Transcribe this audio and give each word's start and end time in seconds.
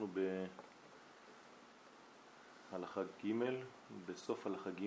אנחנו 0.00 0.14
בהלכה 2.72 3.02
ג', 3.24 3.32
בסוף 4.06 4.46
הלכה 4.46 4.70
ג', 4.70 4.86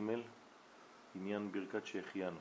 עניין 1.16 1.52
ברכת 1.52 1.86
שהחיינו. 1.86 2.38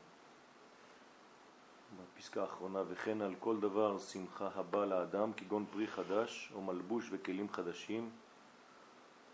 בפסקה 1.98 2.42
האחרונה, 2.42 2.82
וכן 2.88 3.20
על 3.20 3.34
כל 3.40 3.60
דבר 3.60 3.98
שמחה 3.98 4.48
הבא 4.54 4.84
לאדם, 4.84 5.32
כגון 5.32 5.66
פרי 5.72 5.86
חדש 5.86 6.52
או 6.54 6.62
מלבוש 6.62 7.08
וכלים 7.10 7.48
חדשים, 7.48 8.10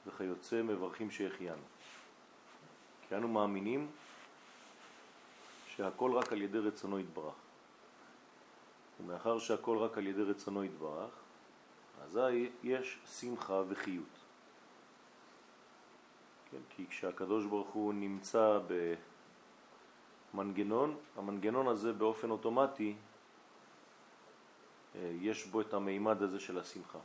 וכיוצא 0.06 0.62
מברכים 0.62 1.10
שהחיינו. 1.10 1.62
כי 3.08 3.16
אנו 3.16 3.28
מאמינים 3.28 3.90
שהכל 5.66 6.12
רק 6.12 6.32
על 6.32 6.42
ידי 6.42 6.58
רצונו 6.58 6.98
יתברך. 6.98 7.34
ומאחר 9.00 9.38
שהכל 9.38 9.78
רק 9.78 9.98
על 9.98 10.06
ידי 10.06 10.22
רצונו 10.22 10.64
יתברך, 10.64 11.27
אזי 12.04 12.50
יש 12.62 12.98
שמחה 13.20 13.62
וחיות. 13.68 14.18
כן, 16.50 16.58
כי 16.70 16.86
כשהקדוש 16.86 17.44
ברוך 17.44 17.68
הוא 17.68 17.94
נמצא 17.94 18.58
במנגנון, 20.34 20.96
המנגנון 21.16 21.68
הזה 21.68 21.92
באופן 21.92 22.30
אוטומטי, 22.30 22.94
אה, 24.94 25.12
יש 25.20 25.46
בו 25.46 25.60
את 25.60 25.74
המימד 25.74 26.22
הזה 26.22 26.40
של 26.40 26.58
השמחה. 26.58 26.98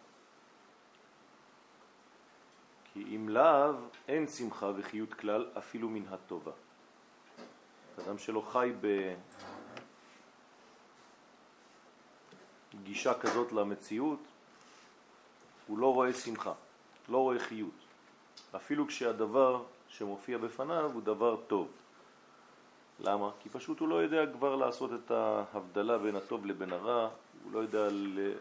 כי 2.94 3.16
אם 3.16 3.30
לאו 3.30 3.74
אין 4.08 4.28
שמחה 4.28 4.72
וחיות 4.76 5.14
כלל 5.14 5.52
אפילו 5.58 5.90
מן 5.90 6.08
הטובה. 6.08 6.52
אדם 8.00 8.18
שלא 8.18 8.42
חי 8.42 8.72
בגישה 12.74 13.14
כזאת 13.20 13.52
למציאות, 13.52 14.33
הוא 15.68 15.78
לא 15.78 15.94
רואה 15.94 16.14
שמחה, 16.14 16.54
לא 17.10 17.18
רואה 17.18 17.40
חיות. 17.40 17.84
אפילו 18.56 18.88
כשהדבר 18.88 19.64
שמופיע 19.88 20.38
בפניו 20.38 20.92
הוא 20.94 21.02
דבר 21.02 21.36
טוב. 21.48 21.68
למה? 23.00 23.32
כי 23.40 23.50
פשוט 23.50 23.80
הוא 23.80 23.88
לא 23.88 23.96
יודע 23.96 24.34
כבר 24.34 24.56
לעשות 24.56 24.92
את 24.94 25.12
ההבדלה 25.12 25.98
בין 25.98 26.16
הטוב 26.16 26.46
לבין 26.46 26.74
הרע, 26.74 27.10
הוא 27.44 27.52
לא 27.52 27.60
יודע 27.60 27.88
ל... 27.92 28.34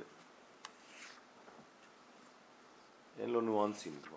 אין 3.19 3.31
לו 3.31 3.41
ניואנסים 3.41 3.93
כבר. 4.03 4.17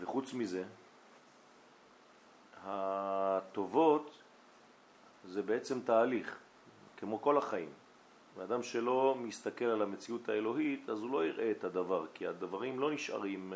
וחוץ 0.00 0.34
מזה, 0.34 0.64
הטובות 2.64 4.10
זה 5.24 5.42
בעצם 5.42 5.80
תהליך, 5.80 6.38
כמו 6.96 7.22
כל 7.22 7.38
החיים. 7.38 7.79
ואדם 8.36 8.62
שלא 8.62 9.16
מסתכל 9.18 9.64
על 9.64 9.82
המציאות 9.82 10.28
האלוהית, 10.28 10.90
אז 10.90 11.00
הוא 11.00 11.10
לא 11.10 11.26
יראה 11.26 11.50
את 11.50 11.64
הדבר, 11.64 12.06
כי 12.14 12.26
הדברים 12.26 12.80
לא 12.80 12.90
נשארים 12.90 13.52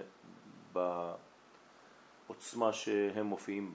בעוצמה 2.28 2.72
שהם 2.72 3.26
מופיעים. 3.26 3.74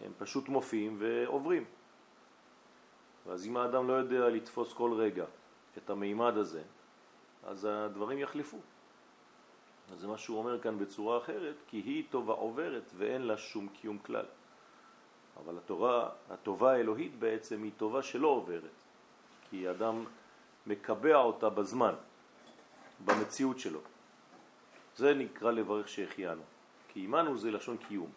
הם 0.00 0.12
פשוט 0.18 0.48
מופיעים 0.48 0.96
ועוברים. 0.98 1.64
ואז 3.26 3.46
אם 3.46 3.56
האדם 3.56 3.88
לא 3.88 3.92
יודע 3.92 4.28
לתפוס 4.28 4.72
כל 4.72 4.92
רגע 4.92 5.24
את 5.78 5.90
המימד 5.90 6.36
הזה, 6.36 6.62
אז 7.44 7.64
הדברים 7.64 8.18
יחליפו. 8.18 8.58
אז 9.92 10.00
זה 10.00 10.06
מה 10.06 10.18
שהוא 10.18 10.38
אומר 10.38 10.60
כאן 10.60 10.78
בצורה 10.78 11.18
אחרת, 11.18 11.54
כי 11.66 11.76
היא 11.76 12.04
טובה 12.10 12.32
עוברת 12.32 12.92
ואין 12.96 13.22
לה 13.22 13.36
שום 13.36 13.68
קיום 13.68 13.98
כלל. 13.98 14.26
אבל 15.36 15.58
התורה, 15.58 16.10
הטובה 16.30 16.72
האלוהית 16.72 17.18
בעצם 17.18 17.62
היא 17.62 17.72
טובה 17.76 18.02
שלא 18.02 18.28
עוברת, 18.28 18.81
כי 19.52 19.70
אדם 19.70 20.04
מקבע 20.66 21.16
אותה 21.16 21.50
בזמן, 21.50 21.94
במציאות 23.04 23.58
שלו. 23.58 23.80
זה 24.96 25.14
נקרא 25.14 25.50
לברך 25.50 25.88
שהחיינו, 25.88 26.42
כי 26.88 27.00
אימנו 27.00 27.38
זה 27.38 27.50
לשון 27.50 27.76
קיום. 27.76 28.10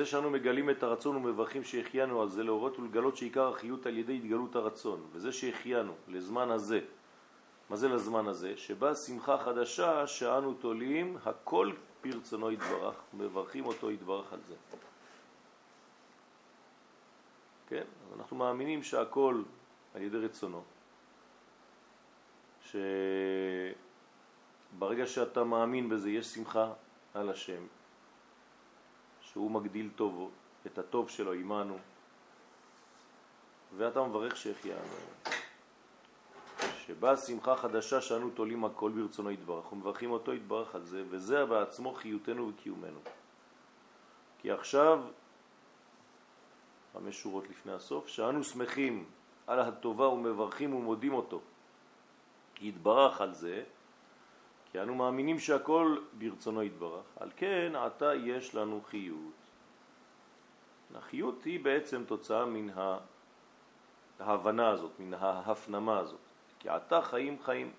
וזה 0.00 0.10
שאנו 0.10 0.30
מגלים 0.30 0.70
את 0.70 0.82
הרצון 0.82 1.16
ומברכים 1.16 1.64
שהחיינו 1.64 2.22
על 2.22 2.28
זה 2.28 2.42
להורות 2.42 2.78
ולגלות 2.78 3.16
שעיקר 3.16 3.48
החיות 3.48 3.86
על 3.86 3.98
ידי 3.98 4.16
התגלות 4.16 4.56
הרצון. 4.56 5.06
וזה 5.12 5.32
שהחיינו 5.32 5.94
לזמן 6.08 6.50
הזה. 6.50 6.80
מה 7.70 7.76
זה 7.76 7.88
לזמן 7.88 8.28
הזה? 8.28 8.56
שבא 8.56 8.94
שמחה 8.94 9.38
חדשה 9.38 10.06
שאנו 10.06 10.54
תולים 10.54 11.16
הכל 11.24 11.72
פרצונו 12.00 12.50
יתברך 12.50 12.94
ומברכים 13.14 13.66
אותו 13.66 13.90
יתברך 13.90 14.32
על 14.32 14.40
זה. 14.48 14.54
כן? 17.68 17.84
אנחנו 18.16 18.36
מאמינים 18.36 18.82
שהכל 18.82 19.42
על 19.94 20.02
ידי 20.02 20.18
רצונו. 20.18 20.62
שברגע 24.72 25.06
שאתה 25.06 25.44
מאמין 25.44 25.88
בזה 25.88 26.10
יש 26.10 26.26
שמחה 26.26 26.72
על 27.14 27.30
השם 27.30 27.79
שהוא 29.32 29.50
מגדיל 29.50 29.90
טובו, 29.96 30.30
את 30.66 30.78
הטוב 30.78 31.08
שלו 31.08 31.32
עמנו, 31.32 31.78
ואתה 33.76 34.02
מברך 34.02 34.36
שהחיינו. 34.36 34.96
שבאה 36.86 37.16
שמחה 37.16 37.56
חדשה 37.56 38.00
שאנו 38.00 38.30
תולים 38.30 38.64
הכל 38.64 38.90
ברצונו 38.90 39.30
יתברך, 39.30 39.72
ומברכים 39.72 40.10
אותו 40.10 40.34
יתברך 40.34 40.74
על 40.74 40.84
זה, 40.84 41.02
וזה 41.10 41.44
בעצמו 41.44 41.94
חיותנו 41.94 42.48
וקיומנו. 42.48 43.00
כי 44.38 44.50
עכשיו, 44.50 45.00
חמש 46.92 47.22
שורות 47.22 47.48
לפני 47.50 47.72
הסוף, 47.72 48.08
שאנו 48.08 48.44
שמחים 48.44 49.04
על 49.46 49.60
הטובה 49.60 50.08
ומברכים 50.08 50.74
ומודים 50.74 51.12
אותו, 51.12 51.40
יתברך 52.60 53.20
על 53.20 53.34
זה, 53.34 53.62
כי 54.72 54.80
אנו 54.80 54.94
מאמינים 54.94 55.38
שהכל 55.38 55.96
ברצונו 56.12 56.62
יתברך, 56.62 57.04
על 57.20 57.30
כן 57.36 57.72
עתה 57.76 58.14
יש 58.14 58.54
לנו 58.54 58.80
חיות. 58.84 59.32
החיות 60.94 61.44
היא 61.44 61.64
בעצם 61.64 62.04
תוצאה 62.04 62.46
מן 62.46 62.68
ההבנה 64.20 64.68
הזאת, 64.68 64.90
מן 64.98 65.14
ההפנמה 65.14 65.98
הזאת, 65.98 66.20
כי 66.58 66.68
עתה 66.68 67.02
חיים 67.02 67.42
חיים. 67.42 67.72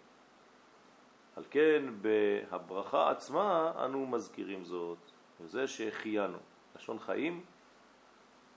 על 1.35 1.43
כן 1.49 1.83
בהברכה 2.01 3.11
עצמה 3.11 3.71
אנו 3.85 4.05
מזכירים 4.07 4.65
זאת, 4.65 4.97
וזה 5.41 5.67
שהחיינו. 5.67 6.37
לשון 6.75 6.99
חיים, 6.99 7.43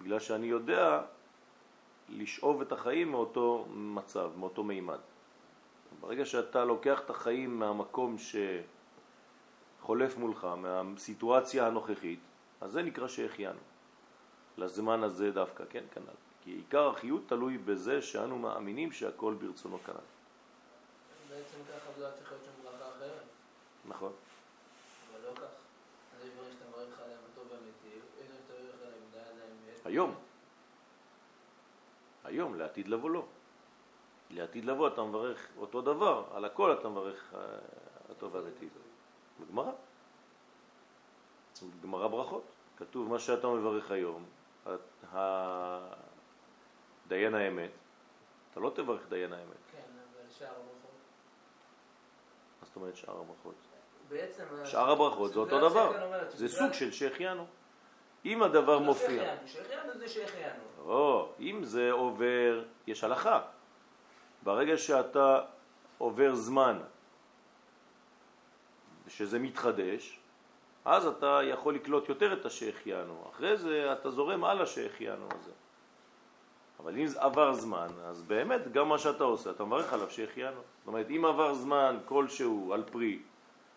בגלל 0.02 0.18
שאני 0.18 0.46
יודע 0.46 1.02
לשאוב 2.08 2.60
את 2.60 2.72
החיים 2.72 3.10
מאותו 3.10 3.66
מצב, 3.70 4.30
מאותו 4.36 4.64
מימד. 4.64 4.98
ברגע 6.06 6.24
שאתה 6.24 6.64
לוקח 6.64 7.00
את 7.00 7.10
החיים 7.10 7.58
מהמקום 7.58 8.16
שחולף 9.80 10.16
מולך, 10.16 10.44
מהסיטואציה 10.56 11.66
הנוכחית, 11.66 12.20
אז 12.60 12.72
זה 12.72 12.82
נקרא 12.82 13.08
שהחיינו. 13.08 13.58
לזמן 14.58 15.02
הזה 15.02 15.30
דווקא, 15.30 15.64
כן, 15.70 15.84
כנ"ל. 15.94 16.14
כי 16.42 16.50
עיקר 16.50 16.88
החיות 16.88 17.22
תלוי 17.26 17.58
בזה 17.58 18.02
שאנו 18.02 18.38
מאמינים 18.38 18.92
שהכל 18.92 19.34
ברצונו 19.34 19.78
כנ"ל. 19.86 19.94
בעצם 21.30 21.58
ככה 21.68 21.92
זה 21.98 22.10
צריך 22.16 22.32
להיות 22.32 22.44
שם 22.44 22.50
ברכה 22.64 22.90
אחרת. 22.96 23.22
נכון. 23.88 24.12
אבל 25.12 25.20
לא 25.28 25.34
כך. 25.34 25.42
אז 25.42 26.26
יש 26.26 26.30
דברים 26.34 26.52
שאתה 26.52 26.68
מברך 26.68 27.00
עליהם 27.04 27.18
הטוב 27.32 27.44
והאמיתי, 27.50 28.06
איזה 28.20 28.34
שאתה 28.46 28.62
מברך 28.62 28.82
עליהם 28.82 29.00
די 29.12 29.18
עדיין... 29.18 29.50
היום. 29.84 30.14
היום, 32.24 32.54
לעתיד 32.54 32.88
לבוא 32.88 33.10
לא. 33.10 33.24
לעתיד 34.34 34.64
לבוא 34.64 34.88
אתה 34.88 35.02
מברך 35.02 35.48
אותו 35.58 35.82
דבר, 35.82 36.24
על 36.34 36.44
הכל 36.44 36.72
אתה 36.72 36.88
מברך 36.88 37.34
אה, 37.34 37.40
הטוב 38.10 38.34
והאמיתי. 38.34 38.68
בגמרא. 39.40 39.72
בגמרא 41.80 42.08
ברכות. 42.08 42.42
כתוב 42.76 43.08
מה 43.08 43.18
שאתה 43.18 43.48
מברך 43.48 43.90
היום, 43.90 44.24
דיין 47.08 47.34
האמת, 47.34 47.70
אתה 48.50 48.60
לא 48.60 48.72
תברך 48.74 49.08
דיין 49.08 49.32
האמת. 49.32 49.56
כן, 49.72 49.78
אבל 49.78 50.30
שאר 50.30 50.46
הברכות. 50.46 50.90
מה 52.60 52.66
זאת 52.66 52.76
אומרת 52.76 52.96
שאר 52.96 53.20
הברכות? 53.20 53.54
בעצם... 54.08 54.44
שאר 54.64 54.90
הברכות 54.90 55.32
זה 55.32 55.38
אותו 55.38 55.68
דבר, 55.68 56.26
זה 56.28 56.48
סוג 56.48 56.72
של 56.72 56.92
שהחיינו. 56.92 57.46
אם 58.24 58.42
הדבר 58.42 58.78
מופיע... 58.78 59.36
שהחיינו 59.46 59.98
זה 59.98 60.08
שהחיינו. 60.08 60.62
לא, 60.86 61.32
אם 61.40 61.64
זה 61.64 61.92
עובר, 61.92 62.64
יש 62.86 63.04
הלכה. 63.04 63.40
ברגע 64.44 64.76
שאתה 64.76 65.40
עובר 65.98 66.34
זמן 66.34 66.78
שזה 69.08 69.38
מתחדש, 69.38 70.18
אז 70.84 71.06
אתה 71.06 71.40
יכול 71.44 71.74
לקלוט 71.74 72.08
יותר 72.08 72.32
את 72.32 72.46
השהחיינו. 72.46 73.24
אחרי 73.30 73.56
זה 73.56 73.92
אתה 73.92 74.10
זורם 74.10 74.44
על 74.44 74.62
השהחיינו 74.62 75.28
הזה. 75.30 75.50
אבל 76.80 76.96
אם 76.96 77.06
עבר 77.16 77.52
זמן, 77.52 77.88
אז 78.04 78.22
באמת 78.22 78.72
גם 78.72 78.88
מה 78.88 78.98
שאתה 78.98 79.24
עושה, 79.24 79.50
אתה 79.50 79.64
מברך 79.64 79.92
עליו 79.92 80.10
שהחיינו. 80.10 80.60
זאת 80.78 80.86
אומרת, 80.86 81.06
אם 81.10 81.24
עבר 81.24 81.54
זמן 81.54 81.98
כלשהו 82.04 82.72
על 82.74 82.82
פרי, 82.82 83.18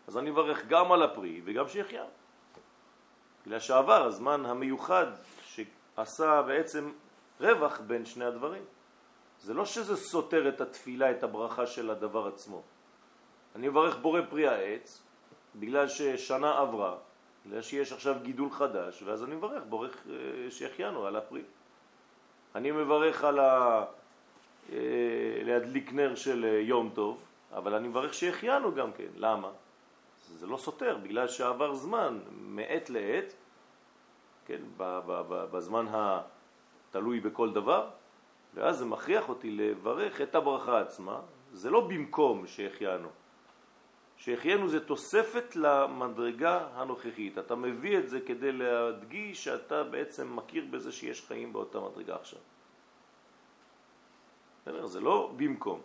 אז 0.08 0.18
אני 0.18 0.32
מברך 0.32 0.66
גם 0.68 0.92
על 0.92 1.04
הפרי 1.04 1.42
וגם 1.46 1.68
שהחיינו. 1.68 2.10
בגלל 3.46 3.60
שעבר 3.60 4.04
הזמן 4.04 4.46
המיוחד 4.46 5.06
שעשה 5.44 6.42
בעצם 6.42 6.92
רווח 7.40 7.80
בין 7.80 8.06
שני 8.06 8.26
הדברים. 8.26 8.64
זה 9.42 9.54
לא 9.54 9.66
שזה 9.66 9.96
סותר 9.98 10.50
את 10.50 10.62
התפילה, 10.62 11.12
את 11.12 11.24
הברכה 11.24 11.68
של 11.68 11.90
הדבר 11.90 12.28
עצמו. 12.28 12.62
אני 13.56 13.70
מברך 13.70 13.98
בורא 13.98 14.22
פרי 14.30 14.48
העץ, 14.48 15.04
בגלל 15.56 15.88
ששנה 15.88 16.60
עברה, 16.60 16.96
בגלל 17.46 17.62
שיש 17.62 17.92
עכשיו 17.92 18.16
גידול 18.24 18.52
חדש, 18.52 19.02
ואז 19.02 19.24
אני 19.24 19.36
מברך, 19.36 19.64
בורך 19.70 20.08
שהחיינו 20.50 21.06
על 21.06 21.16
הפרי. 21.16 21.42
אני 22.56 22.72
מברך 22.72 23.24
על 23.24 23.40
ה... 23.40 23.86
אה, 24.72 24.78
להדליק 25.44 25.94
נר 25.94 26.16
של 26.16 26.46
אה, 26.46 26.60
יום 26.60 26.92
טוב, 26.94 27.22
אבל 27.54 27.74
אני 27.74 27.88
מברך 27.88 28.14
שהחיינו 28.14 28.76
גם 28.76 28.92
כן. 28.92 29.08
למה? 29.16 29.52
זה 30.28 30.48
לא 30.48 30.58
סותר, 30.58 30.98
בגלל 31.04 31.28
שעבר 31.28 31.76
זמן 31.76 32.20
מעת 32.32 32.90
לעת, 32.90 33.34
כן, 34.46 34.62
בזמן 35.52 35.86
התלוי 35.92 37.20
בכל 37.20 37.54
דבר, 37.54 37.90
ואז 38.58 38.78
זה 38.78 38.86
מכריח 38.86 39.30
אותי 39.30 39.52
לברך 39.52 40.22
את 40.22 40.36
הברכה 40.36 40.82
עצמה, 40.82 41.22
זה 41.54 41.70
לא 41.70 41.88
במקום 41.88 42.48
שהחיינו. 42.48 43.10
שהחיינו 44.18 44.68
זה 44.68 44.86
תוספת 44.86 45.56
למדרגה 45.56 46.68
הנוכחית. 46.74 47.38
אתה 47.38 47.56
מביא 47.56 47.98
את 47.98 48.10
זה 48.10 48.22
כדי 48.22 48.52
להדגיש 48.52 49.44
שאתה 49.44 49.84
בעצם 49.84 50.36
מכיר 50.36 50.66
בזה 50.72 50.92
שיש 50.92 51.28
חיים 51.28 51.54
באותה 51.54 51.80
מדרגה 51.80 52.16
עכשיו. 52.16 52.40
זה 54.66 55.00
לא 55.00 55.34
במקום. 55.38 55.82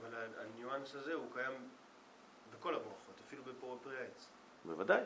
אבל 0.00 0.14
הניואנס 0.38 0.94
הזה 0.94 1.14
הוא 1.14 1.26
קיים 1.32 1.52
בכל 2.58 2.74
הברכות, 2.74 3.20
אפילו 3.26 3.42
בפורי 3.42 3.78
פרי 3.82 3.96
העץ. 3.98 4.28
בוודאי. 4.64 5.02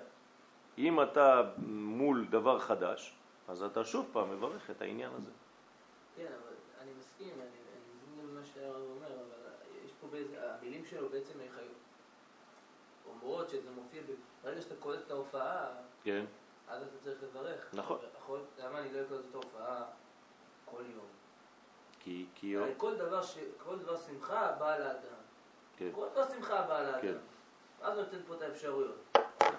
אם 0.78 1.02
אתה 1.02 1.42
מול 1.66 2.26
דבר 2.30 2.58
חדש, 2.58 3.15
אז 3.48 3.62
אתה 3.62 3.84
שוב 3.84 4.08
פעם 4.12 4.30
מברך 4.30 4.70
את 4.70 4.82
העניין 4.82 5.12
הזה. 5.12 5.30
כן, 6.16 6.26
אבל 6.26 6.54
אני 6.80 6.90
מסכים, 6.98 7.34
אני 7.40 7.50
מבין 8.12 8.34
מה 8.34 8.44
שאתה 8.44 8.66
אומר, 8.66 9.12
אבל 9.12 9.52
יש 9.84 9.92
פה 10.00 10.06
באיזה, 10.06 10.54
המילים 10.54 10.84
שלו 10.84 11.08
בעצם 11.08 11.38
אומרות 13.10 13.48
שזה 13.48 13.70
מופיע, 13.70 14.02
ברגע 14.44 14.60
שאתה 14.60 14.74
קולט 14.76 15.00
את 15.06 15.10
ההופעה, 15.10 15.66
כן. 16.02 16.24
אז 16.68 16.82
אתה 16.82 16.98
צריך 17.04 17.22
לברך. 17.22 17.74
נכון. 17.74 17.98
למה 18.58 18.78
אני 18.78 18.92
לא 18.92 19.00
אקולט 19.02 19.24
את 19.30 19.34
ההופעה 19.34 19.84
כל 20.64 20.82
יום? 20.94 21.06
כי... 22.00 22.26
כי... 22.34 22.56
כל 22.76 22.96
דבר, 22.96 23.22
ש... 23.22 23.38
כל 23.58 23.78
דבר 23.78 23.96
שמחה 23.96 24.52
בא 24.58 24.78
לאדם. 24.78 25.20
כן. 25.76 25.90
כל 25.94 26.08
דבר 26.12 26.28
שמחה 26.28 26.62
בא 26.62 26.82
לאדם. 26.82 27.02
כן. 27.02 27.16
אז 27.80 27.98
נותן 27.98 28.18
פה 28.26 28.34
את 28.34 28.42
האפשרויות. 28.42 28.96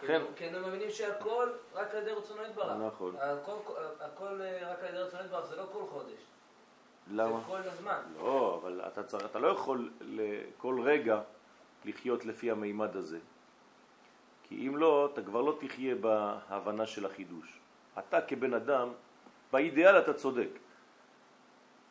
כן. 0.02 0.22
כי 0.36 0.46
הם 0.46 0.68
מבינים 0.68 0.90
שהכל 0.90 1.50
רק 1.74 1.96
על 1.96 2.02
ידי 2.02 2.12
רצונו 2.12 2.44
יתברך. 2.44 2.78
נכון. 2.88 3.16
הכל 4.00 4.42
אה, 4.42 4.72
רק 4.72 4.84
על 4.84 4.90
ידי 4.90 4.98
רצונו 4.98 5.24
יתברך, 5.24 5.46
זה 5.46 5.56
לא 5.56 5.66
כל 5.72 5.84
חודש. 5.90 6.22
למה? 7.12 7.40
זה 7.40 7.46
כל 7.48 7.58
הזמן. 7.58 8.02
לא, 8.18 8.60
אבל 8.62 8.82
אתה, 8.88 9.04
צריך, 9.04 9.26
אתה 9.26 9.40
לא 9.40 9.48
יכול 9.48 9.90
כל 10.58 10.82
רגע 10.84 11.22
לחיות 11.86 12.26
לפי 12.26 12.52
המימד 12.52 12.96
הזה. 12.96 13.20
כי 14.44 14.68
אם 14.68 14.78
לא, 14.78 15.10
אתה 15.14 15.22
כבר 15.22 15.42
לא 15.42 15.58
תחיה 15.60 15.96
בהבנה 15.96 16.86
של 16.86 17.06
החידוש. 17.06 17.60
אתה 18.00 18.22
כבן 18.22 18.54
אדם, 18.54 18.90
באידיאל 19.52 20.00
אתה 20.00 20.14
צודק. 20.14 20.50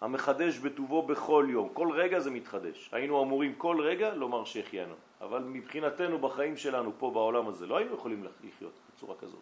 המחדש 0.00 0.58
בטובו 0.58 1.02
בכל 1.02 1.46
יום, 1.50 1.68
כל 1.72 1.90
רגע 1.92 2.20
זה 2.20 2.30
מתחדש. 2.30 2.88
היינו 2.92 3.22
אמורים 3.22 3.54
כל 3.54 3.80
רגע 3.80 4.14
לומר 4.14 4.44
שהחיינו, 4.44 4.94
אבל 5.20 5.42
מבחינתנו 5.42 6.18
בחיים 6.18 6.56
שלנו 6.56 6.92
פה 6.98 7.10
בעולם 7.10 7.48
הזה 7.48 7.66
לא 7.66 7.76
היינו 7.76 7.94
יכולים 7.94 8.24
לחיות 8.44 8.72
בצורה 8.94 9.14
כזאת. 9.16 9.40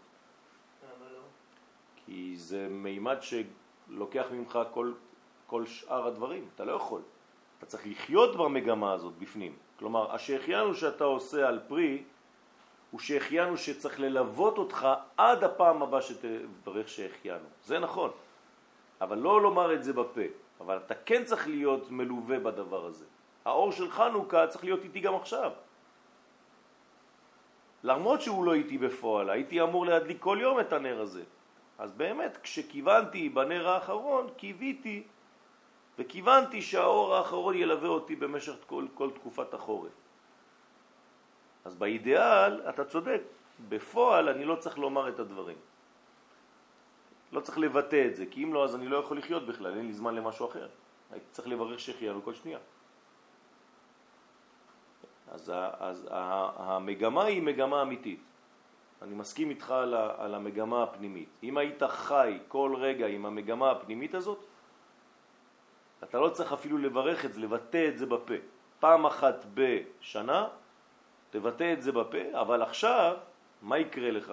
כי 2.07 2.37
זה 2.37 2.69
מימד 2.71 3.17
שלוקח 3.21 4.27
ממך 4.33 4.59
כל, 4.73 4.93
כל 5.47 5.67
שאר 5.67 6.07
הדברים, 6.07 6.49
אתה 6.55 6.65
לא 6.65 6.73
יכול. 6.73 7.01
אתה 7.59 7.67
צריך 7.67 7.87
לחיות 7.87 8.37
במגמה 8.37 8.93
הזאת 8.93 9.13
בפנים. 9.19 9.57
כלומר, 9.79 10.15
השהחיינו 10.15 10.75
שאתה 10.75 11.05
עושה 11.05 11.49
על 11.49 11.61
פרי, 11.69 12.03
הוא 12.91 13.01
שהחיינו 13.01 13.57
שצריך 13.57 14.01
ללוות 14.01 14.59
אותך 14.59 14.89
עד 15.17 15.45
הפעם 15.45 15.83
הבאה 15.83 16.03
שתברך 16.03 16.89
שהחיינו. 16.89 17.45
זה 17.65 17.79
נכון, 17.79 18.11
אבל 19.01 19.19
לא 19.19 19.43
לומר 19.43 19.75
את 19.75 19.85
זה 19.85 19.93
בפה. 19.93 20.44
אבל 20.65 20.77
אתה 20.77 20.95
כן 20.95 21.25
צריך 21.25 21.49
להיות 21.49 21.91
מלווה 21.91 22.39
בדבר 22.39 22.87
הזה. 22.87 23.05
האור 23.45 23.73
של 23.73 23.91
חנוכה 23.91 24.47
צריך 24.47 24.65
להיות 24.65 24.85
איתי 24.85 25.01
גם 25.01 25.15
עכשיו. 25.15 25.53
למרות 27.85 28.21
שהוא 28.23 28.45
לא 28.45 28.55
איתי 28.55 28.79
בפועל, 28.79 29.31
הייתי 29.31 29.63
אמור 29.63 29.87
להדליק 29.87 30.17
כל 30.21 30.39
יום 30.41 30.61
את 30.61 30.73
הנר 30.73 31.01
הזה. 31.01 31.23
אז 31.79 31.93
באמת, 31.93 32.39
כשכיוונתי 32.43 33.29
בנר 33.29 33.69
האחרון, 33.69 34.29
קיוויתי 34.37 35.03
וכיוונתי 35.99 36.63
שהאור 36.63 37.15
האחרון 37.15 37.55
ילווה 37.55 37.89
אותי 37.89 38.17
במשך 38.17 38.55
כל, 38.67 38.87
כל 38.95 39.11
תקופת 39.11 39.55
החורף. 39.55 39.93
אז 41.65 41.75
באידיאל 41.75 42.69
אתה 42.69 42.85
צודק, 42.85 43.23
בפועל 43.69 44.29
אני 44.29 44.45
לא 44.45 44.57
צריך 44.57 44.79
לומר 44.79 45.09
את 45.09 45.19
הדברים. 45.19 45.57
לא 47.35 47.41
צריך 47.41 47.59
לבטא 47.59 48.07
את 48.07 48.17
זה, 48.17 48.25
כי 48.31 48.45
אם 48.45 48.55
לא, 48.55 48.65
אז 48.65 48.75
אני 48.75 48.89
לא 48.89 48.97
יכול 48.97 49.19
לחיות 49.19 49.47
בכלל, 49.47 49.77
אין 49.77 49.87
לי 49.87 49.93
זמן 49.93 50.15
למשהו 50.15 50.47
אחר. 50.47 50.69
הייתי 51.11 51.27
צריך 51.31 51.49
לברך 51.49 51.81
שהחיינו 51.81 52.23
כל 52.23 52.35
שנייה. 52.35 52.59
אז, 55.33 55.53
אז 55.79 56.09
המגמה 56.57 57.25
היא 57.25 57.43
מגמה 57.43 57.83
אמיתית. 57.83 58.21
אני 59.03 59.15
מסכים 59.15 59.51
איתך 59.51 59.71
על, 59.71 59.95
על 59.95 60.35
המגמה 60.35 60.83
הפנימית. 60.83 61.29
אם 61.43 61.59
היית 61.59 61.83
חי 61.83 62.39
כל 62.49 62.75
רגע 62.79 63.07
עם 63.07 63.27
המגמה 63.27 63.71
הפנימית 63.71 64.15
הזאת, 64.15 64.45
אתה 66.05 66.21
לא 66.21 66.29
צריך 66.29 66.53
אפילו 66.53 66.79
לברך 66.79 67.25
את 67.25 67.33
זה, 67.33 67.41
לבטא 67.41 67.89
את 67.89 67.99
זה 67.99 68.07
בפה. 68.07 68.35
פעם 68.81 69.07
אחת 69.07 69.47
בשנה 69.55 70.49
תבטא 71.31 71.73
את 71.73 71.83
זה 71.83 71.93
בפה, 71.93 72.41
אבל 72.41 72.63
עכשיו, 72.63 73.17
מה 73.63 73.79
יקרה 73.79 74.11
לך? 74.11 74.33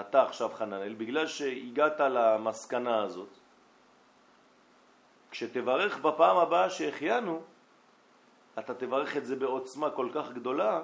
אתה 0.00 0.22
עכשיו 0.22 0.50
חננאל, 0.54 0.94
בגלל 0.94 1.26
שהגעת 1.26 2.00
למסקנה 2.00 3.02
הזאת, 3.02 3.28
כשתברך 5.30 5.98
בפעם 5.98 6.36
הבאה 6.36 6.70
שהחיינו, 6.70 7.42
אתה 8.58 8.74
תברך 8.74 9.16
את 9.16 9.26
זה 9.26 9.36
בעוצמה 9.36 9.90
כל 9.90 10.08
כך 10.14 10.32
גדולה, 10.32 10.82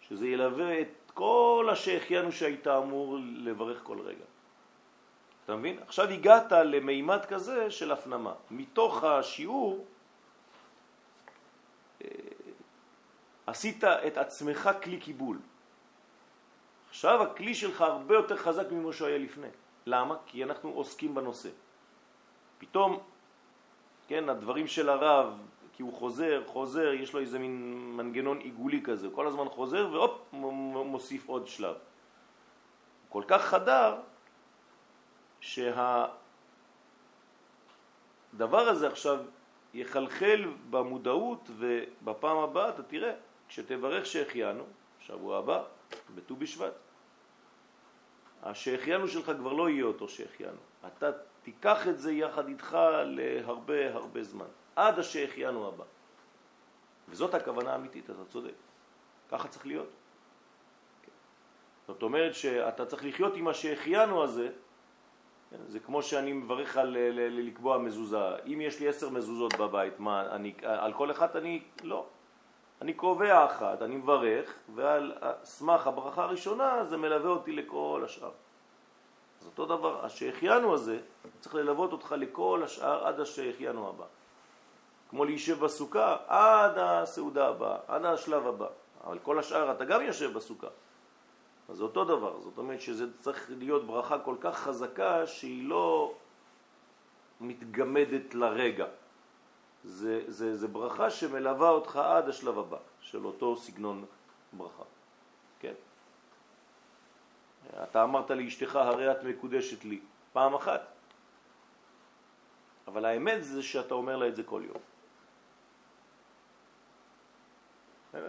שזה 0.00 0.26
ילווה 0.26 0.80
את 0.80 1.10
כל 1.14 1.68
השהחיינו 1.72 2.32
שהיית 2.32 2.66
אמור 2.66 3.18
לברך 3.20 3.80
כל 3.82 4.00
רגע. 4.00 4.24
אתה 5.44 5.56
מבין? 5.56 5.78
עכשיו 5.82 6.08
הגעת 6.08 6.52
למימד 6.52 7.24
כזה 7.24 7.70
של 7.70 7.92
הפנמה. 7.92 8.32
מתוך 8.50 9.04
השיעור 9.04 9.86
אה, 12.04 12.08
עשית 13.46 13.84
את 13.84 14.18
עצמך 14.18 14.70
כלי 14.82 14.98
קיבול. 15.00 15.38
עכשיו 16.88 17.22
הכלי 17.22 17.54
שלך 17.54 17.80
הרבה 17.80 18.14
יותר 18.14 18.36
חזק 18.36 18.72
ממה 18.72 18.92
שהוא 18.92 19.08
היה 19.08 19.18
לפני. 19.18 19.48
למה? 19.86 20.16
כי 20.26 20.44
אנחנו 20.44 20.70
עוסקים 20.70 21.14
בנושא. 21.14 21.48
פתאום, 22.58 22.98
כן, 24.08 24.28
הדברים 24.28 24.66
של 24.66 24.88
הרב, 24.88 25.38
כי 25.72 25.82
הוא 25.82 25.92
חוזר, 25.92 26.42
חוזר, 26.46 26.92
יש 26.92 27.12
לו 27.12 27.20
איזה 27.20 27.38
מין 27.38 27.84
מנגנון 27.96 28.38
עיגולי 28.38 28.82
כזה, 28.82 29.08
כל 29.12 29.26
הזמן 29.26 29.48
חוזר 29.48 29.88
והופ, 29.92 30.20
מוסיף 30.32 31.28
עוד 31.28 31.46
שלב. 31.46 31.76
כל 33.08 33.22
כך 33.28 33.42
חדר, 33.42 34.00
שהדבר 35.40 36.12
הזה 38.42 38.88
עכשיו 38.88 39.18
יחלחל 39.74 40.44
במודעות 40.70 41.50
ובפעם 41.56 42.36
הבאה 42.36 42.68
אתה 42.68 42.82
תראה, 42.82 43.12
כשתברך 43.48 44.06
שהחיינו, 44.06 44.64
שבוע 45.00 45.38
הבא, 45.38 45.64
בט"ו 46.14 46.36
בשבט. 46.36 46.72
השהחיינו 48.42 49.08
שלך 49.08 49.32
כבר 49.38 49.52
לא 49.52 49.70
יהיה 49.70 49.84
אותו 49.84 50.08
שהחיינו. 50.08 50.58
אתה 50.86 51.10
תיקח 51.42 51.88
את 51.88 51.98
זה 51.98 52.12
יחד 52.12 52.48
איתך 52.48 52.78
להרבה 53.04 53.94
הרבה 53.94 54.22
זמן, 54.22 54.46
עד 54.76 54.98
השהחיינו 54.98 55.68
הבא. 55.68 55.84
וזאת 57.08 57.34
הכוונה 57.34 57.72
האמיתית, 57.72 58.10
אתה 58.10 58.24
צודק. 58.28 58.54
ככה 59.30 59.48
צריך 59.48 59.66
להיות. 59.66 59.88
זאת 61.86 62.02
אומרת 62.02 62.34
שאתה 62.34 62.86
צריך 62.86 63.04
לחיות 63.04 63.36
עם 63.36 63.48
השהחיינו 63.48 64.22
הזה, 64.22 64.48
כן, 65.50 65.56
זה 65.66 65.80
כמו 65.80 66.02
שאני 66.02 66.32
מברך 66.32 66.76
על 66.76 66.96
לקבוע 67.30 67.78
מזוזה. 67.78 68.36
אם 68.46 68.60
יש 68.60 68.80
לי 68.80 68.88
עשר 68.88 69.10
מזוזות 69.10 69.54
בבית, 69.54 70.00
מה, 70.00 70.34
אני, 70.34 70.54
על 70.62 70.92
כל 70.92 71.10
אחת 71.10 71.36
אני, 71.36 71.62
לא. 71.82 72.06
אני 72.82 72.92
קובע 72.92 73.44
אחת, 73.44 73.82
אני 73.82 73.96
מברך, 73.96 74.54
ועל 74.74 75.12
סמך 75.44 75.86
הברכה 75.86 76.22
הראשונה 76.22 76.84
זה 76.84 76.96
מלווה 76.96 77.30
אותי 77.30 77.52
לכל 77.52 78.02
השאר. 78.04 78.30
אז 79.40 79.46
אותו 79.46 79.66
דבר, 79.66 80.04
השהחיינו 80.04 80.74
הזה 80.74 80.98
צריך 81.40 81.54
ללוות 81.54 81.92
אותך 81.92 82.14
לכל 82.18 82.62
השאר 82.64 83.06
עד 83.06 83.20
השהחיינו 83.20 83.88
הבא. 83.88 84.04
כמו 85.10 85.24
להישב 85.24 85.64
בסוכה 85.64 86.16
עד 86.26 86.78
הסעודה 86.78 87.48
הבאה, 87.48 87.78
עד 87.88 88.04
השלב 88.04 88.46
הבא. 88.46 88.66
אבל 89.06 89.18
כל 89.18 89.38
השאר 89.38 89.72
אתה 89.72 89.84
גם 89.84 90.02
יושב 90.02 90.32
בסוכה. 90.32 90.66
אז 91.68 91.76
זה 91.76 91.82
אותו 91.82 92.04
דבר, 92.04 92.40
זאת 92.40 92.58
אומרת 92.58 92.80
שזה 92.80 93.06
צריך 93.20 93.50
להיות 93.58 93.86
ברכה 93.86 94.18
כל 94.18 94.34
כך 94.40 94.58
חזקה 94.58 95.26
שהיא 95.26 95.68
לא 95.68 96.14
מתגמדת 97.40 98.34
לרגע. 98.34 98.86
זה, 99.88 100.22
זה, 100.26 100.56
זה 100.56 100.68
ברכה 100.68 101.10
שמלווה 101.10 101.68
אותך 101.68 101.96
עד 101.96 102.28
השלב 102.28 102.58
הבא 102.58 102.76
של 103.00 103.24
אותו 103.24 103.56
סגנון 103.56 104.04
ברכה. 104.52 104.82
כן? 105.60 105.74
אתה 107.82 108.02
אמרת 108.02 108.30
לאשתך, 108.30 108.76
הרי 108.76 109.10
את 109.10 109.24
מקודשת 109.24 109.84
לי, 109.84 110.00
פעם 110.32 110.54
אחת. 110.54 110.82
אבל 112.86 113.04
האמת 113.04 113.44
זה 113.44 113.62
שאתה 113.62 113.94
אומר 113.94 114.16
לה 114.16 114.28
את 114.28 114.36
זה 114.36 114.42
כל 114.42 114.62
יום. 114.64 114.82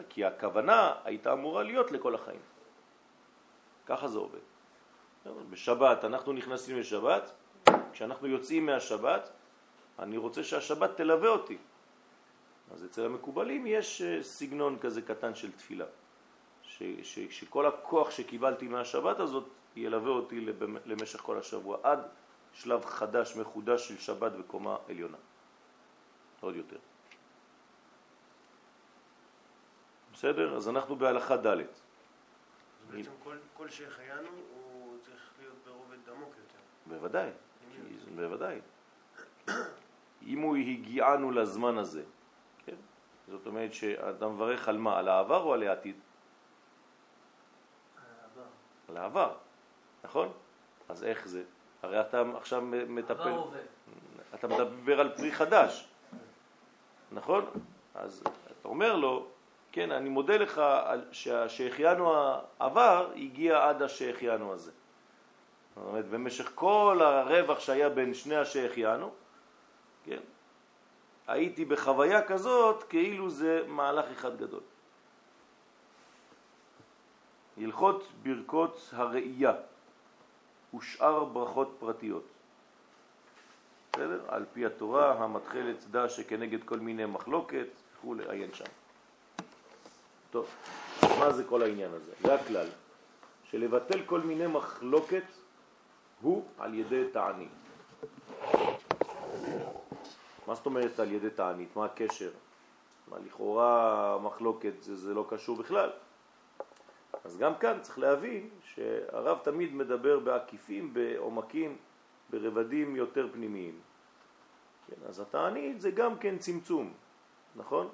כי 0.09 0.25
הכוונה 0.25 0.93
הייתה 1.03 1.33
אמורה 1.33 1.63
להיות 1.63 1.91
לכל 1.91 2.15
החיים. 2.15 2.41
ככה 3.85 4.07
זה 4.07 4.17
עובד. 4.17 4.39
בשבת, 5.49 6.05
אנחנו 6.05 6.33
נכנסים 6.33 6.79
לשבת, 6.79 7.31
כשאנחנו 7.91 8.27
יוצאים 8.27 8.65
מהשבת, 8.65 9.29
אני 9.99 10.17
רוצה 10.17 10.43
שהשבת 10.43 10.97
תלווה 10.97 11.29
אותי. 11.29 11.57
אז 12.71 12.85
אצל 12.85 13.05
המקובלים 13.05 13.67
יש 13.67 14.01
אה, 14.01 14.23
סגנון 14.23 14.79
כזה 14.79 15.01
קטן 15.01 15.35
של 15.35 15.51
תפילה, 15.51 15.85
ש, 16.63 16.83
ש, 17.03 17.19
שכל 17.19 17.65
הכוח 17.65 18.11
שקיבלתי 18.11 18.67
מהשבת 18.67 19.19
הזאת 19.19 19.47
ילווה 19.75 20.11
אותי 20.11 20.45
למשך 20.85 21.19
כל 21.19 21.37
השבוע, 21.37 21.77
עד 21.83 21.99
שלב 22.53 22.85
חדש, 22.85 23.35
מחודש 23.35 23.87
של 23.87 23.97
שבת 23.97 24.31
בקומה 24.31 24.77
עליונה. 24.89 25.17
עוד 26.41 26.55
יותר. 26.55 26.77
בסדר? 30.13 30.55
אז 30.55 30.69
אנחנו 30.69 30.95
בהלכה 30.95 31.37
ד'. 31.37 31.57
בעצם 32.91 33.11
כל, 33.23 33.37
כל 33.53 33.69
שהחיינו 33.69 34.29
הוא 34.53 34.97
צריך 35.01 35.21
להיות 35.39 35.55
ברובד 35.65 36.09
עמוק 36.09 36.33
יותר. 36.37 36.59
בוודאי, 36.87 37.29
בוודאי. 38.15 38.59
אם 40.27 40.39
הוא 40.39 40.55
הגיענו 40.55 41.31
לזמן 41.31 41.77
הזה, 41.77 42.03
כן? 42.65 42.75
זאת 43.27 43.47
אומרת 43.47 43.73
שאתה 43.73 44.27
מברך 44.27 44.69
על 44.69 44.77
מה? 44.77 44.99
על 44.99 45.07
העבר 45.07 45.43
או 45.43 45.53
על 45.53 45.63
העתיד? 45.63 45.95
על 48.89 48.97
העבר. 48.97 49.33
נכון? 50.03 50.31
אז 50.89 51.03
איך 51.03 51.27
זה? 51.27 51.43
הרי 51.83 52.01
אתה 52.01 52.23
עכשיו 52.37 52.61
מטפל... 52.87 53.33
אתה 54.35 54.47
מדבר 54.47 54.99
על 54.99 55.15
פרי 55.15 55.31
חדש, 55.31 55.87
נכון? 57.11 57.45
אז 57.95 58.23
אתה 58.61 58.67
אומר 58.67 58.95
לו, 58.95 59.27
כן, 59.71 59.91
אני 59.91 60.09
מודה 60.09 60.37
לך 60.37 60.61
שהשהחיינו 61.11 62.13
העבר 62.59 63.11
הגיע 63.15 63.69
עד 63.69 63.81
השהחיינו 63.81 64.53
הזה. 64.53 64.71
זאת 65.75 65.85
אומרת, 65.85 66.05
במשך 66.05 66.51
כל 66.55 66.99
הרווח 67.01 67.59
שהיה 67.59 67.89
בין 67.89 68.13
שני 68.13 68.35
השהחיינו, 68.35 69.11
הייתי 71.29 71.65
בחוויה 71.65 72.21
כזאת 72.21 72.83
כאילו 72.83 73.29
זה 73.29 73.63
מהלך 73.67 74.05
אחד 74.11 74.37
גדול. 74.37 74.61
הלכות 77.57 78.03
ברכות 78.23 78.89
הראייה 78.91 79.53
ושאר 80.75 81.25
ברכות 81.25 81.75
פרטיות. 81.79 82.23
בסדר? 83.91 84.21
על 84.27 84.45
פי 84.53 84.65
התורה 84.65 85.23
המתחלת 85.23 85.85
דע 85.91 86.09
שכנגד 86.09 86.63
כל 86.63 86.79
מיני 86.79 87.05
מחלוקת, 87.05 87.67
וכו', 87.97 88.15
עיין 88.29 88.53
שם. 88.53 88.65
טוב, 90.31 90.47
מה 91.19 91.31
זה 91.31 91.43
כל 91.43 91.61
העניין 91.61 91.91
הזה? 91.93 92.11
זה 92.21 92.33
הכלל, 92.33 92.67
שלבטל 93.51 94.01
כל 94.05 94.21
מיני 94.21 94.47
מחלוקת 94.47 95.25
הוא 96.21 96.45
על 96.57 96.73
ידי 96.73 97.03
תענית. 97.11 97.51
מה 100.49 100.55
זאת 100.55 100.65
אומרת 100.65 100.99
על 100.99 101.11
ידי 101.11 101.29
תענית? 101.29 101.75
מה 101.75 101.85
הקשר? 101.85 102.31
מה 103.07 103.17
לכאורה 103.19 104.17
מחלוקת 104.23 104.73
זה, 104.81 104.95
זה 104.95 105.13
לא 105.13 105.25
קשור 105.29 105.57
בכלל. 105.57 105.89
אז 107.23 107.37
גם 107.37 107.55
כאן 107.55 107.77
צריך 107.81 107.99
להבין 107.99 108.49
שהרב 108.63 109.37
תמיד 109.43 109.73
מדבר 109.73 110.19
בעקיפים, 110.19 110.93
בעומקים, 110.93 111.77
ברבדים 112.29 112.95
יותר 112.95 113.27
פנימיים. 113.33 113.79
כן, 114.87 114.95
אז 115.09 115.19
התענית 115.19 115.81
זה 115.81 115.91
גם 115.91 116.17
כן 116.17 116.37
צמצום, 116.37 116.93
נכון? 117.55 117.89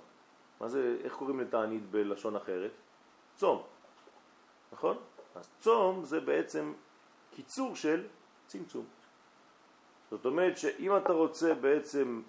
מה 0.60 0.68
זה, 0.68 0.98
איך 1.04 1.14
קוראים 1.14 1.40
לתענית 1.40 1.84
בלשון 1.92 2.36
אחרת? 2.36 2.72
צום, 3.36 3.64
נכון? 4.74 4.98
אז 5.36 5.50
צום 5.60 6.06
זה 6.06 6.20
בעצם 6.20 6.74
קיצור 7.32 7.76
של 7.76 8.08
צמצום. 8.48 8.86
זאת 10.12 10.26
אומרת 10.26 10.58
שאם 10.58 10.98
אתה 10.98 11.14
רוצה 11.14 11.54
בעצם 11.54 12.22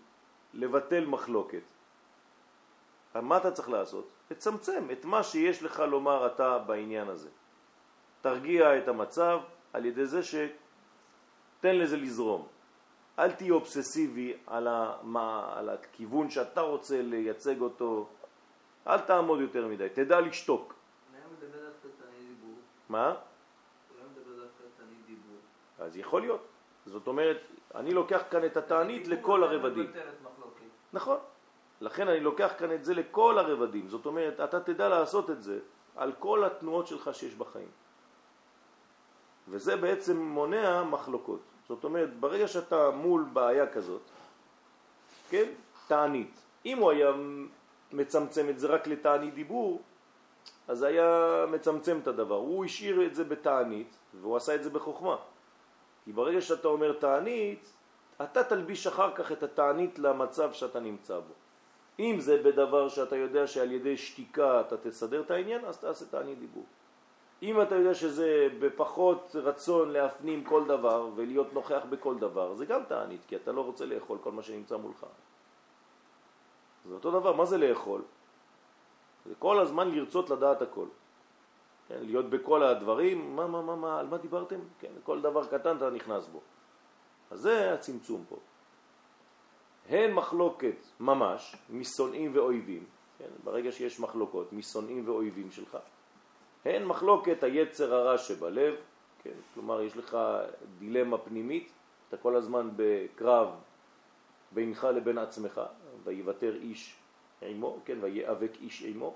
לבטל 0.56 1.06
מחלוקת, 1.06 1.62
מה 3.14 3.36
אתה 3.36 3.50
צריך 3.50 3.68
לעשות? 3.68 4.08
לצמצם 4.30 4.84
את 4.92 5.04
מה 5.04 5.22
שיש 5.22 5.62
לך 5.62 5.80
לומר 5.80 6.26
אתה 6.26 6.58
בעניין 6.58 7.08
הזה. 7.08 7.28
תרגיע 8.20 8.78
את 8.78 8.88
המצב 8.88 9.40
על 9.72 9.84
ידי 9.84 10.06
זה 10.06 10.22
שתן 10.22 11.76
לזה 11.76 11.96
לזרום. 11.96 12.46
אל 13.18 13.32
תהיה 13.32 13.52
אובססיבי 13.52 14.36
על, 14.46 14.68
המה, 14.68 15.52
על 15.56 15.68
הכיוון 15.68 16.30
שאתה 16.30 16.60
רוצה 16.60 17.02
לייצג 17.02 17.60
אותו, 17.60 18.08
אל 18.86 19.00
תעמוד 19.00 19.40
יותר 19.40 19.66
מדי, 19.66 19.88
תדע 19.94 20.20
לשתוק. 20.20 20.74
מה? 22.88 23.14
אז 25.78 25.96
יכול 25.96 26.20
להיות. 26.20 26.46
זאת 26.86 27.06
אומרת, 27.06 27.40
אני 27.74 27.94
לוקח 27.94 28.22
כאן 28.30 28.44
את 28.44 28.56
התענית 28.56 29.08
לכל 29.08 29.44
הרבדים. 29.44 29.86
נכון. 30.96 31.18
לכן 31.80 32.08
אני 32.08 32.20
לוקח 32.20 32.52
כאן 32.58 32.72
את 32.72 32.84
זה 32.84 32.94
לכל 32.94 33.38
הרבדים. 33.38 33.88
זאת 33.88 34.06
אומרת, 34.06 34.40
אתה 34.40 34.60
תדע 34.60 34.88
לעשות 34.88 35.30
את 35.30 35.42
זה 35.42 35.58
על 35.96 36.12
כל 36.18 36.44
התנועות 36.44 36.86
שלך 36.86 37.10
שיש 37.12 37.34
בחיים. 37.34 37.68
וזה 39.48 39.76
בעצם 39.76 40.16
מונע 40.16 40.82
מחלוקות. 40.82 41.40
זאת 41.68 41.84
אומרת, 41.84 42.16
ברגע 42.20 42.48
שאתה 42.48 42.90
מול 42.90 43.24
בעיה 43.32 43.66
כזאת, 43.66 44.02
כן, 45.30 45.48
תענית. 45.86 46.40
אם 46.66 46.78
הוא 46.78 46.90
היה 46.90 47.12
מצמצם 47.92 48.48
את 48.48 48.58
זה 48.58 48.66
רק 48.66 48.86
לתענית 48.86 49.34
דיבור, 49.34 49.82
אז 50.68 50.82
היה 50.82 51.44
מצמצם 51.48 51.98
את 52.02 52.06
הדבר. 52.06 52.34
הוא 52.34 52.64
השאיר 52.64 53.06
את 53.06 53.14
זה 53.14 53.24
בתענית, 53.24 53.96
והוא 54.20 54.36
עשה 54.36 54.54
את 54.54 54.62
זה 54.64 54.70
בחוכמה. 54.70 55.16
כי 56.04 56.12
ברגע 56.12 56.40
שאתה 56.40 56.68
אומר 56.68 56.92
תענית, 56.92 57.75
אתה 58.22 58.44
תלביש 58.44 58.86
אחר 58.86 59.14
כך 59.14 59.32
את 59.32 59.42
התענית 59.42 59.98
למצב 59.98 60.52
שאתה 60.52 60.80
נמצא 60.80 61.18
בו. 61.18 61.34
אם 61.98 62.16
זה 62.20 62.42
בדבר 62.42 62.88
שאתה 62.88 63.16
יודע 63.16 63.46
שעל 63.46 63.72
ידי 63.72 63.96
שתיקה 63.96 64.60
אתה 64.60 64.76
תסדר 64.76 65.20
את 65.20 65.30
העניין, 65.30 65.64
אז 65.64 65.78
תעשה 65.78 66.04
תענית 66.04 66.38
דיבור. 66.38 66.64
אם 67.42 67.62
אתה 67.62 67.74
יודע 67.74 67.94
שזה 67.94 68.48
בפחות 68.60 69.36
רצון 69.36 69.90
להפנים 69.90 70.44
כל 70.44 70.64
דבר 70.64 71.08
ולהיות 71.14 71.52
נוכח 71.52 71.82
בכל 71.90 72.18
דבר, 72.18 72.54
זה 72.54 72.66
גם 72.66 72.84
תענית, 72.88 73.24
כי 73.28 73.36
אתה 73.36 73.52
לא 73.52 73.60
רוצה 73.60 73.86
לאכול 73.86 74.18
כל 74.22 74.32
מה 74.32 74.42
שנמצא 74.42 74.76
מולך. 74.76 75.06
זה 76.88 76.94
אותו 76.94 77.10
דבר, 77.10 77.32
מה 77.32 77.44
זה 77.44 77.58
לאכול? 77.58 78.02
זה 79.26 79.34
כל 79.38 79.58
הזמן 79.58 79.90
לרצות 79.90 80.30
לדעת 80.30 80.62
הכל. 80.62 80.86
כן, 81.88 81.98
להיות 82.00 82.30
בכל 82.30 82.62
הדברים, 82.62 83.36
מה, 83.36 83.46
מה, 83.46 83.62
מה, 83.62 83.76
מה, 83.76 84.00
על 84.00 84.06
מה 84.06 84.18
דיברתם? 84.18 84.60
כן, 84.80 84.92
כל 85.04 85.20
דבר 85.20 85.46
קטן 85.46 85.76
אתה 85.76 85.90
נכנס 85.90 86.26
בו. 86.26 86.40
אז 87.30 87.40
זה 87.40 87.74
הצמצום 87.74 88.24
פה. 88.28 88.36
הן 89.88 90.12
מחלוקת 90.12 90.76
ממש 91.00 91.56
משונאים 91.70 92.30
ואויבים, 92.34 92.84
כן, 93.18 93.28
ברגע 93.44 93.72
שיש 93.72 94.00
מחלוקות 94.00 94.52
משונאים 94.52 95.08
ואויבים 95.08 95.50
שלך, 95.50 95.78
הן 96.64 96.84
מחלוקת 96.84 97.42
היצר 97.42 97.94
הרע 97.94 98.18
שבלב, 98.18 98.74
כן, 99.22 99.34
כלומר 99.54 99.80
יש 99.80 99.96
לך 99.96 100.18
דילמה 100.78 101.18
פנימית, 101.18 101.72
אתה 102.08 102.16
כל 102.16 102.36
הזמן 102.36 102.70
בקרב 102.76 103.48
בינך 104.52 104.84
לבין 104.84 105.18
עצמך, 105.18 105.60
ויוותר 106.04 106.54
איש 106.54 106.96
עמו, 107.42 107.78
כן, 107.84 107.98
ויאבק 108.00 108.50
איש 108.60 108.82
עמו. 108.82 109.14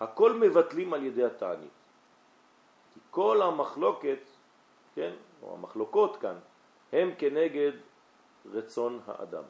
הכל 0.00 0.32
מבטלים 0.32 0.94
על 0.94 1.02
ידי 1.04 1.24
התענית. 1.24 1.70
כי 2.94 3.00
כל 3.10 3.42
המחלוקת, 3.42 4.18
כן, 4.94 5.12
או 5.42 5.54
המחלוקות 5.54 6.16
כאן, 6.16 6.34
הם 6.94 7.14
כנגד 7.18 7.72
רצון 8.52 9.00
האדם. 9.06 9.42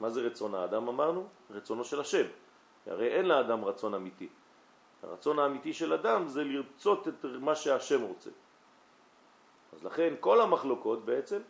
מה 0.00 0.10
זה 0.10 0.20
רצון 0.20 0.54
האדם 0.54 0.88
אמרנו? 0.88 1.26
רצונו 1.50 1.84
של 1.84 2.00
השם. 2.00 2.26
הרי 2.86 3.08
אין 3.08 3.24
לאדם 3.24 3.64
רצון 3.64 3.94
אמיתי. 3.94 4.28
הרצון 5.02 5.38
האמיתי 5.38 5.72
של 5.72 5.92
אדם 5.92 6.28
זה 6.28 6.44
לרצות 6.44 7.08
את 7.08 7.24
מה 7.40 7.54
שהשם 7.54 8.02
רוצה. 8.02 8.30
אז 9.72 9.84
לכן 9.84 10.14
כל 10.20 10.40
המחלוקות 10.40 11.04
בעצם 11.04 11.40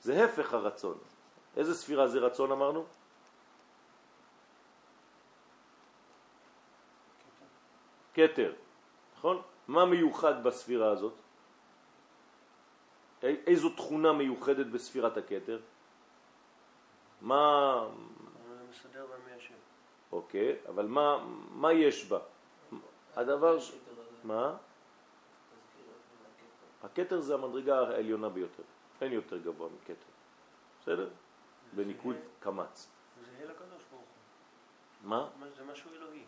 זה 0.00 0.24
הפך 0.24 0.54
הרצון. 0.54 0.98
איזה 1.56 1.74
ספירה 1.74 2.08
זה 2.08 2.18
רצון 2.18 2.52
אמרנו? 2.52 2.84
כתר, 8.14 8.52
נכון? 9.18 9.42
מה 9.68 9.84
מיוחד 9.84 10.44
בספירה 10.44 10.90
הזאת? 10.90 11.14
איזו 13.22 13.70
תכונה 13.70 14.12
מיוחדת 14.12 14.66
בספירת 14.66 15.16
הכתר? 15.16 15.60
מה... 17.20 17.88
מסדר 18.70 19.06
ומיישב. 19.10 19.54
אוקיי, 20.12 20.56
אבל 20.68 20.86
מה, 20.86 21.26
מה 21.50 21.72
יש 21.72 22.08
בה? 22.08 22.18
הדבר... 23.16 23.60
ש... 23.60 23.72
מה? 24.24 24.56
הכתר 26.82 27.20
זה 27.20 27.34
המדרגה 27.34 27.80
העליונה 27.80 28.28
ביותר. 28.28 28.62
אין 29.00 29.12
יותר 29.12 29.38
גבוה 29.38 29.68
מכתר. 29.68 30.10
בסדר? 30.80 31.08
בניקוד 31.72 32.16
קמץ. 32.40 32.88
זה 33.20 33.44
אל 33.44 33.50
הקדוש 33.50 33.82
ברוך 33.90 34.02
הוא. 34.02 35.08
מה? 35.10 35.28
זה 35.56 35.64
משהו 35.64 35.90
אלוהי. 35.94 36.24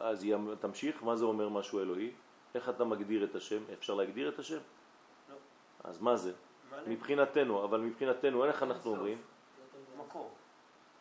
אז 0.00 0.26
תמשיך, 0.60 1.02
מה 1.02 1.16
זה 1.16 1.24
אומר 1.24 1.48
משהו 1.48 1.80
אלוהי? 1.80 2.12
איך 2.54 2.68
אתה 2.68 2.84
מגדיר 2.84 3.24
את 3.24 3.34
השם? 3.34 3.62
אפשר 3.72 3.94
להגדיר 3.94 4.28
את 4.28 4.38
השם? 4.38 4.58
אז 5.84 6.00
מה 6.00 6.16
זה? 6.16 6.32
מבחינתנו, 6.86 7.64
אבל 7.64 7.80
מבחינתנו, 7.80 8.44
איך 8.44 8.62
אנחנו 8.62 8.90
אומרים? 8.90 9.22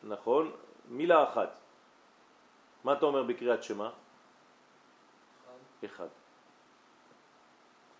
נכון, 0.04 0.52
מילה 0.88 1.24
אחת. 1.24 1.50
מה 2.84 2.94
אתה 2.94 3.06
אומר 3.06 3.24
בקריאת 3.24 3.64
שמה? 3.64 3.92
אחד. 5.86 6.08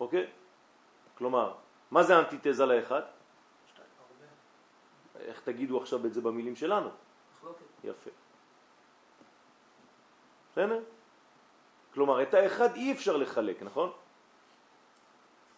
אוקיי? 0.00 0.30
כלומר, 1.14 1.54
מה 1.90 2.02
זה 2.02 2.18
אנטיתזה 2.18 2.66
לאחד? 2.66 3.02
איך 5.16 5.40
תגידו 5.40 5.80
עכשיו 5.80 6.06
את 6.06 6.14
זה 6.14 6.20
במילים 6.20 6.56
שלנו? 6.56 6.90
יפה. 7.84 8.10
בסדר? 10.52 10.80
כלומר, 11.94 12.22
את 12.22 12.34
האחד 12.34 12.74
אי 12.74 12.92
אפשר 12.92 13.16
לחלק, 13.16 13.62
נכון? 13.62 13.92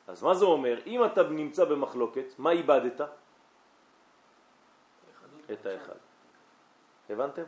אז 0.07 0.23
מה 0.23 0.35
זה 0.35 0.45
אומר? 0.45 0.81
אם 0.87 1.05
אתה 1.05 1.23
נמצא 1.23 1.65
במחלוקת, 1.65 2.39
מה 2.39 2.51
איבדת? 2.51 3.01
את 5.53 5.67
האחד. 5.67 5.99
הבנתם? 7.11 7.43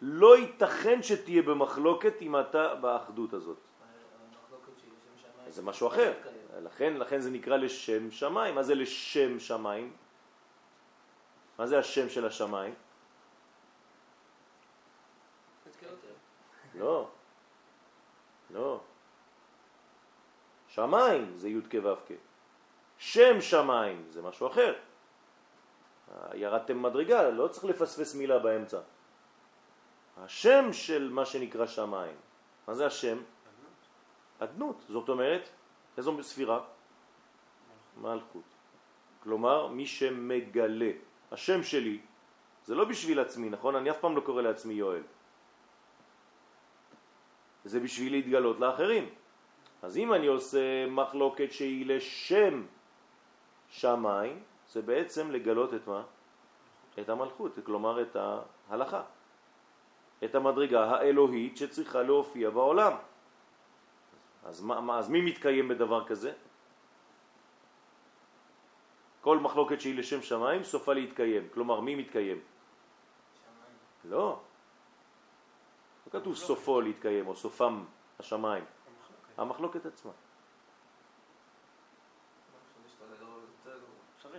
לא 0.00 0.38
ייתכן 0.38 1.02
שתהיה 1.02 1.42
במחלוקת 1.42 2.22
אם 2.22 2.40
אתה 2.40 2.74
באחדות 2.74 3.32
הזאת. 3.32 3.56
זה 5.48 5.62
משהו 5.62 5.88
אחר. 5.88 6.12
לכן, 6.62 6.96
לכן 6.96 7.20
זה 7.20 7.30
נקרא 7.30 7.56
לשם 7.56 8.10
שמיים. 8.10 8.54
מה 8.54 8.62
זה 8.62 8.74
לשם 8.74 9.40
שמיים? 9.40 9.96
מה 11.58 11.66
זה 11.66 11.78
השם 11.78 12.08
של 12.08 12.26
השמיים? 12.26 12.74
לא. 16.74 17.08
לא. 18.50 18.80
שמיים 20.76 21.32
זה 21.36 21.48
י' 21.48 21.60
כו' 21.70 21.96
כ'. 22.06 22.12
שם 22.98 23.40
שמיים 23.40 24.04
זה 24.10 24.22
משהו 24.22 24.46
אחר. 24.46 24.74
ירדתם 26.34 26.82
מדרגה, 26.82 27.30
לא 27.30 27.48
צריך 27.48 27.64
לפספס 27.64 28.14
מילה 28.14 28.38
באמצע. 28.38 28.80
השם 30.16 30.72
של 30.72 31.08
מה 31.12 31.24
שנקרא 31.24 31.66
שמיים. 31.66 32.16
מה 32.68 32.74
זה 32.74 32.86
השם? 32.86 33.18
אדנות. 34.38 34.84
זאת 34.88 35.08
אומרת, 35.08 35.48
איזו 35.96 36.22
ספירה? 36.22 36.60
מלכות. 37.96 38.48
כלומר, 39.22 39.66
מי 39.66 39.86
שמגלה. 39.86 40.92
השם 41.32 41.62
שלי 41.62 42.00
זה 42.64 42.74
לא 42.74 42.84
בשביל 42.84 43.20
עצמי, 43.20 43.48
נכון? 43.50 43.76
אני 43.76 43.90
אף 43.90 43.98
פעם 44.00 44.16
לא 44.16 44.20
קורא 44.20 44.42
לעצמי 44.42 44.74
יואל. 44.74 45.02
זה 47.64 47.80
בשביל 47.80 48.12
להתגלות 48.12 48.60
לאחרים. 48.60 49.08
אז 49.86 49.98
אם 49.98 50.12
אני 50.12 50.26
עושה 50.26 50.86
מחלוקת 50.86 51.52
שהיא 51.52 51.86
לשם 51.86 52.66
שמיים, 53.70 54.42
זה 54.68 54.82
בעצם 54.82 55.30
לגלות 55.30 55.74
את 55.74 55.86
מה? 55.86 56.02
את 56.98 57.08
המלכות, 57.08 57.52
כלומר 57.62 58.02
את 58.02 58.16
ההלכה, 58.16 59.02
את 60.24 60.34
המדרגה 60.34 60.84
האלוהית 60.84 61.56
שצריכה 61.56 62.02
להופיע 62.02 62.50
בעולם. 62.50 62.92
אז, 64.44 64.62
מה, 64.62 64.98
אז 64.98 65.08
מי 65.08 65.20
מתקיים 65.20 65.68
בדבר 65.68 66.02
כזה? 66.06 66.32
כל 69.20 69.38
מחלוקת 69.38 69.80
שהיא 69.80 69.98
לשם 69.98 70.22
שמיים 70.22 70.62
סופה 70.64 70.92
להתקיים. 70.92 71.48
כלומר, 71.54 71.80
מי 71.80 71.94
מתקיים? 71.94 72.38
שמיים. 72.42 73.76
לא. 74.04 74.40
לא 76.06 76.10
כתוב 76.10 76.34
סופו 76.34 76.80
להתקיים 76.80 77.26
או 77.26 77.36
סופם 77.36 77.84
השמיים. 78.18 78.64
המחלוקת 79.36 79.86
עצמה. 79.86 80.12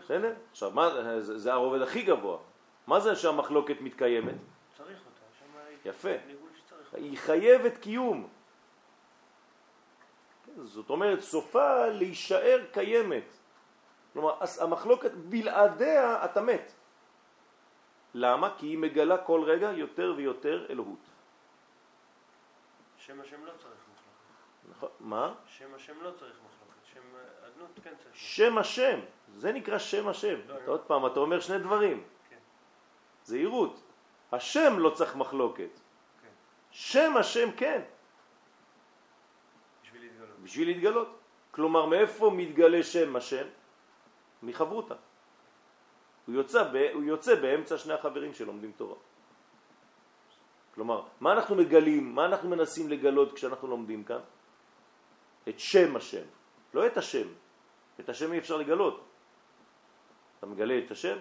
בסדר? 0.04 0.34
עכשיו, 0.52 0.72
מה, 0.72 0.90
זה, 1.22 1.40
זה 1.40 1.54
הרובד 1.54 1.82
הכי 1.82 2.02
גבוה. 2.02 2.38
מה 2.88 3.00
זה 3.00 3.16
שהמחלוקת 3.16 3.82
מתקיימת? 3.82 4.36
צריך 4.78 5.00
אותה. 5.06 5.90
יפה. 5.90 6.10
היא 6.94 7.18
חייבת 7.18 7.78
קיום. 7.78 8.28
זאת 10.64 10.90
אומרת, 10.90 11.20
סופה 11.20 11.88
להישאר 11.88 12.66
קיימת. 12.72 13.24
כלומר, 14.14 14.40
המחלוקת 14.62 15.12
בלעדיה 15.12 16.26
אתה 16.26 16.42
מת. 16.42 16.72
למה? 18.14 18.56
כי 18.58 18.66
היא 18.66 18.78
מגלה 18.78 19.18
כל 19.18 19.44
רגע 19.44 19.72
יותר 19.72 20.14
ויותר 20.18 20.66
אלוהות. 20.70 21.06
שם 22.98 23.22
השם 23.22 23.46
לא 23.46 23.52
צריך. 23.58 23.87
נכון, 24.72 24.90
מה? 25.00 25.34
שם 25.46 25.74
השם 25.76 26.02
לא 26.02 26.12
צריך 26.12 26.36
מחלוקת, 26.46 26.86
שם 26.94 27.02
אדנות 27.48 27.70
כן 27.84 27.94
צריך. 28.04 28.16
שם 28.16 28.58
השם, 28.58 29.00
זה 29.36 29.52
נקרא 29.52 29.78
שם 29.78 30.08
השם. 30.08 30.40
לא, 30.48 30.56
עוד 30.66 30.82
פעם, 30.82 31.06
אתה 31.06 31.20
אומר 31.20 31.40
שני 31.40 31.60
דברים. 31.60 32.04
כן. 32.30 32.38
זהירות. 33.24 33.84
השם 34.32 34.80
לא 34.80 34.90
צריך 34.90 35.16
מחלוקת. 35.16 35.70
כן. 36.22 36.28
שם 36.72 37.18
השם 37.18 37.52
כן. 37.52 37.82
בשביל 39.84 40.02
להתגלות. 40.02 40.40
בשביל 40.44 40.68
להתגלות. 40.68 41.20
כלומר, 41.52 41.86
מאיפה 41.86 42.32
מתגלה 42.36 42.84
שם 42.84 43.16
השם? 43.16 43.48
מחברותה. 44.44 44.96
הוא 46.26 46.36
יוצא, 46.36 46.64
ב, 46.64 46.76
הוא 46.94 47.04
יוצא 47.04 47.36
באמצע 47.36 47.78
שני 47.78 47.94
החברים 47.94 48.34
שלומדים 48.34 48.72
תורה. 48.72 48.96
כלומר, 50.76 51.04
מה 51.20 51.34
אנחנו 51.34 51.56
מגלים, 51.56 52.16
מה 52.16 52.26
אנחנו 52.26 52.50
מנסים 52.50 52.90
לגלות 52.90 53.34
כשאנחנו 53.34 53.68
לומדים 53.68 54.04
כאן? 54.04 54.20
את 55.50 55.60
שם 55.60 55.96
השם, 55.96 56.26
לא 56.74 56.88
את 56.88 56.98
השם. 56.98 57.28
את 58.00 58.10
השם 58.10 58.34
אי 58.34 58.38
אפשר 58.38 58.58
לגלות. 58.58 59.04
אתה 60.40 60.46
מגלה 60.46 60.80
את 60.86 60.92
השם? 60.92 61.18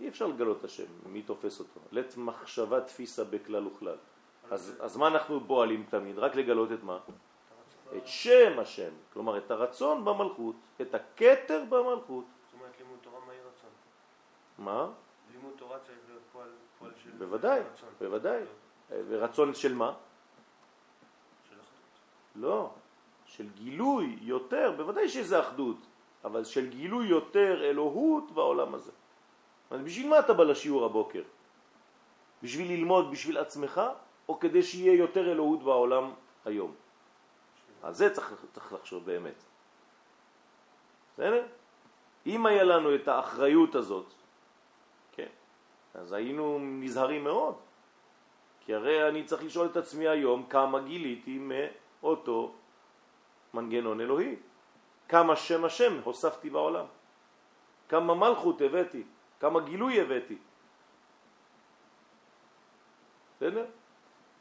אי 0.00 0.08
אפשר 0.08 0.26
לגלות 0.26 0.58
את 0.58 0.64
השם, 0.64 0.84
מי 1.06 1.22
תופס 1.22 1.60
אותו? 1.60 1.80
לת 1.92 2.16
מחשבה 2.16 2.80
תפיסה 2.80 3.24
בכלל 3.24 3.66
וכלל. 3.66 3.96
אז, 4.50 4.76
אז 4.80 4.96
מה 4.96 5.08
אנחנו 5.08 5.40
פועלים 5.46 5.86
תמיד? 5.90 6.18
רק 6.18 6.34
לגלות 6.34 6.72
את 6.72 6.82
מה? 6.82 6.98
את 7.96 8.06
שם 8.06 8.58
השם, 8.58 8.90
כלומר 9.12 9.38
את 9.38 9.50
הרצון 9.50 10.04
במלכות, 10.04 10.56
את 10.80 10.94
הקטר 10.94 11.64
במלכות. 11.68 12.24
זאת 12.44 12.54
אומרת 12.54 12.72
לימוד 12.78 12.98
תורה 13.02 13.20
מהי 13.26 13.36
רצון. 13.38 13.70
מה? 14.58 14.88
לימוד 15.32 15.52
תורה 15.56 15.78
צריך 15.78 15.98
להיות 16.08 16.22
פועל, 16.32 16.48
פועל 16.78 16.92
של 17.04 17.10
בוודאי, 17.10 17.60
רצון. 17.60 17.88
בוודאי. 18.00 18.42
ורצון 19.08 19.54
של 19.54 19.74
מה? 19.74 19.94
של 21.48 21.54
אחדות. 21.54 21.98
לא, 22.36 22.70
של 23.36 23.48
גילוי 23.54 24.18
יותר, 24.22 24.74
בוודאי 24.76 25.08
שזה 25.08 25.40
אחדות, 25.40 25.76
אבל 26.24 26.44
של 26.44 26.66
גילוי 26.70 27.06
יותר 27.06 27.64
אלוהות 27.64 28.30
בעולם 28.30 28.74
הזה. 28.74 28.92
אז 29.70 29.80
בשביל 29.80 30.08
מה 30.08 30.18
אתה 30.18 30.32
בא 30.34 30.44
לשיעור 30.44 30.84
הבוקר? 30.84 31.22
בשביל 32.42 32.68
ללמוד 32.72 33.10
בשביל 33.10 33.38
עצמך, 33.38 33.80
או 34.28 34.40
כדי 34.40 34.62
שיהיה 34.62 34.94
יותר 34.94 35.32
אלוהות 35.32 35.62
בעולם 35.62 36.12
היום? 36.44 36.74
על 37.82 37.94
זה 37.94 38.14
צריך, 38.14 38.34
צריך 38.52 38.72
לחשוב 38.72 39.04
באמת. 39.04 39.38
בסדר? 41.14 41.46
אם 42.26 42.46
היה 42.46 42.64
לנו 42.64 42.94
את 42.94 43.08
האחריות 43.08 43.74
הזאת, 43.74 44.06
כן, 45.12 45.30
אז 45.94 46.12
היינו 46.12 46.58
נזהרים 46.60 47.24
מאוד. 47.24 47.54
כי 48.60 48.74
הרי 48.74 49.08
אני 49.08 49.24
צריך 49.24 49.42
לשאול 49.42 49.66
את 49.66 49.76
עצמי 49.76 50.08
היום 50.08 50.46
כמה 50.46 50.80
גיליתי 50.80 51.38
מאותו 51.38 52.54
מנגנון 53.54 54.00
אלוהי. 54.00 54.36
כמה 55.08 55.36
שם 55.36 55.64
השם 55.64 56.00
הוספתי 56.04 56.50
בעולם. 56.50 56.86
כמה 57.88 58.14
מלכות 58.14 58.60
הבאתי, 58.60 59.02
כמה 59.40 59.60
גילוי 59.60 60.00
הבאתי. 60.00 60.38
בסדר? 63.36 63.66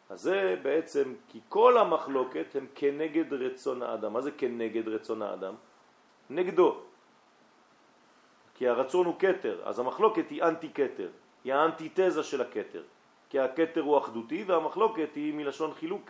אז 0.09 0.21
זה 0.21 0.59
בעצם, 0.61 1.13
כי 1.27 1.39
כל 1.49 1.77
המחלוקת 1.77 2.55
הם 2.55 2.67
כנגד 2.75 3.33
רצון 3.33 3.81
האדם. 3.81 4.13
מה 4.13 4.21
זה 4.21 4.31
כנגד 4.31 4.87
רצון 4.87 5.21
האדם? 5.21 5.55
נגדו. 6.29 6.81
כי 8.55 8.67
הרצון 8.67 9.05
הוא 9.05 9.15
קטר, 9.19 9.61
אז 9.63 9.79
המחלוקת 9.79 10.29
היא 10.29 10.43
אנטי 10.43 10.69
קטר, 10.69 11.09
היא 11.43 11.53
האנטיתזה 11.53 12.23
של 12.23 12.41
הקטר. 12.41 12.83
כי 13.29 13.39
הקטר 13.39 13.81
הוא 13.81 13.97
אחדותי 13.97 14.43
והמחלוקת 14.43 15.09
היא 15.15 15.33
מלשון 15.33 15.73
חילוק. 15.73 16.09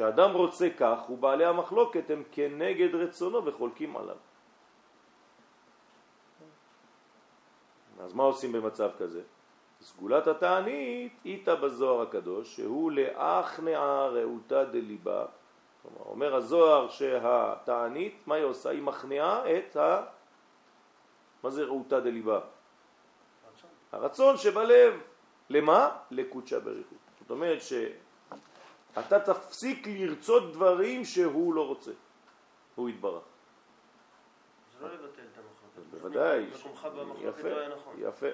כשאדם 0.00 0.32
רוצה 0.32 0.68
כך, 0.78 1.10
ובעלי 1.10 1.44
המחלוקת 1.44 2.10
הם 2.10 2.22
כנגד 2.32 2.94
רצונו 2.94 3.44
וחולקים 3.44 3.96
עליו. 3.96 4.16
אז 8.00 8.14
מה 8.14 8.22
עושים 8.22 8.52
במצב 8.52 8.90
כזה? 8.98 9.22
סגולת 9.80 10.26
התענית 10.26 11.12
איתה 11.24 11.54
בזוהר 11.54 12.02
הקדוש, 12.02 12.56
שהוא 12.56 12.92
לאחנעה 12.92 14.06
ראותה 14.08 14.64
דליבה. 14.64 15.24
כלומר, 15.82 16.10
אומר 16.10 16.34
הזוהר 16.34 16.88
שהתענית, 16.88 18.14
מה 18.26 18.34
היא 18.34 18.44
עושה? 18.44 18.70
היא 18.70 18.82
מכנעה 18.82 19.58
את 19.58 19.76
ה... 19.76 20.02
מה 21.42 21.50
זה 21.50 21.64
ראותה 21.64 22.00
דליבה? 22.00 22.40
הרצון. 23.92 24.36
שבלב. 24.36 25.00
למה? 25.50 25.96
לקודשה 26.10 26.60
בריחו. 26.60 26.94
זאת 27.20 27.30
אומרת 27.30 27.62
שאתה 28.94 29.20
תפסיק 29.20 29.86
לרצות 29.86 30.52
דברים 30.52 31.04
שהוא 31.04 31.54
לא 31.54 31.66
רוצה, 31.66 31.90
הוא 32.74 32.88
יתברך. 32.88 33.22
זה 34.72 34.86
לא 34.86 34.94
לבטל 34.94 35.22
את 35.32 35.38
המחלוקת. 35.38 35.90
בוודאי. 35.90 36.46
מקומך 36.46 36.84
במחלוקת 36.84 37.44
לא 37.44 37.58
היה 37.58 37.68
נכון. 37.68 37.94
יפה. 37.98 38.26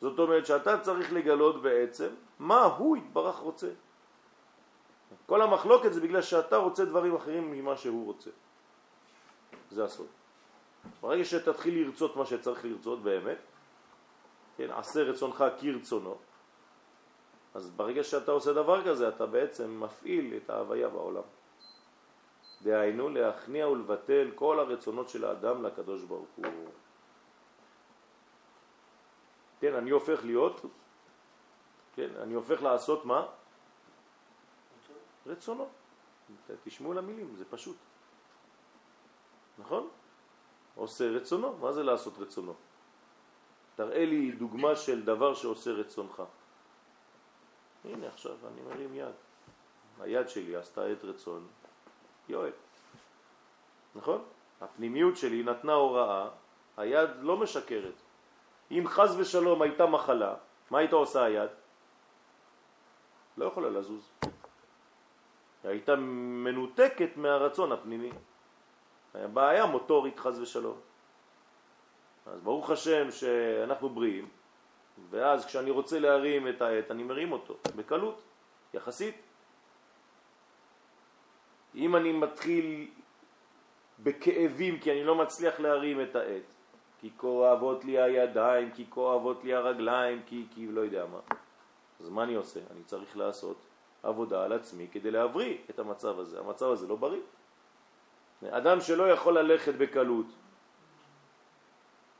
זאת 0.00 0.18
אומרת 0.18 0.46
שאתה 0.46 0.80
צריך 0.80 1.12
לגלות 1.12 1.62
בעצם 1.62 2.08
מה 2.38 2.64
הוא 2.64 2.96
יתברך 2.96 3.36
רוצה. 3.36 3.68
כל 5.26 5.42
המחלוקת 5.42 5.92
זה 5.92 6.00
בגלל 6.00 6.22
שאתה 6.22 6.56
רוצה 6.56 6.84
דברים 6.84 7.14
אחרים 7.14 7.52
ממה 7.52 7.76
שהוא 7.76 8.06
רוצה. 8.06 8.30
זה 9.70 9.84
הסוד. 9.84 10.06
ברגע 11.00 11.24
שתתחיל 11.24 11.86
לרצות 11.86 12.16
מה 12.16 12.26
שצריך 12.26 12.64
לרצות 12.64 13.02
באמת, 13.02 13.38
כן, 14.56 14.70
עשה 14.70 15.02
רצונך 15.02 15.44
כרצונו, 15.60 16.18
אז 17.58 17.70
ברגע 17.70 18.04
שאתה 18.04 18.32
עושה 18.32 18.52
דבר 18.52 18.86
כזה, 18.86 19.08
אתה 19.08 19.26
בעצם 19.26 19.80
מפעיל 19.80 20.36
את 20.36 20.50
ההוויה 20.50 20.88
בעולם. 20.88 21.26
דהיינו 22.62 23.08
להכניע 23.08 23.68
ולבטל 23.68 24.30
כל 24.34 24.60
הרצונות 24.60 25.08
של 25.08 25.24
האדם 25.24 25.62
לקדוש 25.62 26.02
ברוך 26.02 26.30
הוא. 26.36 26.46
כן, 29.60 29.74
אני 29.74 29.90
הופך 29.90 30.24
להיות, 30.24 30.60
כן, 31.94 32.10
אני 32.22 32.34
הופך 32.34 32.62
לעשות 32.62 33.04
מה? 33.04 33.26
רצונו. 35.26 35.66
תשמעו 36.64 36.92
למילים, 36.94 37.34
זה 37.36 37.44
פשוט. 37.50 37.76
נכון? 39.58 39.88
עושה 40.74 41.10
רצונו. 41.10 41.56
מה 41.58 41.72
זה 41.72 41.82
לעשות 41.82 42.14
רצונו? 42.18 42.54
תראה 43.74 44.04
לי 44.04 44.32
דוגמה 44.32 44.76
של 44.76 45.04
דבר 45.04 45.34
שעושה 45.34 45.70
רצונך. 45.70 46.22
הנה 47.88 48.06
עכשיו 48.06 48.36
אני 48.52 48.60
מרים 48.62 48.94
יד. 48.94 49.14
היד 50.00 50.28
שלי 50.28 50.56
עשתה 50.56 50.92
את 50.92 51.04
רצון 51.04 51.46
יואל. 52.28 52.52
נכון? 53.94 54.24
הפנימיות 54.60 55.16
שלי 55.16 55.42
נתנה 55.42 55.72
הוראה, 55.72 56.28
היד 56.76 57.10
לא 57.20 57.36
משקרת. 57.36 57.94
אם 58.70 58.84
חז 58.86 59.16
ושלום 59.20 59.62
הייתה 59.62 59.86
מחלה, 59.86 60.34
מה 60.70 60.78
הייתה 60.78 60.96
עושה 60.96 61.24
היד? 61.24 61.50
לא 63.36 63.44
יכולה 63.44 63.70
לזוז. 63.70 64.10
הייתה 65.64 65.96
מנותקת 66.44 67.16
מהרצון 67.16 67.72
הפנימי. 67.72 68.10
היה 69.14 69.28
בעיה 69.28 69.66
מוטורית 69.66 70.18
חז 70.18 70.40
ושלום. 70.40 70.80
אז 72.26 72.40
ברוך 72.40 72.70
השם 72.70 73.10
שאנחנו 73.10 73.88
בריאים, 73.88 74.28
ואז 75.10 75.46
כשאני 75.46 75.70
רוצה 75.70 75.98
להרים 75.98 76.48
את 76.48 76.62
העט, 76.62 76.90
אני 76.90 77.02
מרים 77.02 77.32
אותו, 77.32 77.56
בקלות, 77.76 78.22
יחסית. 78.74 79.14
אם 81.74 81.96
אני 81.96 82.12
מתחיל 82.12 82.88
בכאבים 83.98 84.80
כי 84.80 84.92
אני 84.92 85.04
לא 85.04 85.14
מצליח 85.14 85.60
להרים 85.60 86.00
את 86.00 86.16
העט, 86.16 86.42
כי 87.00 87.10
כואבות 87.16 87.84
לי 87.84 87.98
הידיים, 87.98 88.70
כי 88.70 88.84
כואבות 88.88 89.44
לי 89.44 89.54
הרגליים, 89.54 90.22
כי, 90.26 90.46
כי 90.54 90.66
לא 90.66 90.80
יודע 90.80 91.06
מה. 91.06 91.20
אז 92.00 92.08
מה 92.08 92.22
אני 92.22 92.34
עושה? 92.34 92.60
אני 92.70 92.84
צריך 92.84 93.16
לעשות 93.16 93.56
עבודה 94.02 94.44
על 94.44 94.52
עצמי 94.52 94.86
כדי 94.92 95.10
להבריא 95.10 95.56
את 95.70 95.78
המצב 95.78 96.18
הזה. 96.18 96.38
המצב 96.38 96.70
הזה 96.70 96.86
לא 96.86 96.96
בריא. 96.96 97.20
אדם 98.50 98.80
שלא 98.80 99.10
יכול 99.12 99.38
ללכת 99.38 99.74
בקלות, 99.74 100.26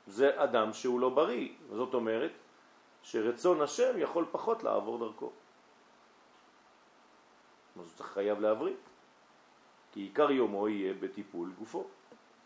זה 0.07 0.43
אדם 0.43 0.73
שהוא 0.73 1.01
לא 1.01 1.09
בריא. 1.09 1.49
זאת 1.71 1.95
אומרת 1.95 2.33
שרצון 3.03 3.61
השם 3.61 3.99
יכול 3.99 4.27
פחות 4.31 4.63
לעבור 4.63 4.99
דרכו. 4.99 5.33
אז 7.77 7.87
הוא 7.87 7.95
צריך 7.97 8.11
חייב 8.11 8.41
להבריא. 8.41 8.75
כי 9.93 10.01
עיקר 10.01 10.31
יומו 10.31 10.69
יהיה 10.69 10.95
בטיפול 10.95 11.53
גופו, 11.59 11.87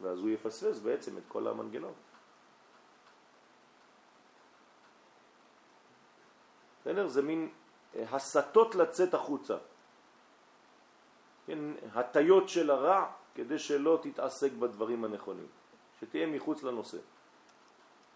ואז 0.01 0.19
הוא 0.19 0.31
יפספס 0.31 0.79
בעצם 0.79 1.19
את 1.19 1.23
כל 1.29 1.47
המנגנון. 1.47 1.93
בסדר? 6.81 7.09
זה 7.09 7.23
מין 7.23 7.49
אה, 7.95 8.05
הסתות 8.11 8.75
לצאת 8.75 9.15
החוצה. 9.15 9.57
כן, 11.47 11.59
הטיות 11.95 12.49
של 12.49 12.71
הרע 12.71 13.07
כדי 13.35 13.59
שלא 13.59 13.99
תתעסק 14.03 14.53
בדברים 14.53 15.05
הנכונים, 15.05 15.47
שתהיה 16.01 16.27
מחוץ 16.27 16.63
לנושא. 16.63 16.99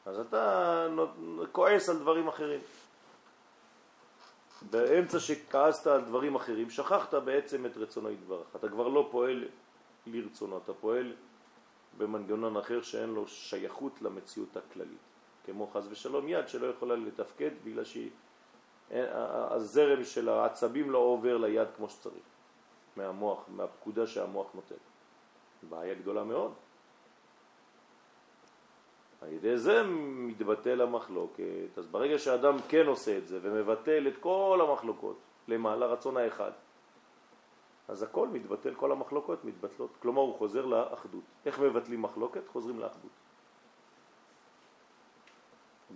אז 0.06 0.18
אתה 0.18 0.86
כועס 1.52 1.88
על 1.88 1.98
דברים 1.98 2.28
אחרים. 2.28 2.60
באמצע 4.70 5.20
שכעסת 5.20 5.86
על 5.86 6.00
דברים 6.00 6.34
אחרים, 6.34 6.70
שכחת 6.70 7.14
בעצם 7.14 7.66
את 7.66 7.76
רצונו 7.76 8.10
יתברך. 8.10 8.56
אתה 8.56 8.68
כבר 8.68 8.88
לא 8.88 9.08
פועל 9.10 9.48
לרצונו, 10.06 10.58
אתה 10.58 10.74
פועל 10.74 11.12
במנגנון 11.98 12.56
אחר 12.56 12.82
שאין 12.82 13.08
לו 13.08 13.28
שייכות 13.28 14.02
למציאות 14.02 14.56
הכללית. 14.56 14.98
כמו 15.46 15.66
חז 15.66 15.88
ושלום 15.90 16.28
יד 16.28 16.48
שלא 16.48 16.66
יכולה 16.66 16.96
לתפקד 16.96 17.50
בגלל 17.64 17.84
שהזרם 18.90 20.04
של 20.04 20.28
העצבים 20.28 20.90
לא 20.90 20.98
עובר 20.98 21.36
ליד 21.36 21.68
כמו 21.76 21.88
שצריך, 21.88 22.24
מהמוח, 22.96 23.44
מהפקודה 23.48 24.06
שהמוח 24.06 24.46
נותן. 24.54 24.74
בעיה 25.68 25.94
גדולה 25.94 26.24
מאוד. 26.24 26.52
על 29.20 29.32
ידי 29.32 29.58
זה 29.58 29.82
מתבטל 30.06 30.80
המחלוקת. 30.80 31.78
אז 31.78 31.86
ברגע 31.86 32.18
שאדם 32.18 32.56
כן 32.68 32.86
עושה 32.86 33.18
את 33.18 33.28
זה 33.28 33.38
ומבטל 33.42 34.08
את 34.08 34.16
כל 34.20 34.60
המחלוקות 34.68 35.16
למעלה 35.48 35.86
רצון 35.86 36.16
האחד, 36.16 36.50
אז 37.88 38.02
הכל 38.02 38.28
מתבטל, 38.28 38.74
כל 38.74 38.92
המחלוקות 38.92 39.44
מתבטלות. 39.44 39.90
כלומר 40.02 40.22
הוא 40.22 40.38
חוזר 40.38 40.66
לאחדות. 40.66 41.24
איך 41.46 41.60
מבטלים 41.60 42.02
מחלוקת? 42.02 42.48
חוזרים 42.48 42.80
לאחדות. 42.80 43.10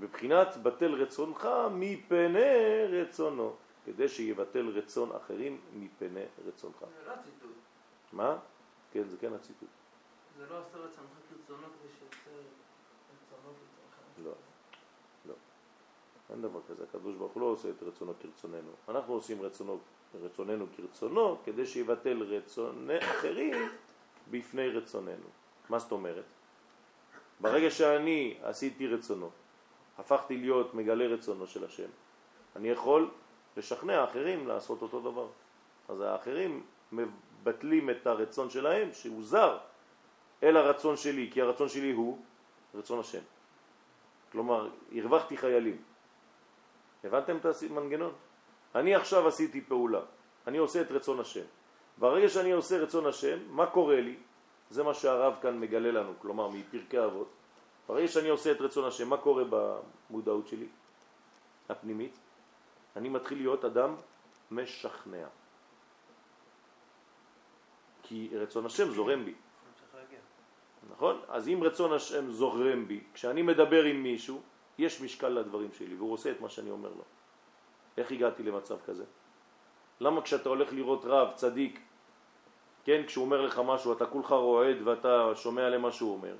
בבחינת 0.01 0.57
בטל 0.63 0.95
רצונך 0.95 1.49
מפני 1.71 2.87
רצונו, 2.89 3.53
כדי 3.85 4.09
שיבטל 4.09 4.69
רצון 4.69 5.13
אחרים 5.17 5.61
מפני 5.75 6.25
רצונך. 6.47 6.77
זה 6.79 7.07
לא 7.07 7.13
הציטוט. 7.13 7.51
מה? 8.13 8.39
כן, 8.93 9.05
זה 9.09 9.17
כן 9.17 9.33
הציטוט. 9.33 9.69
זה 10.39 10.47
לא 10.51 10.59
עשה 10.59 10.79
רצונך 10.79 11.11
כרצונו 11.29 11.67
כדי 11.67 11.89
כרצונך. 12.01 12.60
לא, 14.25 14.33
לא. 15.29 15.35
אין 16.31 16.43
דבר 16.43 16.61
כזה, 16.69 16.85
הקדוש 16.85 17.15
ברוך 17.17 17.33
הוא 17.33 17.41
לא 17.41 17.47
עושה 17.47 17.71
את 17.71 17.83
רצונו 17.83 18.13
כרצוננו. 18.21 18.71
אנחנו 18.89 19.15
עושים 19.15 19.43
רצונו, 19.43 19.79
רצוננו 20.23 20.67
כרצונו 20.77 21.39
כדי 21.45 21.67
שיבטל 21.67 22.23
רצוני 22.23 22.99
אחרים 22.99 23.69
בפני 24.31 24.69
רצוננו. 24.69 25.29
מה 25.69 25.79
זאת 25.79 25.93
אומרת? 25.93 26.25
ברגע 27.41 27.71
שאני 27.71 28.39
עשיתי 28.43 28.87
רצונו, 28.87 29.31
הפכתי 29.99 30.37
להיות 30.37 30.75
מגלה 30.75 31.07
רצונו 31.07 31.47
של 31.47 31.65
השם, 31.65 31.89
אני 32.57 32.69
יכול 32.69 33.11
לשכנע 33.57 34.05
אחרים 34.05 34.49
לעשות 34.49 34.83
אותו 34.83 35.01
דבר. 35.01 35.27
אז 35.89 36.01
האחרים 36.01 36.63
מבטלים 36.93 37.91
את 37.91 38.07
הרצון 38.07 38.51
שלהם, 38.51 38.93
שהוא 38.93 39.25
זר, 39.25 39.59
אל 40.43 40.57
הרצון 40.57 40.97
שלי, 40.97 41.31
כי 41.33 41.43
הרצון 41.43 41.69
שלי 41.69 41.93
הוא 41.93 42.19
רצון 42.75 43.01
השם. 43.01 43.23
כלומר, 44.33 44.71
הרווחתי 44.93 45.37
חיילים. 45.37 45.77
הבנתם 47.05 47.37
את 47.37 47.47
המנגנון? 47.71 48.13
אני 48.75 48.95
עכשיו 48.95 49.29
עשיתי 49.29 49.61
פעולה, 49.61 50.01
אני 50.47 50.59
עושה 50.59 50.81
את 50.81 50.91
רצון 50.91 51.21
השם. 51.21 51.45
ברגע 51.99 52.29
שאני 52.29 52.53
עושה 52.53 52.79
רצון 52.79 53.07
השם, 53.07 53.39
מה 53.49 53.67
קורה 53.67 54.01
לי? 54.01 54.17
זה 54.71 54.83
מה 54.83 54.95
שהרב 54.95 55.35
כאן 55.43 55.61
מגלה 55.61 55.91
לנו, 55.91 56.13
כלומר 56.19 56.49
מפרקי 56.49 57.05
אבות. 57.05 57.31
ברגע 57.89 58.09
שאני 58.09 58.29
עושה 58.29 58.53
את 58.53 58.61
רצון 58.61 58.85
השם, 58.85 59.09
מה 59.09 59.17
קורה 59.17 59.45
במודעות 59.51 60.49
שלי, 60.49 60.67
הפנימית? 61.69 62.19
אני 62.97 63.09
מתחיל 63.09 63.39
להיות 63.39 63.65
אדם 63.65 63.95
משכנע. 64.51 65.27
כי 68.03 68.31
רצון 68.33 68.67
השם 68.67 68.91
זורם 68.91 69.25
בי. 69.25 69.35
נכון? 70.91 71.21
אז 71.29 71.49
אם 71.49 71.61
רצון 71.63 71.93
השם 71.93 72.31
זורם 72.31 72.89
בי, 72.89 73.01
כשאני 73.15 73.43
מדבר 73.43 73.85
עם 73.85 74.03
מישהו, 74.03 74.41
יש 74.79 75.01
משקל 75.01 75.29
לדברים 75.29 75.73
שלי, 75.73 75.95
והוא 75.95 76.13
עושה 76.13 76.31
את 76.31 76.41
מה 76.41 76.49
שאני 76.49 76.71
אומר 76.71 76.89
לו. 76.89 77.05
איך 77.97 78.13
הגעתי 78.13 78.43
למצב 78.43 78.77
כזה? 78.87 79.05
למה 80.01 80.23
כשאתה 80.23 80.49
הולך 80.49 80.73
לראות 80.73 81.05
רב, 81.05 81.29
צדיק, 81.35 81.81
כן, 82.85 83.03
כשהוא 83.07 83.25
אומר 83.25 83.41
לך 83.41 83.61
משהו, 83.65 83.93
אתה 83.93 84.07
כולך 84.07 84.33
רועד 84.33 84.77
ואתה 84.85 85.33
שומע 85.35 85.69
למה 85.69 85.93
שהוא 85.93 86.13
אומר? 86.13 86.35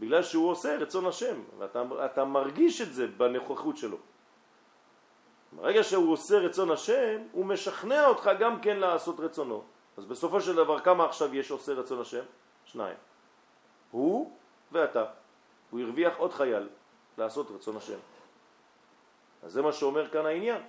בגלל 0.00 0.22
שהוא 0.22 0.50
עושה 0.50 0.76
רצון 0.76 1.06
השם, 1.06 1.36
ואתה 1.58 2.24
מרגיש 2.24 2.80
את 2.80 2.94
זה 2.94 3.06
בנוכחות 3.06 3.76
שלו. 3.76 3.96
ברגע 5.52 5.82
שהוא 5.82 6.12
עושה 6.12 6.38
רצון 6.38 6.70
השם, 6.70 7.22
הוא 7.32 7.46
משכנע 7.46 8.06
אותך 8.06 8.30
גם 8.38 8.60
כן 8.60 8.76
לעשות 8.76 9.20
רצונו. 9.20 9.62
אז 9.96 10.04
בסופו 10.04 10.40
של 10.40 10.56
דבר, 10.56 10.80
כמה 10.80 11.04
עכשיו 11.04 11.34
יש 11.34 11.50
עושה 11.50 11.72
רצון 11.72 12.00
השם? 12.00 12.24
שניים. 12.64 12.96
הוא 13.90 14.36
ואתה. 14.72 15.04
הוא 15.70 15.80
הרוויח 15.80 16.16
עוד 16.16 16.32
חייל 16.32 16.68
לעשות 17.18 17.50
רצון 17.50 17.76
השם. 17.76 17.98
אז 19.42 19.52
זה 19.52 19.62
מה 19.62 19.72
שאומר 19.72 20.10
כאן 20.10 20.26
העניין. 20.26 20.62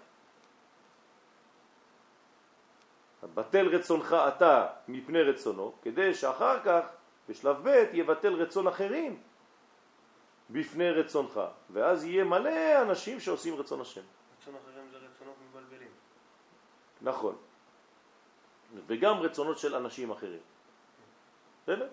בטל 3.34 3.68
רצונך 3.68 4.16
אתה 4.28 4.68
מפני 4.88 5.22
רצונו, 5.22 5.74
כדי 5.82 6.14
שאחר 6.14 6.64
כך, 6.64 6.86
בשלב 7.30 7.70
ב', 7.70 7.86
יבטל 7.94 8.34
רצון 8.34 8.68
אחרים 8.68 9.22
בפני 10.50 10.92
רצונך, 10.92 11.42
ואז 11.70 12.06
יהיה 12.06 12.24
מלא 12.24 12.82
אנשים 12.82 13.20
שעושים 13.20 13.56
רצון 13.56 13.82
השם. 13.82 14.02
רצון 14.42 14.56
אחרים 14.56 14.84
זה 14.92 14.98
רצונות 14.98 15.36
מבלבלים. 15.50 15.92
נכון. 17.02 17.36
וגם 18.88 19.20
רצונות 19.20 19.58
של 19.58 19.76
אנשים 19.76 20.12
אחרים. 20.12 20.40
בסדר? 21.64 21.88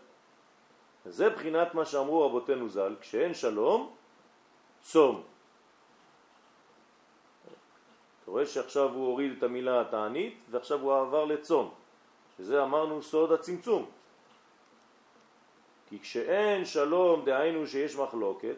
זה 1.09 1.31
בחינת 1.31 1.75
מה 1.75 1.85
שאמרו 1.85 2.27
רבותינו 2.27 2.69
ז"ל, 2.69 2.97
כשאין 3.01 3.35
שלום, 3.35 3.95
צום. 4.81 5.23
אתה 8.23 8.31
רואה 8.31 8.47
שעכשיו 8.47 8.89
הוא 8.89 9.07
הוריד 9.07 9.33
את 9.37 9.43
המילה 9.43 9.81
התענית 9.81 10.39
ועכשיו 10.51 10.81
הוא 10.81 10.95
עבר 10.95 11.25
לצום, 11.25 11.75
שזה 12.37 12.63
אמרנו 12.63 13.03
סוד 13.03 13.33
הצמצום. 13.33 13.91
כי 15.89 15.99
כשאין 15.99 16.65
שלום, 16.65 17.25
דהיינו 17.25 17.67
שיש 17.67 17.97
מחלוקת, 17.97 18.57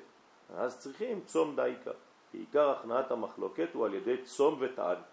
אז 0.57 0.79
צריכים 0.79 1.21
צום 1.27 1.57
דייקה. 1.57 1.91
כי 2.31 2.39
עיקר 2.39 2.71
הכנעת 2.71 3.11
המחלוקת 3.11 3.69
הוא 3.73 3.87
על 3.87 3.95
ידי 3.95 4.23
צום 4.25 4.57
ותענית. 4.61 5.05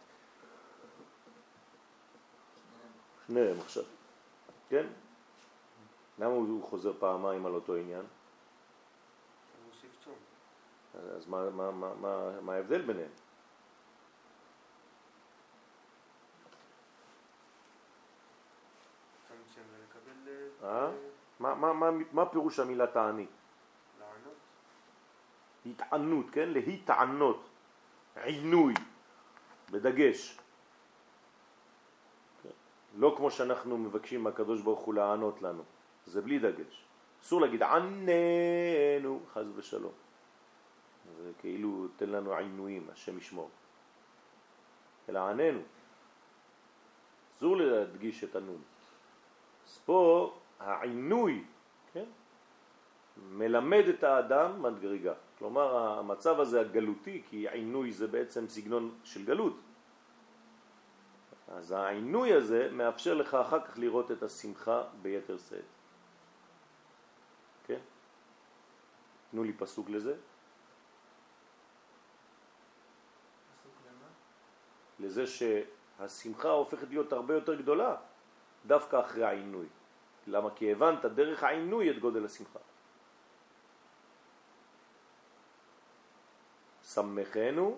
שניהם 3.27 3.59
עכשיו, 3.59 3.83
כן? 4.69 4.85
למה 6.19 6.33
הוא 6.33 6.63
חוזר 6.63 6.93
פעמיים 6.99 7.45
על 7.45 7.53
אותו 7.53 7.75
עניין? 7.75 8.05
אז 11.15 11.27
מה, 11.27 11.49
מה, 11.49 11.71
מה, 11.71 11.95
מה, 11.95 12.41
מה 12.41 12.53
ההבדל 12.53 12.81
ביניהם? 12.81 13.09
אה? 20.63 20.89
מה, 21.39 21.55
מה, 21.55 21.73
מה, 21.73 21.89
מה 22.11 22.25
פירוש 22.25 22.59
המילה 22.59 22.87
תענית? 22.87 23.29
לענות. 23.99 24.35
התענות, 25.65 26.25
כן? 26.31 26.49
להתענות. 26.49 27.49
עינוי, 28.15 28.73
בדגש. 29.71 30.37
לא 32.97 33.13
כמו 33.17 33.31
שאנחנו 33.31 33.77
מבקשים 33.77 34.23
מהקדוש 34.23 34.61
ברוך 34.61 34.79
הוא 34.79 34.93
לענות 34.93 35.41
לנו, 35.41 35.63
זה 36.07 36.21
בלי 36.21 36.39
דגש. 36.39 36.83
אסור 37.23 37.41
להגיד 37.41 37.63
עננו, 37.63 39.19
חז 39.33 39.47
ושלום. 39.55 39.91
זה 41.23 41.31
כאילו 41.39 41.87
תן 41.95 42.09
לנו 42.09 42.33
עינויים, 42.33 42.87
השם 42.91 43.17
ישמור. 43.17 43.49
אלא 45.09 45.19
עננו. 45.19 45.61
אסור 47.37 47.57
להדגיש 47.57 48.23
את 48.23 48.35
הנון. 48.35 48.61
אז 49.65 49.77
פה 49.85 50.33
העינוי, 50.59 51.43
כן? 51.93 52.05
מלמד 53.31 53.83
את 53.87 54.03
האדם 54.03 54.63
מדרגה. 54.63 55.13
כלומר, 55.39 55.77
המצב 55.99 56.39
הזה 56.39 56.61
הגלותי, 56.61 57.21
כי 57.29 57.49
עינוי 57.49 57.91
זה 57.91 58.07
בעצם 58.07 58.47
סגנון 58.47 58.95
של 59.03 59.25
גלות. 59.25 59.57
אז 61.47 61.71
העינוי 61.71 62.33
הזה 62.33 62.69
מאפשר 62.71 63.13
לך 63.13 63.33
אחר 63.33 63.59
כך 63.61 63.77
לראות 63.77 64.11
את 64.11 64.23
השמחה 64.23 64.83
ביתר 65.01 65.37
שאת. 65.37 65.63
כן? 67.67 67.79
תנו 69.31 69.43
לי 69.43 69.53
פסוק 69.53 69.89
לזה. 69.89 70.15
לזה 74.99 75.23
שהשמחה 75.27 76.49
הופכת 76.49 76.87
להיות 76.89 77.13
הרבה 77.13 77.33
יותר 77.33 77.55
גדולה 77.55 77.95
דווקא 78.65 78.99
אחרי 78.99 79.23
העינוי. 79.23 79.65
למה? 80.27 80.49
כי 80.55 80.71
הבנת 80.71 81.05
דרך 81.05 81.43
העינוי 81.43 81.91
את 81.91 81.99
גודל 81.99 82.25
השמחה. 82.25 82.59
שמחנו 86.83 87.77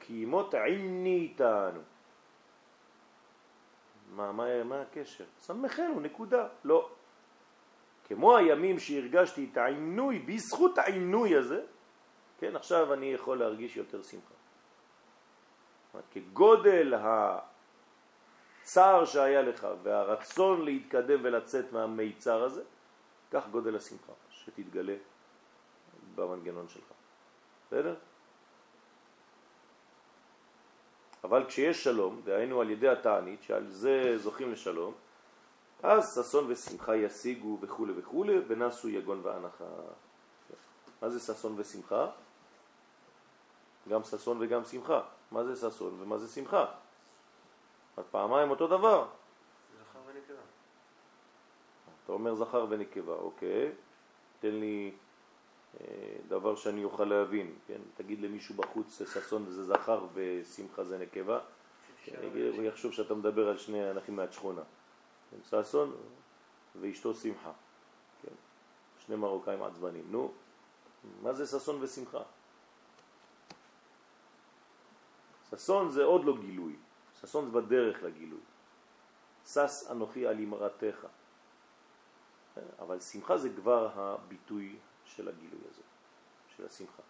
כי 0.00 0.24
מות 0.24 0.54
עיני 0.54 1.16
איתנו. 1.16 1.80
מה, 4.10 4.32
מה, 4.32 4.64
מה 4.64 4.82
הקשר? 4.82 5.24
שמחנו, 5.46 6.00
נקודה. 6.00 6.48
לא. 6.64 6.90
כמו 8.10 8.36
הימים 8.36 8.78
שהרגשתי 8.78 9.48
את 9.52 9.56
העינוי, 9.56 10.18
בזכות 10.18 10.78
העינוי 10.78 11.36
הזה, 11.36 11.62
כן, 12.38 12.56
עכשיו 12.56 12.94
אני 12.94 13.06
יכול 13.06 13.38
להרגיש 13.38 13.76
יותר 13.76 14.02
שמחה. 14.02 14.34
כגודל 16.10 16.94
הצער 18.62 19.04
שהיה 19.04 19.42
לך 19.42 19.66
והרצון 19.82 20.64
להתקדם 20.64 21.20
ולצאת 21.22 21.72
מהמיצר 21.72 22.42
הזה, 22.42 22.62
כך 23.30 23.48
גודל 23.48 23.76
השמחה 23.76 24.12
שתתגלה 24.30 24.96
במנגנון 26.14 26.68
שלך. 26.68 26.92
בסדר? 27.66 27.94
אבל 31.24 31.44
כשיש 31.46 31.84
שלום, 31.84 32.20
דהיינו 32.24 32.60
על 32.60 32.70
ידי 32.70 32.88
התענית, 32.88 33.42
שעל 33.42 33.66
זה 33.66 34.18
זוכים 34.18 34.52
לשלום, 34.52 34.94
אז 35.82 36.14
ששון 36.14 36.44
ושמחה 36.48 36.96
ישיגו 36.96 37.58
וכו' 37.60 37.86
וכו', 37.96 38.24
ונסו 38.48 38.88
יגון 38.88 39.20
ואנחה. 39.22 39.64
מה 41.02 41.08
זה 41.08 41.20
ששון 41.20 41.54
ושמחה? 41.56 42.06
גם 43.88 44.04
ששון 44.04 44.36
וגם 44.40 44.64
שמחה. 44.64 45.02
מה 45.30 45.44
זה 45.44 45.70
ששון 45.70 45.96
ומה 46.00 46.18
זה 46.18 46.28
שמחה? 46.28 46.66
אז 47.96 48.04
פעמיים 48.10 48.50
אותו 48.50 48.66
דבר. 48.66 49.06
זכר 49.80 49.98
ונקבה. 50.06 50.42
אתה 52.04 52.12
אומר 52.12 52.34
זכר 52.34 52.66
ונקבה, 52.68 53.14
אוקיי. 53.14 53.72
תן 54.40 54.54
לי 54.54 54.92
אה, 55.80 55.86
דבר 56.28 56.56
שאני 56.56 56.84
אוכל 56.84 57.04
להבין, 57.04 57.54
כן? 57.66 57.80
תגיד 57.94 58.20
למישהו 58.20 58.54
בחוץ 58.54 59.02
ששון 59.14 59.46
זה 59.48 59.64
זכר 59.64 60.06
ושמחה 60.14 60.84
זה 60.84 60.98
נקבה, 60.98 61.38
הוא 62.56 62.62
יחשוב 62.62 62.92
שאתה 62.92 63.14
מדבר 63.14 63.48
על 63.48 63.58
שני 63.58 63.90
אנשים 63.90 64.16
מעט 64.16 64.32
שכונה. 64.32 64.62
כן? 64.62 64.68
ששון 65.50 65.96
ואשתו 66.80 67.14
שמחה, 67.14 67.52
כן? 68.22 68.34
שני 68.98 69.16
מרוקאים 69.16 69.62
עצבנים. 69.62 70.04
נו, 70.10 70.32
מה 71.22 71.32
זה 71.32 71.46
ששון 71.46 71.82
ושמחה? 71.82 72.22
ששון 75.50 75.90
זה 75.90 76.04
עוד 76.04 76.24
לא 76.24 76.36
גילוי, 76.36 76.76
ששון 77.20 77.44
זה 77.44 77.60
בדרך 77.60 78.02
לגילוי. 78.02 78.40
שש 79.46 79.90
אנוכי 79.90 80.26
על 80.26 80.38
אמרתך. 80.38 81.06
אבל 82.78 83.00
שמחה 83.00 83.38
זה 83.38 83.48
כבר 83.56 83.90
הביטוי 83.94 84.76
של 85.04 85.28
הגילוי 85.28 85.60
הזה, 85.70 85.82
של 86.56 86.66
השמחה. 86.66 87.02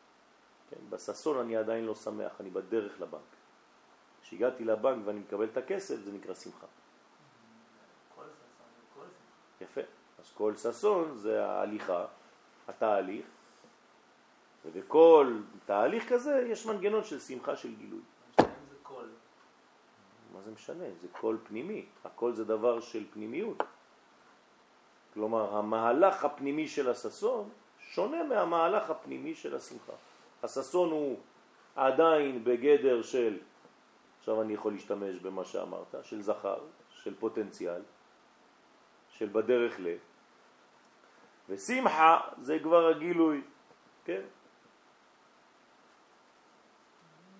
כן? 0.70 0.76
בססון 0.90 1.38
אני 1.38 1.56
עדיין 1.56 1.85
לא 1.85 1.94
שמח, 1.94 2.33
אני 2.40 2.50
בדרך 2.50 3.00
לבנק. 3.00 3.20
כשהגעתי 4.22 4.64
לבנק 4.64 5.06
ואני 5.06 5.20
מקבל 5.20 5.44
את 5.44 5.56
הכסף, 5.56 5.96
זה 6.00 6.12
נקרא 6.12 6.35
שמחה. 6.35 6.66
יפה. 9.61 9.80
אז 10.18 10.30
כל 10.40 10.57
ששון 10.57 11.16
זה 11.16 11.46
ההליכה, 11.46 12.07
התהליך, 12.68 13.26
ובכל 14.64 15.37
תהליך 15.66 16.12
כזה 16.12 16.46
יש 16.48 16.66
מנגנון 16.66 17.05
של 17.05 17.20
שמחה 17.20 17.57
של 17.57 17.74
גילוי. 17.74 18.00
מה 20.33 20.40
זה 20.44 20.50
משנה? 20.50 20.85
זה 21.00 21.09
קול 21.12 21.38
פנימי. 21.44 21.87
הקול 22.05 22.33
זה 22.33 22.44
דבר 22.44 22.81
של 22.81 23.05
פנימיות. 23.12 23.62
כלומר, 25.14 25.57
המהלך 25.57 26.24
הפנימי 26.24 26.68
של 26.68 26.90
הששון 26.90 27.48
שונה 27.79 28.24
מהמהלך 28.24 28.90
הפנימי 28.90 29.35
של 29.35 29.57
השמחה. 29.57 29.92
הששון 30.42 30.90
הוא 30.90 31.18
עדיין 31.76 32.44
בגדר 32.44 33.03
של, 33.03 33.38
עכשיו 34.18 34.42
אני 34.42 34.53
יכול 34.53 34.72
להשתמש 34.72 35.18
במה 35.18 35.44
שאמרת, 35.44 35.94
של 36.03 36.22
זכר, 36.22 36.59
של 36.90 37.14
פוטנציאל, 37.14 37.83
של 39.09 39.29
בדרך 39.33 39.81
ל... 39.81 39.96
ושמחה 41.51 42.21
זה 42.43 42.59
כבר 42.63 42.87
הגילוי, 42.87 43.43
כן? 44.05 44.23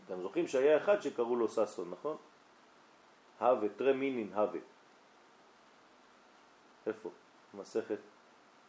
אתם 0.07 0.23
זוכרים 0.23 0.49
שהיה 0.49 0.77
אחד 0.77 1.01
שקראו 1.01 1.37
לו 1.37 1.49
ססון, 1.49 1.91
נכון? 1.91 2.17
הווה, 3.41 3.69
תרי 3.69 3.93
מינין 3.93 4.33
הווה. 4.33 4.61
איפה? 6.87 7.11
מסכת 7.55 7.99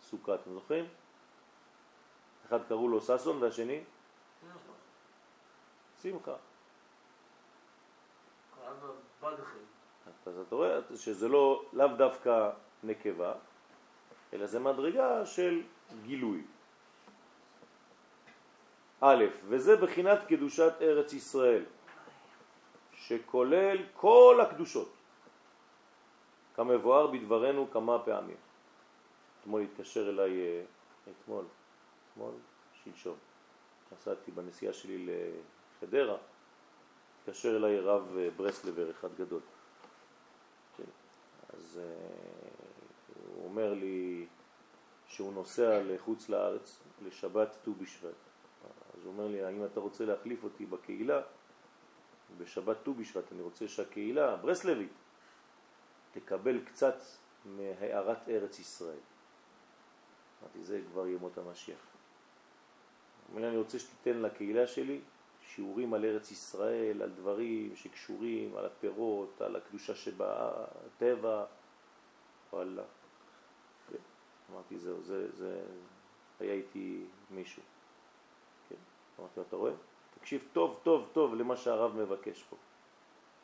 סוכה, 0.01 0.35
אתם 0.35 0.53
זוכרים? 0.53 0.85
אחד 2.45 2.59
קראו 2.67 2.87
לו 2.87 3.01
ססון 3.01 3.43
והשני? 3.43 3.83
שמחה. 6.01 6.35
אז 10.25 10.37
אתה 10.47 10.55
רואה 10.55 10.79
שזה 10.95 11.27
לא 11.27 11.65
לאו 11.73 11.87
דווקא 11.87 12.49
נקבה, 12.83 13.33
אלא 14.33 14.45
זה 14.47 14.59
מדרגה 14.59 15.25
של 15.25 15.61
גילוי. 16.03 16.43
א', 19.01 19.25
וזה 19.47 19.75
בחינת 19.75 20.19
קדושת 20.27 20.73
ארץ 20.81 21.13
ישראל, 21.13 21.63
שכולל 22.93 23.77
כל 23.93 24.39
הקדושות, 24.41 24.93
כמבואר 26.55 27.07
בדברנו 27.07 27.71
כמה 27.71 27.99
פעמים. 27.99 28.37
אתמול 29.41 29.61
התקשר 29.61 30.09
אליי, 30.09 30.41
אה, 30.41 30.61
אתמול, 31.11 31.45
אתמול, 32.11 32.31
שלשום, 32.83 33.15
נסעתי 33.91 34.31
בנסיעה 34.31 34.73
שלי 34.73 35.07
לחדרה, 35.07 36.17
התקשר 37.21 37.57
אליי 37.57 37.79
רב 37.79 38.17
אה, 38.17 38.29
ברסלבר 38.37 38.91
אחד 38.91 39.09
גדול. 39.17 39.41
כן. 40.77 40.83
אז 41.53 41.79
הוא 41.79 42.20
אומר 43.51 43.73
לי 43.73 44.25
שהוא 45.07 45.33
נוסע 45.33 45.83
לחוץ 45.83 46.29
לארץ 46.29 46.79
לשבת 47.05 47.57
ט"ו 47.63 47.73
בשבט. 47.73 48.13
אז 48.93 49.03
הוא 49.03 49.13
אומר 49.13 49.27
לי, 49.27 49.43
האם 49.43 49.65
אתה 49.65 49.79
רוצה 49.79 50.05
להחליף 50.05 50.43
אותי 50.43 50.65
בקהילה? 50.65 51.21
בשבת 52.37 52.77
ט"ו 52.83 52.93
בשבט 52.93 53.31
אני 53.31 53.41
רוצה 53.41 53.67
שהקהילה 53.67 54.35
ברסלבית 54.35 54.91
תקבל 56.11 56.65
קצת 56.65 56.95
מהערת 57.45 58.29
ארץ 58.29 58.59
ישראל. 58.59 59.03
אמרתי, 60.41 60.63
זה 60.63 60.81
כבר 60.91 61.07
ימות 61.07 61.37
המשיח. 61.37 61.79
אומר 63.29 63.41
לי, 63.41 63.47
אני 63.47 63.57
רוצה 63.57 63.79
שתיתן 63.79 64.21
לקהילה 64.21 64.67
שלי 64.67 65.01
שיעורים 65.41 65.93
על 65.93 66.05
ארץ 66.05 66.31
ישראל, 66.31 67.01
על 67.01 67.09
דברים 67.09 67.75
שקשורים, 67.75 68.57
על 68.57 68.65
הפירות, 68.65 69.41
על 69.41 69.55
הקדושה 69.55 69.95
שבטבע, 69.95 71.45
וואלה. 72.53 72.83
אמרתי, 74.53 74.79
זהו, 74.79 75.01
זה, 75.01 75.31
זה, 75.31 75.61
היה 76.39 76.53
איתי 76.53 77.05
מישהו. 77.29 77.63
כן? 78.69 78.75
אמרתי 79.19 79.33
לו, 79.39 79.45
אתה 79.47 79.55
רואה? 79.55 79.71
תקשיב 80.19 80.47
טוב 80.53 80.79
טוב 80.83 81.09
טוב 81.13 81.35
למה 81.35 81.57
שהרב 81.57 81.95
מבקש 81.95 82.43
פה. 82.43 82.55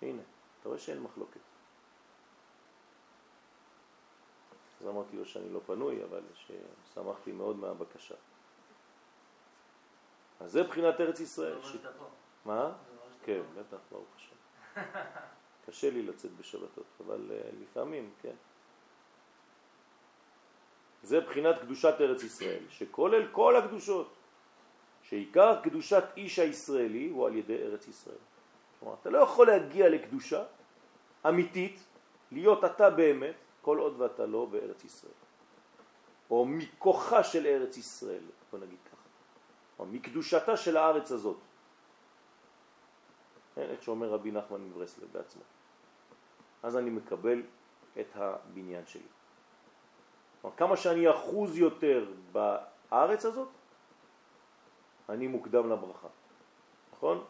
הנה, 0.02 0.22
אתה 0.60 0.70
רואה 0.70 0.80
שאין 0.80 1.00
מחלוקת. 1.02 1.40
אז 4.82 4.88
אמרתי 4.88 5.18
לו 5.18 5.26
שאני 5.26 5.50
לא 5.50 5.60
פנוי, 5.66 6.04
אבל 6.04 6.22
ששמחתי 6.34 7.32
מאוד 7.32 7.56
מהבקשה. 7.56 8.16
אז 10.40 10.52
זה 10.52 10.64
בחינת 10.64 11.02
ארץ 11.02 11.20
ישראל. 11.20 11.62
ש... 11.64 11.76
מה? 12.46 12.74
כן, 13.24 13.42
בטח, 13.56 13.78
ברוך 13.92 14.08
השם. 14.16 14.36
קשה 15.66 15.90
לי 15.90 16.04
לצאת 16.04 16.32
בשבתות, 16.32 16.86
אבל 17.06 17.32
uh, 17.32 17.56
לפעמים, 17.62 18.14
כן. 18.22 18.36
זה 21.08 21.20
בחינת 21.20 21.60
קדושת 21.60 21.96
ארץ 22.00 22.24
ישראל, 22.24 22.64
שכולל 22.70 23.28
כל 23.32 23.56
הקדושות, 23.56 24.14
שעיקר 25.04 25.62
קדושת 25.64 26.04
איש 26.18 26.40
הישראלי 26.40 27.10
הוא 27.10 27.28
על 27.28 27.36
ידי 27.36 27.56
ארץ 27.56 27.88
ישראל. 27.88 28.22
כלומר, 28.80 28.96
אתה 29.02 29.10
לא 29.10 29.18
יכול 29.18 29.48
להגיע 29.48 29.90
לקדושה 29.90 30.44
אמיתית, 31.28 31.80
להיות 32.32 32.64
אתה 32.64 32.90
באמת, 32.90 33.36
כל 33.62 33.78
עוד 33.78 34.02
ואתה 34.02 34.26
לא 34.26 34.46
בארץ 34.46 34.84
ישראל. 34.84 35.20
או 36.30 36.46
מכוחה 36.46 37.24
של 37.24 37.48
ארץ 37.48 37.78
ישראל, 37.78 38.24
בוא 38.52 38.60
נגיד 38.60 38.80
ככה. 38.86 39.08
או 39.80 39.86
מקדושתה 39.86 40.58
של 40.58 40.78
הארץ 40.78 41.12
הזאת. 41.12 41.40
כן, 43.56 43.68
את 43.74 43.84
שאומר 43.84 44.10
רבי 44.10 44.32
נחמן 44.32 44.62
מברסלב 44.62 45.08
בעצמו. 45.12 45.42
אז 46.64 46.78
אני 46.78 46.90
מקבל 46.90 47.44
את 48.00 48.12
הבניין 48.16 48.86
שלי. 48.86 49.17
כלומר, 50.48 50.58
כמה 50.58 50.78
שאני 50.78 51.12
אחוז 51.12 51.58
יותר 51.58 52.06
בארץ 52.32 53.26
הזאת, 53.26 53.48
אני 55.10 55.28
מוקדם 55.28 55.70
לברכה. 55.70 56.08
נכון? 56.94 57.24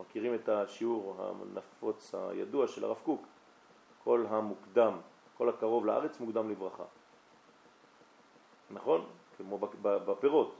מכירים 0.00 0.34
את 0.34 0.48
השיעור 0.48 1.16
הנפוץ 1.18 2.14
הידוע 2.14 2.68
של 2.68 2.84
הרב 2.84 2.98
קוק, 3.02 3.22
כל 4.04 4.26
המוקדם, 4.28 4.98
כל 5.38 5.48
הקרוב 5.48 5.86
לארץ 5.86 6.20
מוקדם 6.20 6.50
לברכה. 6.50 6.84
נכון? 8.70 9.06
כמו 9.36 9.58
בפירות, 9.82 10.54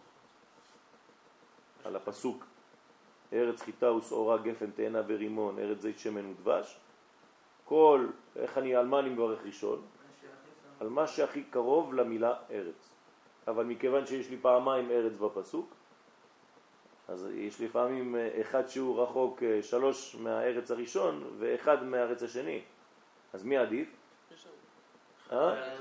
על 1.85 1.97
הפסוק 1.97 2.45
ארץ 3.33 3.63
חיטה 3.63 3.93
ושעורה 3.93 4.39
גפן 4.39 4.71
תאנה 4.71 5.03
ורימון, 5.07 5.59
ארץ 5.59 5.81
זית 5.81 5.99
שמן 5.99 6.27
ודבש. 6.27 6.79
כל, 7.65 8.07
איך 8.37 8.59
אני, 8.59 8.77
על 8.77 8.87
מה 8.87 8.99
אני 8.99 9.11
מברך 9.11 9.45
ראשון? 9.45 9.83
על 10.83 10.89
מה 10.89 11.07
שהכי 11.07 11.43
קרוב 11.43 11.95
למילה 11.95 12.35
ארץ. 12.51 12.95
אבל 13.49 13.65
מכיוון 13.65 14.07
שיש 14.07 14.31
לי 14.31 14.37
פעמיים 14.37 14.91
ארץ 14.91 15.17
בפסוק, 15.17 15.75
אז 17.09 17.29
יש 17.35 17.61
לפעמים 17.61 18.17
אחד 18.41 18.69
שהוא 18.69 19.03
רחוק 19.03 19.43
אה, 19.43 19.63
שלוש 19.63 20.15
מהארץ 20.15 20.71
הראשון 20.71 21.37
ואחד 21.39 21.85
מהארץ 21.85 22.23
השני. 22.23 22.63
אז 23.33 23.45
מי 23.45 23.57
עדיף? 23.57 23.89
אה? 25.33 25.73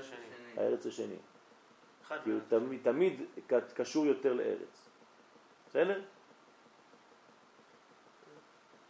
הארץ 0.58 0.86
השני. 0.86 1.16
כי 2.24 2.30
הוא 2.30 2.40
תמיד, 2.48 2.80
תמיד 2.84 3.22
קשור 3.76 4.06
יותר 4.06 4.34
לארץ. 4.34 4.90
בסדר? 5.70 6.02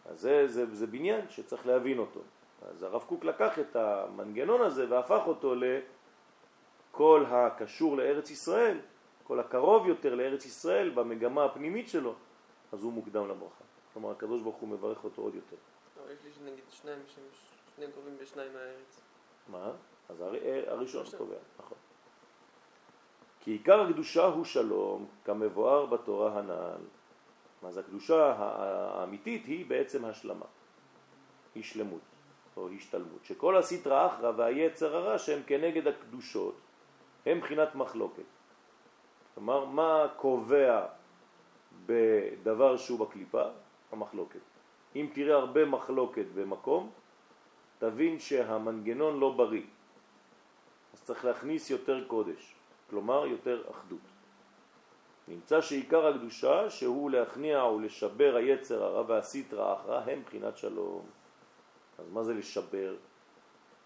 אז 0.06 0.20
זה, 0.20 0.48
זה, 0.48 0.76
זה 0.76 0.88
בניין 0.88 1.30
שצריך 1.30 1.68
להבין 1.68 2.00
אותו. 2.00 2.20
אז 2.70 2.84
הרב 2.84 3.04
קוק 3.08 3.26
לקח 3.26 3.60
את 3.60 3.76
המנגנון 3.76 4.62
הזה 4.62 4.90
והפך 4.90 5.22
אותו 5.28 5.56
לכל 6.92 7.26
הקשור 7.28 7.98
לארץ 7.98 8.30
ישראל, 8.30 8.78
כל 9.24 9.40
הקרוב 9.40 9.88
יותר 9.88 10.16
לארץ 10.16 10.46
ישראל 10.46 10.90
במגמה 10.90 11.46
הפנימית 11.46 11.90
שלו, 11.90 12.14
אז 12.72 12.84
הוא 12.84 12.94
מוקדם 12.94 13.28
לברכה. 13.28 13.64
כלומר, 13.94 14.12
הקדוש 14.12 14.42
ברוך 14.42 14.56
הוא 14.56 14.70
מברך 14.70 15.04
אותו 15.04 15.22
עוד 15.22 15.36
יותר. 15.36 15.56
אבל 16.04 16.12
יש 16.12 16.38
לי 16.44 16.52
נגיד 16.52 16.64
שניים, 16.70 17.00
שניהם 17.76 17.92
קרובים 17.92 18.18
בשניים 18.22 18.54
מהארץ. 18.54 19.02
מה? 19.48 19.72
אז 20.10 20.24
הראשון 20.68 21.06
קובע, 21.18 21.36
נכון. 21.60 21.78
כי 23.40 23.52
עיקר 23.52 23.82
הקדושה 23.82 24.26
הוא 24.26 24.46
שלום, 24.46 25.06
כמבואר 25.26 25.86
בתורה 25.86 26.40
הנ"ל. 26.40 26.82
אז 27.68 27.78
הקדושה 27.78 28.34
האמיתית 28.38 29.46
היא 29.46 29.66
בעצם 29.66 30.06
השלמה, 30.06 30.46
היא 31.56 31.64
שלמות 31.64 32.02
או 32.58 32.70
השתלמות, 32.70 33.26
שכל 33.26 33.58
הסטרא 33.58 34.08
אחרא 34.08 34.32
והיצר 34.38 34.96
הרע 34.96 35.18
שהם 35.18 35.42
כנגד 35.48 35.88
הקדושות 35.88 36.56
הם 37.26 37.40
בחינת 37.40 37.76
מחלוקת. 37.76 38.24
כלומר, 39.36 39.66
מה 39.66 40.08
קובע 40.18 40.86
בדבר 41.86 42.78
שהוא 42.78 43.00
בקליפה? 43.00 43.44
המחלוקת. 43.92 44.40
אם 44.96 45.08
תראה 45.14 45.36
הרבה 45.36 45.66
מחלוקת 45.66 46.26
במקום, 46.36 46.92
תבין 47.80 48.20
שהמנגנון 48.20 49.20
לא 49.20 49.32
בריא. 49.32 49.64
אז 50.94 51.04
צריך 51.04 51.26
להכניס 51.26 51.70
יותר 51.70 52.08
קודש, 52.08 52.56
כלומר 52.90 53.26
יותר 53.26 53.64
אחדות. 53.72 54.00
נמצא 55.28 55.62
שעיקר 55.62 56.08
הקדושה 56.08 56.70
שהוא 56.70 57.12
להכניע 57.12 57.64
ולשבר 57.64 58.36
היצר 58.36 58.84
הרע 58.84 59.04
והסטרא 59.08 59.74
אחרא 59.74 60.02
הם 60.12 60.22
בחינת 60.26 60.58
שלום. 60.58 61.06
אז 62.00 62.10
מה 62.12 62.24
זה 62.24 62.34
לשבר? 62.34 62.96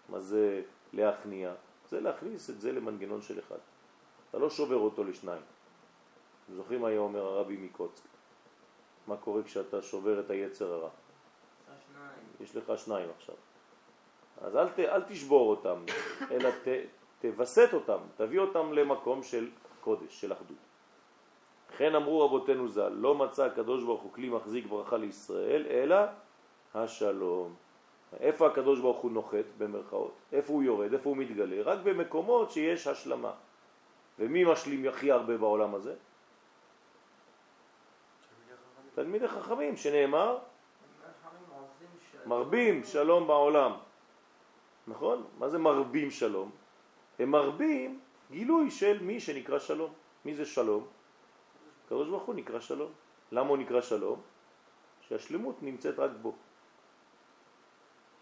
מה 0.08 0.20
זה 0.20 0.62
להכניע? 0.92 1.52
זה 1.88 2.00
להכניס 2.00 2.50
את 2.50 2.60
זה 2.60 2.72
למנגנון 2.72 3.22
של 3.22 3.38
אחד. 3.38 3.58
אתה 4.30 4.38
לא 4.38 4.50
שובר 4.50 4.76
אותו 4.76 5.04
לשניים. 5.04 5.42
זוכרים 6.54 6.80
מה 6.80 6.88
היה 6.88 6.98
אומר 6.98 7.22
הרבי 7.22 7.56
מקוצק? 7.56 8.04
מה 9.06 9.16
קורה 9.16 9.42
כשאתה 9.42 9.82
שובר 9.82 10.20
את 10.20 10.30
היצר 10.30 10.72
הרע? 10.72 10.88
יש 12.40 12.56
לך 12.56 12.72
שניים 12.76 13.08
עכשיו. 13.18 13.34
אז 14.40 14.56
אל, 14.56 14.68
ת, 14.68 14.78
אל 14.78 15.02
תשבור 15.02 15.50
אותם, 15.50 15.76
אלא 16.32 16.50
ת, 16.50 16.68
תווסת 17.20 17.68
אותם, 17.72 17.98
תביא 18.16 18.40
אותם 18.40 18.72
למקום 18.72 19.22
של 19.22 19.50
קודש, 19.80 20.20
של 20.20 20.32
אחדות. 20.32 20.56
לכן 21.74 21.94
אמרו 21.94 22.24
רבותינו 22.24 22.68
ז"ל, 22.68 22.88
לא 22.88 23.14
מצא 23.14 23.44
הקדוש 23.44 23.84
ברוך 23.84 24.02
הוא 24.02 24.12
כלי 24.12 24.28
מחזיק 24.28 24.66
ברכה 24.66 24.96
לישראל, 24.96 25.66
אלא 25.70 25.96
השלום. 26.74 27.54
איפה 28.20 28.46
הקדוש 28.46 28.80
ברוך 28.80 28.98
הוא 28.98 29.10
נוחת 29.10 29.44
במרכאות? 29.58 30.14
איפה 30.32 30.52
הוא 30.52 30.62
יורד? 30.62 30.92
איפה 30.92 31.08
הוא 31.08 31.16
מתגלה? 31.16 31.62
רק 31.62 31.78
במקומות 31.84 32.50
שיש 32.50 32.86
השלמה. 32.86 33.32
ומי 34.18 34.44
משלים 34.44 34.88
הכי 34.88 35.12
הרבה 35.12 35.36
בעולם 35.36 35.74
הזה? 35.74 35.94
תלמידי 38.94 39.28
חכמים, 39.28 39.76
שנאמר 39.76 40.38
מרבים 42.26 42.84
שלום 42.84 43.26
בעולם. 43.26 43.72
נכון? 44.86 45.24
מה 45.38 45.48
זה 45.48 45.58
מרבים 45.58 46.10
שלום? 46.10 46.50
הם 47.18 47.30
מרבים 47.30 48.00
גילוי 48.30 48.70
של 48.70 49.02
מי 49.02 49.20
שנקרא 49.20 49.58
שלום. 49.58 49.92
מי 50.24 50.34
זה 50.34 50.46
שלום? 50.46 50.86
הקדוש 51.86 52.08
ברוך 52.08 52.22
הוא 52.22 52.34
נקרא 52.34 52.60
שלום. 52.60 52.92
למה 53.32 53.48
הוא 53.48 53.58
נקרא 53.58 53.80
שלום? 53.80 54.20
שהשלמות 55.08 55.62
נמצאת 55.62 55.98
רק 55.98 56.10
בו. 56.22 56.32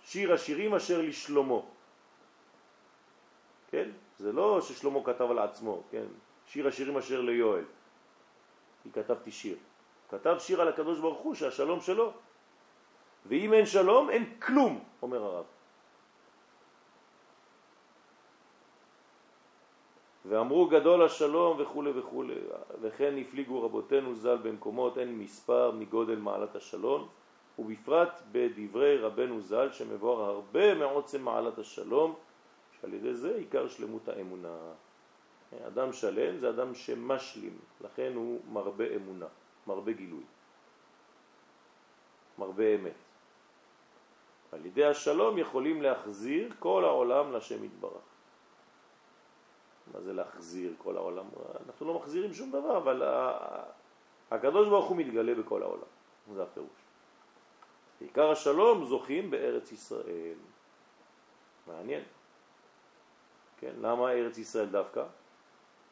שיר 0.05 0.33
השירים 0.33 0.75
אשר 0.75 1.03
לשלומו. 1.03 1.67
כן? 3.71 3.91
זה 4.19 4.33
לא 4.33 4.61
ששלמה 4.61 5.05
כתב 5.05 5.31
על 5.31 5.39
עצמו, 5.39 5.83
כן? 5.91 6.07
שיר 6.47 6.69
השירים 6.69 6.97
אשר 6.97 7.21
ליואל. 7.21 7.65
כי 8.83 8.91
כתבתי 8.93 9.31
שיר. 9.31 9.57
כתב 10.09 10.37
שיר 10.39 10.61
על 10.61 10.69
הקדוש 10.69 11.01
ברוך 11.01 11.19
הוא 11.19 11.35
שהשלום 11.35 11.81
שלו. 11.81 12.13
ואם 13.27 13.53
אין 13.53 13.67
שלום 13.67 14.11
אין 14.11 14.41
כלום, 14.41 14.85
אומר 15.03 15.23
הרב. 15.25 15.45
ואמרו 20.25 20.67
גדול 20.67 21.03
השלום 21.03 21.61
וכו' 21.61 21.85
וכו', 21.95 22.25
וכן 22.81 23.15
הפליגו 23.19 23.63
רבותינו 23.63 24.15
ז"ל 24.15 24.37
במקומות 24.37 24.99
אין 24.99 25.19
מספר 25.19 25.71
מגודל 25.71 26.17
מעלת 26.17 26.57
השלום, 26.57 27.09
ובפרט 27.59 28.23
בדברי 28.33 28.99
רבנו 28.99 29.41
ז"ל 29.41 29.73
שמבואר 29.73 30.25
הרבה 30.25 30.75
מעוצם 30.75 31.23
מעלת 31.23 31.59
השלום, 31.59 32.15
שעל 32.81 32.95
ידי 32.95 33.15
זה 33.15 33.37
עיקר 33.37 33.69
שלמות 33.69 34.09
האמונה. 34.09 34.59
אדם 35.67 35.93
שלם 35.93 36.39
זה 36.39 36.51
אדם 36.51 36.75
שמשלים, 36.75 37.59
לכן 37.81 38.13
הוא 38.15 38.41
מרבה 38.53 38.85
אמונה, 38.97 39.27
מרבה 39.67 39.93
גילוי, 39.93 40.23
מרבה 42.39 42.75
אמת. 42.75 42.93
על 44.53 44.67
ידי 44.67 44.85
השלום 44.85 45.39
יכולים 45.39 45.83
להחזיר 45.83 46.53
כל 46.59 46.85
העולם 46.85 47.33
לשם 47.33 47.65
יתברך. 47.65 48.03
מה 49.95 50.01
זה 50.01 50.13
להחזיר 50.13 50.73
כל 50.79 50.97
העולם? 50.97 51.25
אנחנו 51.67 51.87
לא 51.87 51.95
מחזירים 51.95 52.35
שום 52.35 52.51
דבר, 52.51 52.77
אבל 52.77 53.03
הקדוש 54.31 54.69
ברוך 54.69 54.89
הוא 54.89 54.97
מתגלה 54.97 55.35
בכל 55.35 55.63
העולם. 55.63 55.89
זה 56.35 56.43
הפירוש. 56.43 56.84
בעיקר 58.01 58.31
השלום 58.31 58.85
זוכים 58.85 59.31
בארץ 59.31 59.73
ישראל. 59.73 60.37
מעניין. 61.67 62.03
כן, 63.59 63.73
למה 63.81 64.11
ארץ 64.11 64.39
ישראל 64.39 64.67
דווקא? 64.67 65.05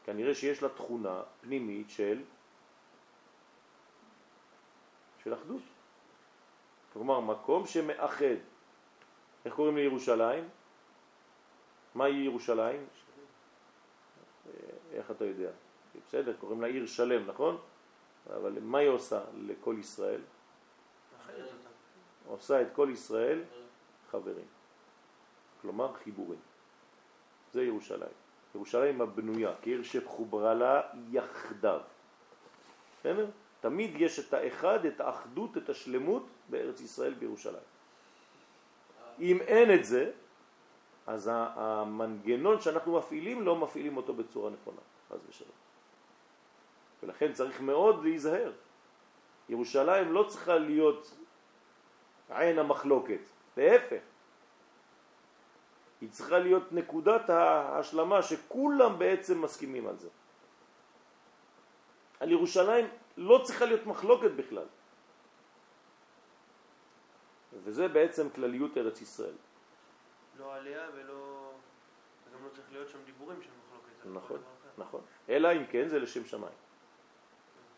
כנראה 0.05 0.35
שיש 0.35 0.63
לה 0.63 0.69
תכונה 0.69 1.23
פנימית 1.41 1.91
של 1.91 2.23
של 5.25 5.35
אחדות. 5.35 5.63
כלומר, 6.93 7.21
מקום 7.21 7.67
שמאחד. 7.67 8.37
איך 9.45 9.55
קוראים 9.55 9.77
לירושלים? 9.77 10.49
מהי 11.95 12.13
ירושלים? 12.13 12.87
איך 14.93 15.11
אתה 15.11 15.25
יודע? 15.25 15.51
בסדר, 16.07 16.33
קוראים 16.41 16.61
לה 16.61 16.67
עיר 16.67 16.87
שלם, 16.87 17.27
נכון? 17.27 17.59
אבל 18.27 18.59
מה 18.61 18.79
היא 18.79 18.89
עושה 18.89 19.21
לכל 19.35 19.77
ישראל? 19.79 20.21
עושה 22.33 22.63
את 22.63 22.67
כל 22.73 22.89
ישראל 22.93 23.43
חברים. 24.11 24.47
כלומר 25.63 25.93
חיבורים. 25.93 26.39
זה 27.53 27.63
ירושלים. 27.63 28.17
ירושלים 28.55 29.01
הבנויה, 29.01 29.55
כעיר 29.63 29.83
שחוברה 29.83 30.55
לה 30.55 30.81
יחדיו. 31.11 31.81
בסדר? 33.01 33.27
תמיד 33.61 33.91
יש 33.97 34.19
את 34.19 34.35
האחד, 34.35 34.85
את 34.85 35.01
האחדות, 35.01 35.57
את 35.57 35.69
השלמות 35.69 36.27
בארץ 36.49 36.81
ישראל 36.81 37.15
בירושלים. 37.15 37.67
אם 39.21 39.41
אין 39.41 39.75
את 39.75 39.85
זה, 39.85 40.11
אז 41.07 41.31
המנגנון 41.33 42.61
שאנחנו 42.61 42.99
מפעילים 42.99 43.43
לא 43.43 43.57
מפעילים 43.57 43.97
אותו 43.97 44.15
בצורה 44.15 44.51
נכונה, 44.51 44.81
חס 45.11 45.21
ושלום. 45.29 45.51
ולכן 47.03 47.33
צריך 47.33 47.61
מאוד 47.61 48.05
להיזהר. 48.05 48.53
ירושלים 49.49 50.13
לא 50.13 50.25
צריכה 50.29 50.59
להיות 50.59 51.15
עין 52.35 52.59
המחלוקת, 52.59 53.21
להפך. 53.57 54.03
היא 56.01 56.11
צריכה 56.11 56.39
להיות 56.39 56.73
נקודת 56.73 57.31
ההשלמה 57.31 58.23
שכולם 58.23 58.99
בעצם 58.99 59.43
מסכימים 59.43 59.87
על 59.87 59.99
זה. 59.99 60.09
על 62.21 62.31
ירושלים 62.31 62.87
לא 63.17 63.41
צריכה 63.45 63.65
להיות 63.65 63.87
מחלוקת 63.87 64.31
בכלל. 64.31 64.67
וזה 67.65 67.89
בעצם 67.89 68.31
כלליות 68.31 68.79
ארץ 68.79 69.01
ישראל. 69.01 69.35
לא 70.39 70.55
עליה 70.55 70.87
ולא... 70.95 71.51
וגם 72.29 72.45
לא 72.45 72.49
צריך 72.49 72.73
להיות 72.73 72.89
שם 72.89 72.99
דיבורים 73.05 73.43
של 73.43 73.51
מחלוקת. 73.51 74.17
נכון, 74.19 74.43
נכון. 74.79 75.01
אלא 75.29 75.53
אם 75.53 75.67
כן 75.67 75.89
זה 75.89 75.99
לשם 75.99 76.25
שמיים. 76.25 76.59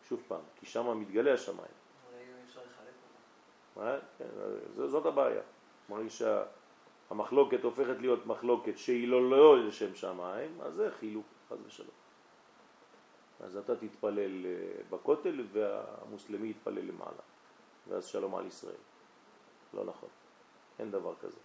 שוב 0.09 0.23
פעם, 0.27 0.41
כי 0.55 0.65
שם 0.65 0.99
מתגלה 0.99 1.33
השמיים. 1.33 1.75
כן, 4.17 4.25
זאת 4.75 5.05
הבעיה. 5.05 5.41
מרגיש 5.89 6.23
שהמחלוקת 7.09 7.63
הופכת 7.63 7.95
להיות 7.99 8.25
מחלוקת 8.25 8.77
שהיא 8.77 9.07
לא 9.07 9.29
לא 9.29 9.67
לשם 9.67 9.95
שמיים, 9.95 10.61
אז 10.61 10.73
זה 10.73 10.91
חילוק, 10.99 11.25
חס 11.49 11.57
ושלום. 11.65 11.89
אז 13.39 13.57
אתה 13.57 13.75
תתפלל 13.75 14.45
אה, 14.45 14.51
בכותל 14.89 15.45
והמוסלמי 15.51 16.49
יתפלל 16.49 16.87
למעלה, 16.87 17.21
ואז 17.87 18.05
שלום 18.05 18.35
על 18.35 18.45
ישראל. 18.45 18.75
לא 19.73 19.85
נכון, 19.85 20.09
אין 20.79 20.91
דבר 20.91 21.13
כזה. 21.21 21.39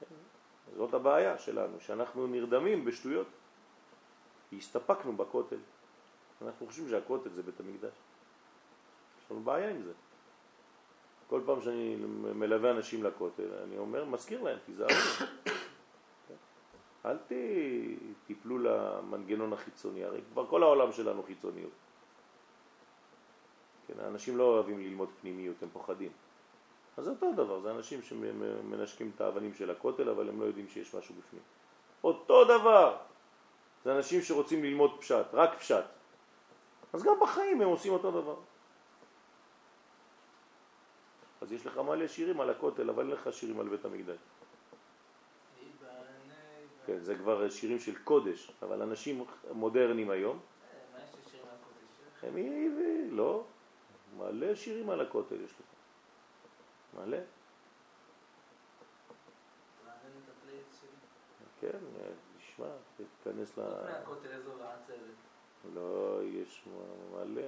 זאת 0.76 0.94
הבעיה 0.94 1.38
שלנו, 1.38 1.80
שאנחנו 1.80 2.26
נרדמים 2.26 2.84
בשטויות. 2.84 3.26
הסתפקנו 4.52 5.12
בכותל. 5.12 5.58
אנחנו 6.42 6.66
חושבים 6.66 6.88
שהכותל 6.88 7.30
זה 7.30 7.42
בית 7.42 7.60
המקדש. 7.60 7.92
לנו 9.30 9.40
בעיה 9.40 9.70
עם 9.70 9.82
זה. 9.82 9.92
כל 11.26 11.40
פעם 11.46 11.62
שאני 11.62 11.96
מלווה 12.34 12.70
אנשים 12.70 13.04
לכותל, 13.04 13.48
אני 13.64 13.78
אומר, 13.78 14.04
מזכיר 14.04 14.42
להם, 14.42 14.58
תיזהרו. 14.66 14.90
אל 17.06 17.16
תיפלו 18.26 18.58
למנגנון 18.58 19.52
החיצוני, 19.52 20.04
הרי 20.04 20.20
כבר 20.32 20.46
כל 20.46 20.62
העולם 20.62 20.92
שלנו 20.92 21.22
חיצוניות. 21.22 21.72
כן, 23.86 23.94
האנשים 24.00 24.38
לא 24.38 24.44
אוהבים 24.44 24.78
ללמוד 24.78 25.08
פנימיות, 25.20 25.62
הם 25.62 25.68
פוחדים. 25.72 26.10
אז 26.96 27.04
זה 27.04 27.10
אותו 27.10 27.32
דבר, 27.32 27.60
זה 27.60 27.70
אנשים 27.70 28.02
שמנשקים 28.02 29.10
את 29.16 29.20
האבנים 29.20 29.54
של 29.54 29.70
הכותל, 29.70 30.08
אבל 30.08 30.28
הם 30.28 30.40
לא 30.40 30.44
יודעים 30.44 30.68
שיש 30.68 30.94
משהו 30.94 31.14
בפנים. 31.14 31.42
אותו 32.04 32.44
דבר, 32.44 32.96
זה 33.84 33.96
אנשים 33.96 34.22
שרוצים 34.22 34.64
ללמוד 34.64 35.00
פשט, 35.00 35.26
רק 35.32 35.58
פשט. 35.58 35.84
אז 36.92 37.02
גם 37.02 37.14
בחיים 37.22 37.60
הם 37.60 37.68
עושים 37.68 37.92
אותו 37.92 38.10
דבר. 38.10 38.36
אז 41.40 41.52
יש 41.52 41.66
לך 41.66 41.78
מלא 41.78 42.06
שירים 42.06 42.40
על 42.40 42.50
הכותל, 42.50 42.90
אבל 42.90 43.02
אין 43.02 43.10
לך 43.10 43.32
שירים 43.32 43.60
על 43.60 43.68
בית 43.68 43.84
המקדש. 43.84 44.18
כן, 46.86 46.98
זה 46.98 47.14
כבר 47.14 47.50
שירים 47.50 47.78
של 47.78 47.98
קודש, 48.04 48.50
אבל 48.62 48.82
אנשים 48.82 49.24
מודרניים 49.52 50.10
היום, 50.10 50.38
הם 52.22 52.36
לא, 53.10 53.44
מלא 54.16 54.54
שירים 54.54 54.90
על 54.90 55.00
הכותל 55.00 55.40
יש 55.44 55.52
לך. 55.52 55.66
מלא. 56.94 57.18
כן, 61.60 61.78
תשמע, 62.38 62.66
תתכנס 62.96 63.58
ל... 63.58 63.62
לא, 65.74 66.20
יש 66.24 66.62
מלא. 67.12 67.42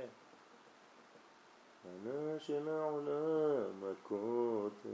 ענה 1.84 2.40
של 2.40 2.68
העולם, 2.68 3.92
הכותל. 3.92 4.88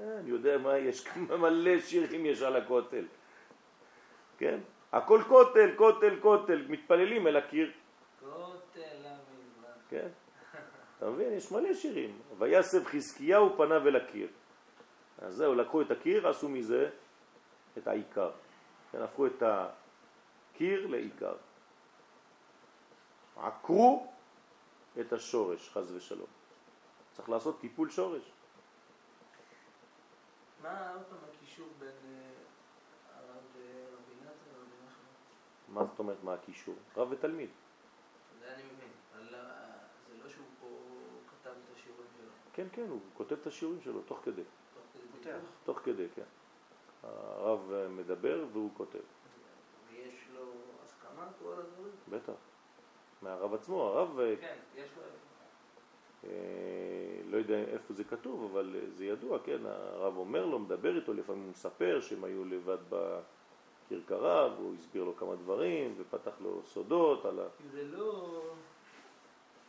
אני 0.00 0.30
יודע 0.30 0.58
מה 0.58 0.78
יש, 0.78 1.04
כמה 1.04 1.36
מלא 1.42 1.80
שירים 1.80 2.26
יש 2.26 2.42
על 2.42 2.56
הכותל. 2.56 3.04
כן? 4.38 4.58
הכל 4.92 5.22
כותל, 5.28 5.70
כותל, 5.76 6.20
כותל, 6.20 6.64
מתפללים 6.68 7.26
אל 7.26 7.36
הקיר. 7.36 7.72
כותל 8.20 8.80
המזרח. 8.80 9.76
כן. 9.88 10.08
אתה 10.98 11.10
מבין? 11.10 11.32
יש 11.32 11.52
מלא 11.52 11.74
שירים. 11.74 12.18
ויסב 12.38 12.84
חזקיהו 12.84 13.56
פניו 13.56 13.88
אל 13.88 13.96
הקיר. 13.96 14.28
אז 15.18 15.34
זהו, 15.34 15.54
לקחו 15.54 15.82
את 15.82 15.90
הקיר, 15.90 16.28
עשו 16.28 16.48
מזה 16.48 16.90
את 17.78 17.88
העיקר. 17.88 18.30
כן, 18.92 19.02
הפכו 19.02 19.26
את 19.26 19.42
הקיר 19.42 20.86
לעיקר. 20.86 21.34
עקרו 23.36 24.13
את 25.00 25.12
השורש, 25.12 25.70
חז 25.70 25.92
ושלום. 25.92 26.26
צריך 27.12 27.28
לעשות 27.28 27.60
טיפול 27.60 27.90
שורש. 27.90 28.32
מה 30.62 30.92
עוד 30.92 31.02
פעם 31.02 31.18
הקישור 31.30 31.68
בין 31.78 31.88
אה, 31.88 32.30
הרב 33.16 33.42
ורבי 33.56 34.14
נתן 34.20 34.50
ורבי 34.54 34.76
נחמן? 34.86 35.74
מה 35.74 35.84
זאת 35.84 35.98
אומרת 35.98 36.24
מה 36.24 36.34
הקישור? 36.34 36.74
רב 36.96 37.08
ותלמיד. 37.10 37.50
זה 38.40 38.54
אני 38.54 38.62
מבין. 38.62 38.88
אה, 39.14 39.18
זה 40.08 40.24
לא 40.24 40.28
שהוא 40.28 40.46
פה 40.60 40.66
כתב 41.30 41.50
את 41.50 41.76
השיעורים 41.76 42.06
שלו. 42.16 42.30
כן, 42.52 42.66
כן, 42.72 42.86
הוא 42.88 43.00
כותב 43.14 43.36
את 43.40 43.46
השיעורים 43.46 43.80
שלו 43.80 44.02
תוך 44.02 44.20
כדי. 44.24 44.42
תוך 45.64 45.78
כדי, 45.78 46.06
כן. 46.14 46.22
הרב 47.02 47.72
מדבר 47.88 48.44
והוא 48.52 48.70
כותב. 48.76 48.98
ויש 49.90 50.28
לו 50.34 50.52
הסכמה 50.82 51.28
כל 51.42 51.52
הדברים? 51.58 51.92
בטח. 52.08 52.53
מהרב 53.24 53.54
עצמו, 53.54 53.82
הרב 53.82 54.20
אה, 54.20 54.34
כן, 54.40 54.56
יש 54.76 54.88
לו... 54.96 55.02
אה, 56.24 57.20
לא 57.30 57.36
יודע 57.36 57.58
איפה 57.58 57.94
זה 57.94 58.04
כתוב, 58.04 58.50
אבל 58.52 58.76
אה, 58.76 58.90
זה 58.90 59.04
ידוע, 59.04 59.38
כן, 59.44 59.66
הרב 59.66 60.16
אומר 60.16 60.46
לו, 60.46 60.58
מדבר 60.58 60.96
איתו, 60.96 61.12
לפעמים 61.14 61.42
הוא 61.42 61.50
מספר 61.50 62.00
שהם 62.00 62.24
היו 62.24 62.44
לבד 62.44 62.78
בכרכרה, 62.88 64.54
והוא 64.54 64.74
הסביר 64.74 65.04
לו 65.04 65.16
כמה 65.16 65.36
דברים, 65.36 65.94
ופתח 65.98 66.32
לו 66.40 66.60
סודות 66.64 67.24
על 67.24 67.40
ה... 67.40 67.46
זה 67.72 67.84
לא 67.84 68.42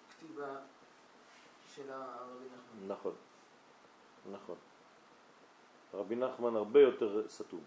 כתיבה 0.10 0.56
של 1.76 1.92
הרבי 1.92 2.46
נחמן. 2.46 2.88
נכון, 2.88 3.14
נכון. 4.32 4.56
רבי 5.94 6.16
נחמן 6.16 6.56
הרבה 6.56 6.80
יותר 6.80 7.28
סתום, 7.28 7.64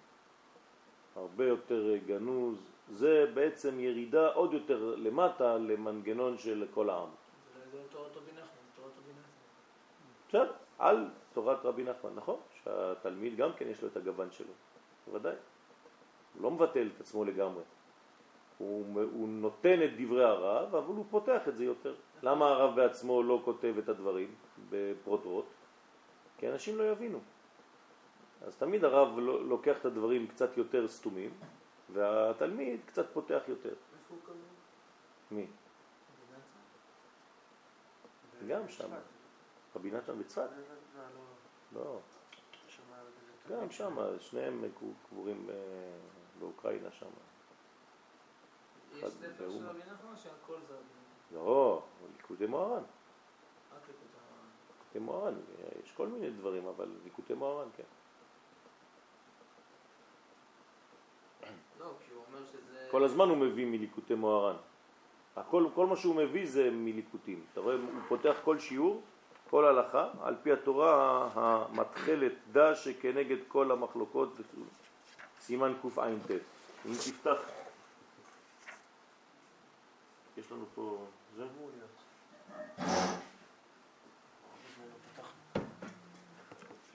הרבה 1.16 1.44
יותר 1.44 1.96
גנוז, 2.06 2.58
זה 2.90 3.30
בעצם 3.34 3.80
ירידה 3.80 4.28
עוד 4.28 4.52
יותר 4.52 4.94
למטה 4.98 5.58
למנגנון 5.58 6.38
של 6.38 6.66
כל 6.74 6.90
העם. 6.90 7.08
זה 7.70 7.78
לא 7.78 7.82
תורת 7.90 8.16
רבי 8.16 8.32
נחמן, 8.32 8.44
תורת 8.76 8.92
רבי 8.98 9.10
נחמן. 9.10 9.22
בסדר, 10.28 10.52
על 10.78 11.08
תורת 11.32 11.64
רבי 11.64 11.84
נחמן, 11.84 12.10
נכון? 12.14 12.40
שהתלמיד 12.64 13.36
גם 13.36 13.50
כן 13.56 13.68
יש 13.68 13.82
לו 13.82 13.88
את 13.88 13.96
הגוון 13.96 14.30
שלו, 14.30 14.52
בוודאי. 15.06 15.34
הוא 16.34 16.42
לא 16.42 16.50
מבטל 16.50 16.88
את 16.94 17.00
עצמו 17.00 17.24
לגמרי. 17.24 17.62
הוא, 18.58 18.84
הוא 19.12 19.28
נותן 19.28 19.82
את 19.82 19.90
דברי 19.98 20.24
הרב, 20.24 20.74
אבל 20.74 20.94
הוא 20.94 21.04
פותח 21.10 21.48
את 21.48 21.56
זה 21.56 21.64
יותר. 21.64 21.94
למה 22.22 22.48
הרב 22.48 22.76
בעצמו 22.76 23.22
לא 23.22 23.42
כותב 23.44 23.74
את 23.78 23.88
הדברים 23.88 24.34
בפרוטרוט? 24.70 25.44
כי 26.38 26.48
אנשים 26.48 26.78
לא 26.78 26.90
יבינו. 26.90 27.18
אז 28.46 28.56
תמיד 28.56 28.84
הרב 28.84 29.18
לוקח 29.18 29.78
את 29.80 29.84
הדברים 29.84 30.26
קצת 30.26 30.56
יותר 30.56 30.88
סתומים, 30.88 31.30
והתלמיד 31.92 32.80
קצת 32.86 33.06
פותח 33.12 33.42
יותר. 33.48 33.68
איפה 33.68 34.14
הוא? 34.26 34.34
מי? 35.30 35.46
גם 38.48 38.68
שם. 38.68 38.90
רבי 39.76 39.90
נתן 39.90 40.18
בצפת? 40.18 40.48
לא. 41.72 42.00
גם 43.50 43.70
שם, 43.70 43.96
שניהם 44.18 44.64
קבורים 45.08 45.50
אה, 45.50 45.54
באוקראינה 46.38 46.90
שם. 46.90 47.06
יש 48.92 49.04
ספר 49.04 49.50
של. 49.50 49.66
רבי 49.66 49.78
נחמן 49.78 50.16
שהכל 50.16 50.60
זה. 50.68 50.76
לא, 51.32 51.82
ליקוטי 52.16 52.46
מוהר"ן. 52.46 52.72
הר"ן. 52.72 52.82
ליקוטי 54.78 54.98
מוהר"ן, 54.98 55.34
יש 55.84 55.92
כל 55.92 56.08
מיני 56.08 56.30
דברים, 56.30 56.66
אבל 56.66 56.88
ליקוטי 57.04 57.34
מוהר"ן, 57.34 57.68
כן. 57.76 57.82
לא, 61.78 61.92
כי 62.06 62.12
הוא 62.12 62.24
אומר 62.26 62.46
שזה... 62.46 62.77
כל 62.90 63.04
הזמן 63.04 63.28
הוא 63.28 63.36
מביא 63.36 63.66
מליקוטי 63.66 64.14
מוהר"ן. 64.14 64.56
הכל, 65.36 65.66
כל 65.74 65.86
מה 65.86 65.96
שהוא 65.96 66.14
מביא 66.14 66.46
זה 66.46 66.70
מליקוטים. 66.70 67.44
אתה 67.52 67.60
רואה, 67.60 67.74
הוא 67.74 68.02
פותח 68.08 68.36
כל 68.44 68.58
שיעור, 68.58 69.02
כל 69.50 69.64
הלכה, 69.64 70.08
על 70.22 70.36
פי 70.42 70.52
התורה 70.52 71.28
המתחלת 71.34 72.32
דה 72.52 72.74
שכנגד 72.74 73.36
כל 73.48 73.70
המחלוקות. 73.70 74.36
סימן 75.40 75.72
קע"ט. 75.82 76.30
אם 76.86 76.92
תפתח, 76.92 77.38
יש 80.38 80.52
לנו 80.52 80.64
פה, 80.74 81.04
זה? 81.36 81.46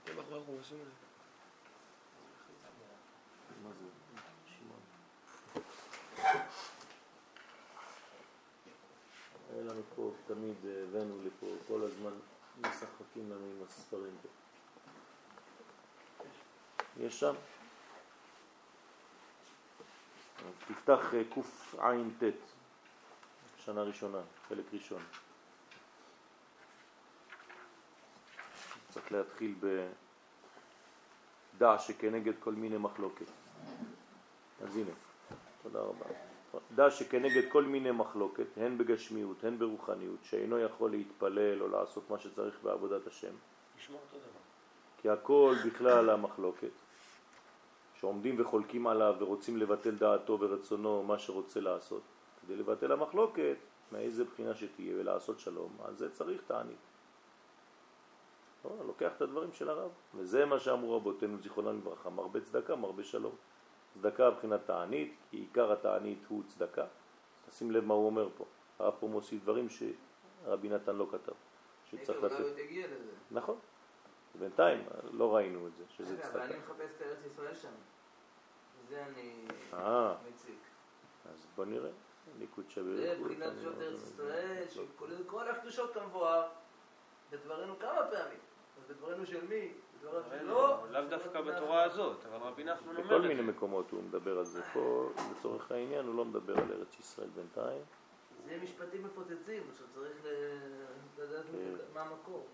אתם 0.04 0.20
אחרי 0.20 0.41
החומשים 0.41 0.78
האלה. 0.78 0.89
מה 3.64 3.70
זה? 3.80 3.86
שמעון. 4.46 4.80
היה 9.54 9.74
תמיד 10.34 10.55
הבאנו 10.65 11.17
לפה, 11.23 11.47
כל 11.67 11.84
הזמן 11.84 12.11
משחקים 12.59 13.31
לנו 13.31 13.45
עם 13.45 13.63
הספרים 13.67 14.17
פה. 14.21 14.27
יש 16.97 17.19
שם? 17.19 17.34
תפתח 20.67 21.13
אה, 21.13 21.23
קע"ט, 21.29 22.23
שנה 23.57 23.81
ראשונה, 23.81 24.17
חלק 24.47 24.65
ראשון. 24.73 25.03
צריך 28.89 29.11
להתחיל 29.11 29.55
בדע 31.55 31.79
שכנגד 31.79 32.34
כל 32.39 32.53
מיני 32.53 32.77
מחלוקת. 32.77 33.25
אז 34.63 34.77
הנה, 34.77 34.91
תודה 35.61 35.79
רבה. 35.79 36.32
דע 36.76 36.91
שכנגד 36.91 37.51
כל 37.51 37.64
מיני 37.64 37.91
מחלוקת, 37.91 38.45
הן 38.58 38.78
בגשמיות, 38.78 39.43
הן 39.43 39.60
ברוחניות, 39.60 40.20
שאינו 40.24 40.60
יכול 40.60 40.91
להתפלל 40.91 41.62
או 41.62 41.68
לעשות 41.68 42.10
מה 42.10 42.20
שצריך 42.20 42.60
בעבודת 42.64 43.08
השם, 43.08 43.34
נשמע 43.78 43.95
אותו 43.95 44.18
דבר. 44.18 44.39
כי 45.01 45.10
הכל 45.10 45.56
בכלל 45.66 46.10
המחלוקת, 46.10 46.72
שעומדים 47.99 48.41
וחולקים 48.41 48.88
עליו 48.88 49.16
ורוצים 49.20 49.58
לבטל 49.58 49.95
דעתו 49.95 50.39
ורצונו, 50.39 51.04
מה 51.04 51.20
שרוצה 51.20 51.60
לעשות. 51.60 52.01
כדי 52.41 52.56
לבטל 52.56 52.91
המחלוקת, 52.91 53.58
מאיזה 53.91 54.24
בחינה 54.24 54.56
שתהיה 54.56 54.95
ולעשות 54.99 55.39
שלום, 55.39 55.78
על 55.86 55.95
זה 55.95 56.12
צריך 56.12 56.41
תענית. 56.47 56.78
לא, 58.66 58.72
לוקח 58.88 59.12
את 59.18 59.22
הדברים 59.22 59.54
של 59.54 59.70
הרב, 59.70 59.91
וזה 60.16 60.45
מה 60.45 60.60
שאמרו 60.60 60.97
רבותינו 60.97 61.38
זיכרונם 61.41 61.78
לברכה, 61.78 62.10
מרבה 62.10 62.41
צדקה, 62.41 62.76
מרבה 62.76 63.04
שלום. 63.04 63.36
צדקה 63.94 64.30
מבחינת 64.30 64.60
תענית, 64.66 65.16
כי 65.30 65.38
עיקר 65.38 65.72
התענית 65.72 66.20
הוא 66.28 66.44
צדקה. 66.48 66.86
תשים 67.50 67.72
לב 67.72 67.86
מה 67.86 67.94
הוא 67.94 68.06
אומר 68.06 68.30
פה. 68.38 68.46
הרב 68.80 68.94
פה 69.00 69.08
מוסיף 69.08 69.41
דברים 69.44 69.68
שרבי 69.70 70.70
נתן 70.70 70.96
לא 70.96 71.08
כתב, 71.12 71.32
שצריך 71.86 72.24
לתת. 72.24 72.46
נכון. 73.32 73.60
בינתיים 74.39 74.84
לא 75.12 75.36
ראינו 75.36 75.68
את 75.68 75.76
זה, 75.76 75.84
שזה 75.89 76.14
רגע, 76.14 76.24
אבל 76.24 76.32
צדקה. 76.32 76.46
אני 76.46 76.58
מחפש 76.58 76.91
את 76.98 77.02
ארץ 77.02 77.26
ישראל 77.26 77.56
שם. 77.56 77.70
זה 78.89 79.06
אני 79.06 79.46
אה. 79.74 80.16
מציג. 80.30 80.56
אז 81.34 81.46
בוא 81.56 81.66
נראה. 81.66 81.89
ליקוד 82.39 82.70
שווה. 82.70 82.96
זה 82.96 83.14
ליקוד, 83.14 83.26
בחינת 83.32 83.44
אני 83.44 83.52
קדושות 83.56 83.78
לא- 83.78 83.84
ארץ 83.84 84.02
ישראל, 84.04 84.60
לא- 84.60 84.68
שכולל 84.68 85.24
כל 85.28 85.50
הקדושות 85.50 85.94
כמבואר, 85.94 86.50
בדברינו 87.30 87.80
כמה 87.80 88.02
פעמים. 88.12 88.39
אז 88.78 88.84
בדברינו 88.89 89.26
של 89.26 89.48
מי? 89.48 89.74
לא. 90.43 90.84
לאו 90.89 91.01
דווקא 91.10 91.41
בתורה 91.41 91.84
הזאת, 91.84 92.18
אבל 92.26 92.47
רבי 92.47 92.64
נחמן 92.64 92.95
אומר 92.95 93.04
בכל 93.06 93.16
את 93.16 93.22
מיני 93.22 93.43
זה. 93.45 93.51
מקומות 93.51 93.91
הוא 93.91 94.04
מדבר 94.04 94.38
על 94.38 94.45
זה. 94.45 94.62
פה, 94.74 95.10
לצורך 95.32 95.72
העניין, 95.72 96.06
הוא 96.06 96.16
לא 96.16 96.26
מדבר 96.26 96.58
על 96.58 96.72
ארץ 96.72 96.99
ישראל 96.99 97.28
בינתיים. 97.36 97.82
זה 98.45 98.58
משפטים 98.64 99.04
מפוצצים, 99.04 99.64
עכשיו 99.72 99.88
צריך 99.93 100.18
לדעת 101.18 101.45
כן. 101.51 101.76
מה 101.93 102.01
המקור. 102.01 102.45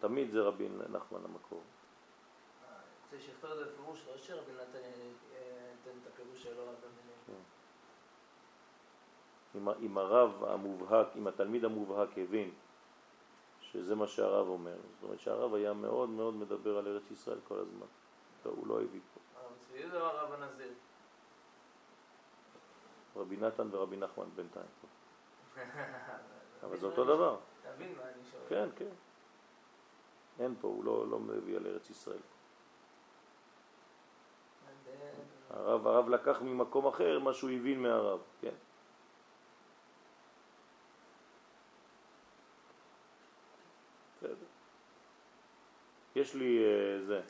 תמיד 0.00 0.30
זה 0.30 0.40
רבי 0.40 0.68
נחמן 0.92 1.18
המקור. 1.24 1.62
אה, 3.12 3.18
שיכתוב 3.20 3.50
את 3.50 3.56
זה 3.58 3.64
בפירוש, 3.64 4.06
לא 4.08 4.16
שרבי 4.16 4.52
נתן 4.52 4.78
אה, 4.78 4.90
ייתן 5.72 5.98
את 6.02 6.12
הפירוש 6.12 6.42
שלו 6.42 6.62
רק 6.62 6.76
במילים. 6.78 7.40
אם, 9.56 9.68
ה- 9.68 9.86
אם 9.86 9.98
הרב 9.98 10.44
המובהק, 10.44 11.06
אם 11.16 11.26
התלמיד 11.26 11.64
המובהק 11.64 12.08
הבין 12.18 12.50
שזה 13.72 13.94
מה 13.94 14.06
שהרב 14.06 14.48
אומר, 14.48 14.76
זאת 14.94 15.02
אומרת 15.02 15.20
שהרב 15.20 15.54
היה 15.54 15.72
מאוד 15.72 16.08
מאוד 16.08 16.34
מדבר 16.34 16.78
על 16.78 16.88
ארץ 16.88 17.10
ישראל 17.10 17.38
כל 17.48 17.58
הזמן. 17.58 17.86
לא, 18.44 18.50
הוא 18.50 18.66
לא 18.66 18.80
הביא 18.80 19.00
פה. 19.14 19.20
יהודה 19.74 20.00
או 20.00 20.06
הרב 20.06 20.32
הנזיר? 20.32 20.72
רבי 23.16 23.36
נתן 23.36 23.68
ורבי 23.70 23.96
נחמן 23.96 24.28
בינתיים. 24.34 24.66
אבל 26.62 26.78
זה 26.78 26.86
אותו 26.86 27.04
דבר. 27.04 27.36
תבין 27.62 27.94
מה 27.96 28.02
אני 28.02 28.24
שואל. 28.30 28.42
כן, 28.48 28.68
כן. 28.76 28.94
אין 30.38 30.54
פה, 30.60 30.68
הוא 30.68 30.84
לא, 30.84 31.10
לא 31.10 31.18
מביא 31.18 31.56
על 31.56 31.66
ארץ 31.66 31.90
ישראל. 31.90 32.20
הרב, 35.50 35.86
הרב 35.86 36.08
לקח 36.08 36.40
ממקום 36.42 36.86
אחר 36.86 37.18
מה 37.18 37.32
שהוא 37.32 37.50
הבין 37.50 37.82
מהרב, 37.82 38.20
כן. 38.40 38.54
בסדר. 44.16 44.46
יש 46.20 46.34
לי 46.34 46.64
אה, 46.64 47.04
זה, 47.06 47.20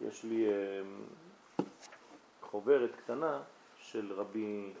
יש 0.00 0.24
לי 0.24 0.48
אה, 0.52 0.82
חוברת 2.40 2.90
קטנה 2.96 3.42
של 3.78 4.12
רבי 4.12 4.72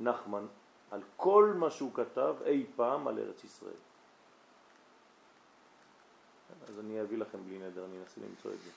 נחמן 0.00 0.46
על 0.90 1.00
כל 1.16 1.52
מה 1.56 1.70
שהוא 1.70 1.94
כתב 1.94 2.34
אי 2.44 2.66
פעם 2.76 3.08
על 3.08 3.18
ארץ 3.18 3.44
ישראל. 3.44 3.80
אז 6.68 6.80
אני 6.80 7.02
אביא 7.02 7.18
לכם 7.18 7.38
בלי 7.44 7.58
נדר, 7.58 7.84
אני 7.84 8.00
אנסה 8.00 8.20
למצוא 8.20 8.52
את 8.52 8.60
זה. 8.60 8.70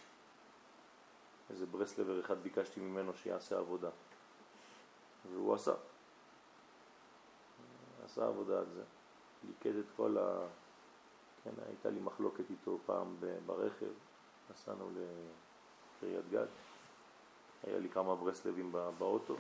איזה 1.50 1.66
ברסלבר 1.66 2.20
אחד 2.20 2.44
ביקשתי 2.44 2.80
ממנו 2.80 3.14
שיעשה 3.14 3.58
עבודה. 3.58 3.90
והוא 5.32 5.56
עשה. 5.56 5.74
עשה 8.06 8.28
עבודה 8.28 8.60
על 8.60 8.66
זה. 8.74 8.84
ליקד 9.48 9.76
את 9.76 9.86
כל 9.96 10.18
ה... 10.18 10.48
כן, 11.44 11.52
הייתה 11.68 11.90
לי 11.90 12.00
מחלוקת 12.00 12.50
איתו 12.50 12.80
פעם 12.86 13.16
ברכב, 13.46 13.92
נסענו 14.52 14.90
לקריית 14.90 16.30
גת, 16.32 16.48
היה 17.64 17.80
לי 17.80 17.90
כמה 17.90 18.16
ברסלבים 18.16 18.72
באוטו, 18.98 19.36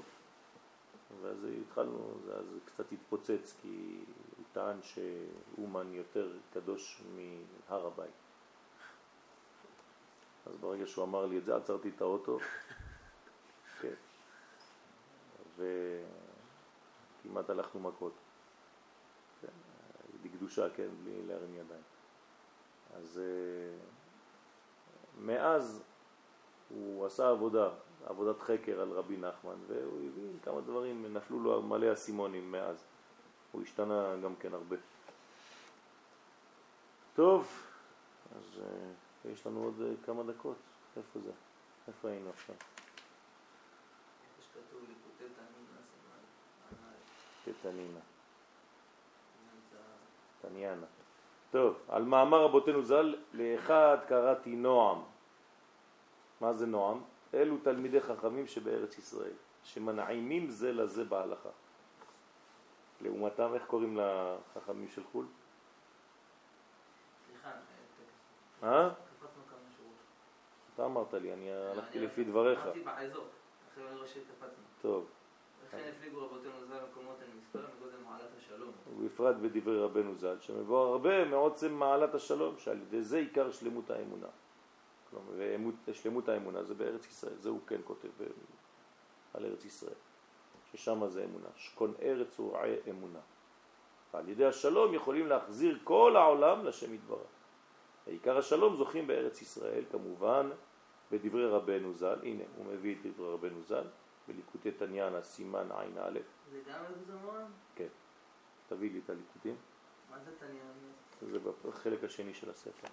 ואז 1.21 1.37
התחלנו, 1.61 2.13
אז 2.33 2.45
קצת 2.65 2.91
התפוצץ, 2.91 3.53
כי 3.61 3.99
הוא 4.37 4.45
טען 4.53 4.77
שאומן 4.81 5.93
יותר 5.93 6.37
קדוש 6.53 7.03
מהר 7.15 7.87
הבית. 7.87 8.11
אז 10.45 10.55
ברגע 10.59 10.87
שהוא 10.87 11.05
אמר 11.05 11.25
לי 11.25 11.37
את 11.37 11.45
זה, 11.45 11.55
עצרתי 11.55 11.89
את 11.95 12.01
האוטו, 12.01 12.39
כן, 13.81 13.93
וכמעט 17.25 17.49
הלכנו 17.49 17.79
מכות. 17.79 18.13
כן, 19.41 19.47
בקדושה, 20.23 20.69
כן, 20.69 20.87
בלי 21.03 21.25
להרים 21.27 21.55
ידיים. 21.55 21.88
אז 22.95 23.21
אה, 23.23 23.77
מאז 25.19 25.83
הוא 26.69 27.05
עשה 27.05 27.29
עבודה, 27.29 27.69
עבודת 28.05 28.41
חקר 28.41 28.81
על 28.81 28.91
רבי 28.91 29.17
נחמן, 29.17 29.55
והוא 29.67 29.99
הבין 30.07 30.37
כמה 30.43 30.61
דברים, 30.61 31.13
נפלו 31.13 31.39
לו 31.39 31.61
מלא 31.61 31.93
אסימונים 31.93 32.51
מאז. 32.51 32.85
הוא 33.51 33.61
השתנה 33.61 34.15
גם 34.23 34.35
כן 34.35 34.53
הרבה. 34.53 34.75
טוב, 37.15 37.63
אז 38.35 38.43
uh, 38.57 39.27
יש 39.29 39.47
לנו 39.47 39.63
עוד 39.63 39.73
uh, 39.79 40.05
כמה 40.05 40.23
דקות. 40.23 40.57
איפה 40.97 41.19
זה? 41.19 41.31
איפה 41.87 42.09
היינו 42.09 42.29
עכשיו? 42.29 42.55
תנינה. 47.61 47.99
תניאנה. 50.41 50.85
טוב, 51.51 51.77
על 51.87 52.03
מאמר 52.03 52.43
רבותינו 52.43 52.83
ז"ל, 52.83 53.15
לאחד 53.33 53.97
קראתי 54.07 54.55
נועם. 54.55 55.01
מה 56.41 56.53
זה 56.53 56.65
נועם? 56.65 57.01
אלו 57.33 57.57
תלמידי 57.57 58.01
חכמים 58.01 58.47
שבארץ 58.47 58.97
ישראל, 58.97 59.33
שמנעימים 59.63 60.49
זה 60.49 60.71
לזה 60.71 61.03
בהלכה. 61.03 61.49
לעומתם, 63.01 63.53
איך 63.53 63.65
קוראים 63.65 63.99
לחכמים 63.99 64.87
של 64.87 65.03
חו"ל? 65.11 65.25
סליחה, 67.27 67.49
אה? 68.63 68.89
אתה 70.75 70.85
אמרת 70.85 71.13
לי, 71.13 71.33
אני 71.33 71.51
הלכתי 71.51 71.99
לפי 71.99 72.23
דבריך. 72.23 72.63
אמרתי 72.63 72.79
באזור, 72.79 73.25
עכשיו 73.69 73.87
אני 73.87 73.95
רואה 73.95 74.07
שקפצנו. 74.07 74.63
טוב. 74.81 75.05
הפליגו 75.73 76.25
רבותינו 76.25 76.65
ז"ל 76.67 76.79
מקומות 76.91 77.15
אין 77.21 77.29
מספר 77.37 77.59
מגודל 77.77 77.97
מעלת 78.09 78.29
השלום. 78.37 78.71
ובפרט 78.97 79.35
בדברי 79.35 79.79
רבנו 79.79 80.15
ז"ל, 80.15 80.35
שמבואר 80.39 80.87
הרבה 80.87 81.25
מעוצם 81.25 81.73
מעלת 81.73 82.15
השלום, 82.15 82.55
שעל 82.57 82.77
ידי 82.77 83.01
זה 83.01 83.17
עיקר 83.17 83.51
שלמות 83.51 83.89
האמונה. 83.89 84.27
כלומר, 85.09 85.31
שלמות 85.93 86.29
האמונה 86.29 86.63
זה 86.63 86.73
בארץ 86.73 87.07
ישראל, 87.07 87.35
זה 87.39 87.49
הוא 87.49 87.59
כן 87.67 87.81
כותב 87.83 88.09
על 89.33 89.45
ארץ 89.45 89.65
ישראל, 89.65 89.93
ששם 90.71 91.07
זה 91.07 91.23
אמונה, 91.23 91.49
שכון 91.55 91.93
ארץ 92.01 92.39
הוא 92.39 92.53
רעי 92.53 92.75
אמונה. 92.89 93.19
ועל 94.13 94.29
ידי 94.29 94.45
השלום 94.45 94.93
יכולים 94.93 95.27
להחזיר 95.27 95.79
כל 95.83 96.15
העולם 96.15 96.65
לשם 96.65 96.93
יתברך. 96.93 97.19
עיקר 98.05 98.37
השלום 98.37 98.75
זוכים 98.75 99.07
בארץ 99.07 99.41
ישראל, 99.41 99.83
כמובן, 99.91 100.49
בדברי 101.11 101.47
רבנו 101.47 101.93
ז"ל, 101.93 102.19
הנה, 102.23 102.43
הוא 102.57 102.65
מביא 102.65 102.95
את 102.95 103.05
דברי 103.05 103.33
רבנו 103.33 103.63
ז"ל, 103.63 103.83
בליקוטי 104.33 104.71
תניאנה, 104.71 105.21
סימן 105.21 105.71
עין 105.71 105.97
א'. 105.97 106.19
זה 106.51 106.59
גם 106.71 106.79
מגזמון? 106.91 107.51
כן. 107.75 107.87
תביא 108.69 108.91
לי 108.91 108.99
את 109.05 109.09
הליקוטים. 109.09 109.55
מה 110.11 110.17
זה 110.19 110.31
תניאנה? 110.39 111.41
זה 111.41 111.51
בחלק 111.69 112.03
השני 112.03 112.33
של 112.33 112.49
הספר. 112.49 112.87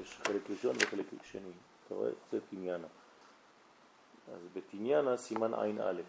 יש 0.00 0.20
חלק 0.26 0.50
ראשון 0.50 0.76
וחלק 0.76 1.06
שני. 1.22 1.52
אתה 1.86 1.94
רואה? 1.94 2.10
זה 2.32 2.38
תניאנה. 2.50 2.86
אז 4.34 4.40
בתניאנה 4.52 5.16
סימן 5.16 5.54
עין 5.54 5.80
א'. 5.80 6.02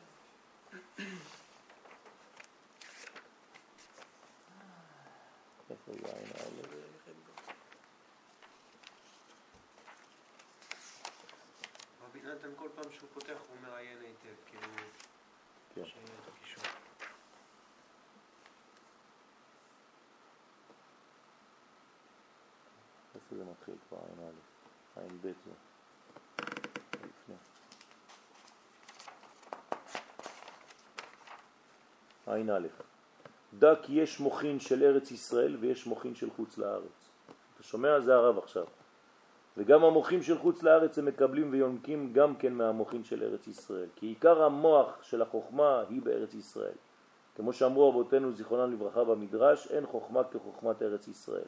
איפה 5.70 5.92
זה 5.92 6.08
עין 6.08 6.81
נתן 12.42 12.56
כל 12.56 12.70
פעם 12.76 12.92
שהוא 12.92 13.10
פותח 13.14 13.38
הוא 13.50 13.58
מראיין 13.62 13.98
היטב, 14.02 14.36
כאילו... 14.46 14.68
כן. 15.76 15.86
שיהיה 15.86 16.06
את 16.06 16.28
הקישור. 16.28 16.64
איפה 23.16 23.36
זה 23.36 23.44
מתחיל 23.46 23.76
כבר? 23.90 23.98
עין 23.98 24.28
א', 24.28 25.00
עין 25.00 25.22
ב' 25.22 25.24
זה. 25.24 25.52
לפני. 26.94 27.36
עין 32.28 32.50
א', 32.50 32.68
דע 33.54 33.76
כי 33.84 33.94
יש 33.94 34.20
מוכין 34.20 34.60
של 34.60 34.84
ארץ 34.84 35.12
ישראל 35.12 35.58
ויש 35.60 35.86
מוכין 35.86 36.16
של 36.16 36.30
חוץ 36.30 36.58
לארץ. 36.58 37.10
אתה 37.56 37.64
שומע? 37.64 38.00
זה 38.00 38.16
הרב 38.16 38.38
עכשיו. 38.38 38.66
וגם 39.58 39.84
המוחים 39.84 40.24
של 40.24 40.38
חוץ 40.38 40.64
לארץ 40.64 41.00
הם 41.00 41.06
מקבלים 41.06 41.52
ויונקים 41.52 42.14
גם 42.14 42.36
כן 42.36 42.54
מהמוחים 42.54 43.04
של 43.04 43.24
ארץ 43.24 43.48
ישראל. 43.48 43.88
כי 43.96 44.06
עיקר 44.06 44.44
המוח 44.44 45.04
של 45.04 45.22
החוכמה 45.22 45.84
היא 45.90 46.02
בארץ 46.02 46.34
ישראל. 46.34 46.74
כמו 47.36 47.54
שאמרו 47.54 47.92
אבותינו 47.92 48.32
זיכרונם 48.32 48.74
לברכה 48.74 49.04
במדרש, 49.04 49.68
אין 49.72 49.86
חוכמה 49.86 50.24
כחוכמת 50.24 50.82
ארץ 50.82 51.08
ישראל. 51.08 51.48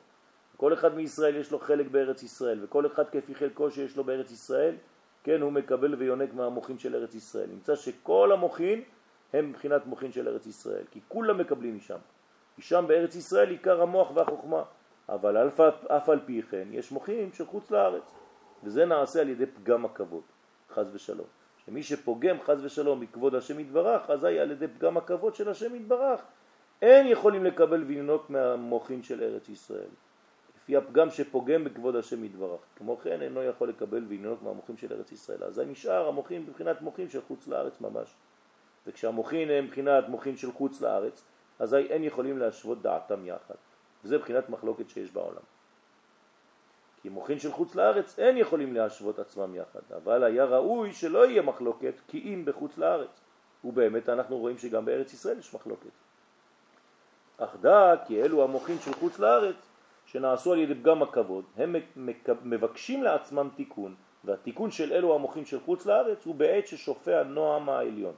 כל 0.57 0.73
אחד 0.73 0.95
מישראל 0.95 1.35
יש 1.35 1.51
לו 1.51 1.59
חלק 1.59 1.87
בארץ 1.87 2.23
ישראל, 2.23 2.59
וכל 2.63 2.85
אחד 2.85 3.09
כפי 3.09 3.35
חלקו 3.35 3.71
שיש 3.71 3.97
לו 3.97 4.03
בארץ 4.03 4.31
ישראל, 4.31 4.75
כן, 5.23 5.41
הוא 5.41 5.51
מקבל 5.51 5.95
ויונק 5.95 6.33
מהמוחים 6.33 6.79
של 6.79 6.95
ארץ 6.95 7.15
ישראל. 7.15 7.49
נמצא 7.49 7.75
שכל 7.75 8.31
המוחים 8.31 8.83
הם 9.33 9.49
מבחינת 9.49 9.85
מוחים 9.85 10.11
של 10.11 10.27
ארץ 10.27 10.45
ישראל, 10.45 10.83
כי 10.91 10.99
כולם 11.07 11.37
מקבלים 11.37 11.75
משם. 11.75 11.99
משם 12.57 12.85
בארץ 12.87 13.15
ישראל 13.15 13.49
עיקר 13.49 13.81
המוח 13.81 14.11
והחוכמה. 14.15 14.63
אבל 15.09 15.47
אף, 15.47 15.59
אף 15.87 16.09
על 16.09 16.19
פי 16.25 16.41
כן 16.41 16.67
יש 16.71 16.91
מוחים 16.91 17.33
של 17.33 17.45
חוץ 17.45 17.71
לארץ, 17.71 18.03
וזה 18.63 18.85
נעשה 18.85 19.21
על 19.21 19.29
ידי 19.29 19.45
פגם 19.45 19.85
הכבוד, 19.85 20.23
חז 20.69 20.95
ושלום. 20.95 21.27
שמי 21.65 21.83
שפוגם 21.83 22.41
חז 22.41 22.65
ושלום 22.65 22.99
מכבוד 22.99 23.35
השם 23.35 23.59
יתברך, 23.59 24.09
אזי 24.09 24.39
על 24.39 24.51
ידי 24.51 24.67
פגם 24.67 24.97
הכבוד 24.97 25.35
של 25.35 25.49
השם 25.49 25.75
יתברך, 25.75 26.21
אין 26.81 27.07
יכולים 27.07 27.45
לקבל 27.45 27.83
וינוק 27.83 28.29
מהמוחים 28.29 29.03
של 29.03 29.23
ארץ 29.23 29.49
ישראל. 29.49 29.89
לפי 30.63 30.77
הפגם 30.77 31.09
שפוגם 31.09 31.63
בכבוד 31.63 31.95
השם 31.95 32.23
יתברך. 32.23 32.59
כמו 32.75 32.97
כן 32.97 33.21
אינו 33.21 33.43
יכול 33.43 33.69
לקבל 33.69 34.03
וינוק 34.07 34.43
מהמוחים 34.43 34.77
של 34.77 34.93
ארץ 34.93 35.11
ישראל. 35.11 35.43
אז 35.43 35.59
נשאר 35.59 36.07
המוחים 36.07 36.41
מבחינת 36.41 36.81
מוחים 36.81 37.09
של 37.09 37.21
חוץ 37.27 37.47
לארץ 37.47 37.81
ממש. 37.81 38.13
וכשהמוחים 38.87 39.49
הם 39.49 39.65
מבחינת 39.65 40.09
מוחים 40.09 40.37
של 40.37 40.51
חוץ 40.51 40.81
לארץ, 40.81 41.23
אזי 41.59 41.77
אין 41.77 42.03
יכולים 42.03 42.37
להשוות 42.37 42.81
דעתם 42.81 43.25
יחד. 43.25 43.55
וזה 44.03 44.17
בחינת 44.17 44.49
מחלוקת 44.49 44.89
שיש 44.89 45.11
בעולם. 45.11 45.41
כי 47.01 47.09
מוחין 47.09 47.39
של 47.39 47.51
חוץ 47.51 47.75
לארץ 47.75 48.19
אין 48.19 48.37
יכולים 48.37 48.73
להשוות 48.73 49.19
עצמם 49.19 49.55
יחד, 49.55 49.79
אבל 49.95 50.23
היה 50.23 50.45
ראוי 50.45 50.93
שלא 50.93 51.25
יהיה 51.25 51.41
מחלוקת 51.41 51.93
כי 52.07 52.33
אם 52.33 52.45
בחוץ 52.45 52.77
לארץ. 52.77 53.21
ובאמת 53.63 54.09
אנחנו 54.09 54.37
רואים 54.37 54.57
שגם 54.57 54.85
בארץ 54.85 55.13
ישראל 55.13 55.39
יש 55.39 55.53
מחלוקת. 55.53 55.89
אך 57.37 57.55
דע 57.61 57.95
כי 58.07 58.21
אלו 58.21 58.43
המוחין 58.43 58.79
של 58.79 58.93
חוץ 58.93 59.19
לארץ 59.19 59.55
שנעשו 60.05 60.53
על 60.53 60.59
ידי 60.59 60.75
פגם 60.75 61.03
הכבוד, 61.03 61.45
הם 61.57 61.75
מבקשים 62.43 63.03
לעצמם 63.03 63.49
תיקון, 63.55 63.95
והתיקון 64.23 64.71
של 64.71 64.93
אלו 64.93 65.15
המוחין 65.15 65.45
של 65.45 65.59
חוץ 65.59 65.85
לארץ 65.85 66.25
הוא 66.25 66.35
בעת 66.35 66.67
ששופע 66.67 67.23
נועם 67.23 67.69
העליון, 67.69 68.13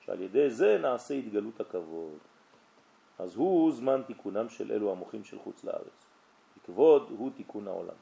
שעל 0.00 0.20
ידי 0.20 0.50
זה 0.50 0.78
נעשה 0.78 1.14
התגלות 1.14 1.60
הכבוד. 1.60 2.18
אז 3.18 3.36
הוא 3.36 3.72
זמן 3.72 4.02
תיקונם 4.06 4.48
של 4.48 4.72
אלו 4.72 4.92
המוחים 4.92 5.24
של 5.24 5.38
חוץ 5.38 5.64
לארץ. 5.64 6.06
כבוד 6.66 7.06
הוא 7.18 7.30
תיקון 7.36 7.68
העולם. 7.68 7.94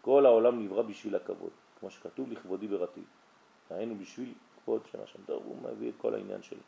כל 0.00 0.26
העולם 0.26 0.64
נברא 0.64 0.82
בשביל 0.82 1.16
הכבוד, 1.16 1.50
כמו 1.80 1.90
שכתוב 1.90 2.32
לכבודי 2.32 2.68
בראתי. 2.68 3.02
היינו 3.70 3.94
בשביל 3.94 4.32
כבוד 4.64 4.82
שם 4.92 4.98
השם 5.02 5.18
טוב, 5.26 5.42
הוא 5.44 5.56
מביא 5.62 5.88
את 5.88 5.94
כל 5.98 6.14
העניין 6.14 6.42
שלו. 6.42 6.60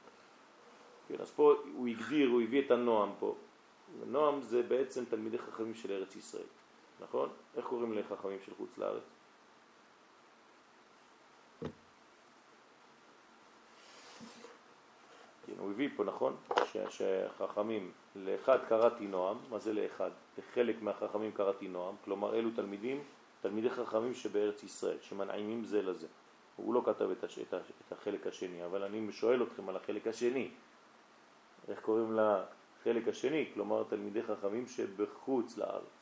כן, 1.09 1.14
אז 1.21 1.31
פה 1.31 1.55
הוא 1.77 1.89
הגדיר, 1.89 2.29
הוא 2.29 2.43
הביא 2.43 2.62
את 2.67 2.71
הנועם 2.71 3.11
פה. 3.19 3.35
נועם 4.07 4.43
זה 4.43 4.62
בעצם 4.62 5.05
תלמידי 5.05 5.39
חכמים 5.39 5.75
של 5.75 5.93
ארץ 5.93 6.17
ישראל, 6.17 6.47
נכון? 7.01 7.29
איך 7.57 7.67
קוראים 7.67 7.93
לחכמים 7.93 8.39
של 8.47 8.53
חוץ 8.55 8.79
לארץ? 8.79 9.16
הוא 15.67 15.73
הביא 15.73 15.89
פה, 15.97 16.05
נכון? 16.05 16.37
שחכמים, 16.91 17.93
לאחד 18.17 18.59
קראתי 18.69 19.07
נועם, 19.07 19.39
מה 19.51 19.59
זה 19.59 19.73
לאחד? 19.73 20.11
לחלק 20.39 20.83
מהחכמים 20.83 21.33
קראתי 21.33 21.69
נועם, 21.69 21.95
כלומר 22.05 22.35
אלו 22.35 22.51
תלמידים, 22.51 23.05
תלמידי 23.41 23.71
חכמים 23.71 24.14
שבארץ 24.14 24.62
ישראל, 24.62 24.99
שמנעימים 25.01 25.64
זה 25.64 25.83
לזה. 25.83 26.07
הוא 26.57 26.75
לא 26.75 26.83
כתב 26.87 27.11
את, 27.11 27.25
הש... 27.25 27.39
את 27.39 27.93
החלק 27.93 28.27
השני, 28.27 28.64
אבל 28.64 28.83
אני 28.83 29.12
שואל 29.12 29.43
אתכם 29.43 29.69
על 29.69 29.77
החלק 29.77 30.07
השני. 30.07 30.51
איך 31.69 31.81
קוראים 31.81 32.19
לחלק 32.19 33.09
השני? 33.09 33.51
כלומר 33.55 33.85
תלמידי 33.89 34.23
חכמים 34.23 34.67
שבחוץ 34.67 35.59
לארץ. 35.59 35.99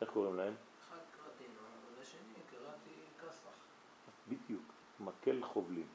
איך 0.00 0.10
קוראים 0.10 0.36
להם? 0.36 0.54
אחד 0.88 0.96
קראתי 0.96 1.44
נועם, 1.54 1.98
ולשני 1.98 2.42
קראתי 2.50 2.90
כסח. 3.20 3.54
בדיוק, 4.28 4.72
מקל 5.00 5.42
חובלים. 5.42 5.86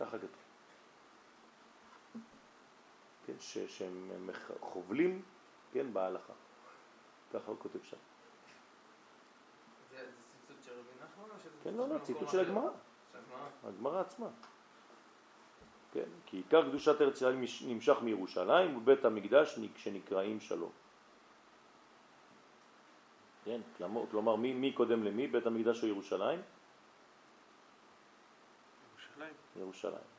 ככה 0.00 0.18
כתוב. 0.18 0.45
כן, 3.26 3.32
ש, 3.40 3.58
שהם 3.58 4.30
חובלים, 4.60 5.22
כן, 5.72 5.92
בהלכה. 5.92 6.32
ככה 7.32 7.50
הוא 7.50 7.56
כותב 7.58 7.78
שם. 7.82 7.96
זה 9.90 10.06
ציטוט 10.28 10.62
של 10.62 10.72
רבי 10.72 11.04
נחמן 11.04 11.30
או 11.34 11.40
שזה 11.40 11.50
כן, 11.64 11.74
לא, 11.74 11.88
לא, 11.88 11.98
ציטוט 11.98 12.28
של 12.28 12.40
הגמרא. 12.40 12.70
הגמרא 13.64 14.00
עצמה. 14.00 14.26
כן, 15.92 16.08
כי 16.26 16.36
עיקר 16.36 16.68
קדושת 16.68 17.00
ארץ 17.00 17.16
ישראל 17.16 17.36
נמשך 17.66 17.96
מירושלים 18.02 18.76
ובית 18.76 19.04
המקדש 19.04 19.58
שנקראים 19.76 20.40
שלום. 20.40 20.70
כן, 23.44 23.60
כלומר, 24.10 24.36
מי, 24.36 24.52
מי 24.52 24.72
קודם 24.72 25.04
למי? 25.04 25.26
בית 25.26 25.46
המקדש 25.46 25.82
או 25.82 25.88
ירושלים? 25.88 26.40
ירושלים. 28.92 29.34
ירושלים. 29.56 30.15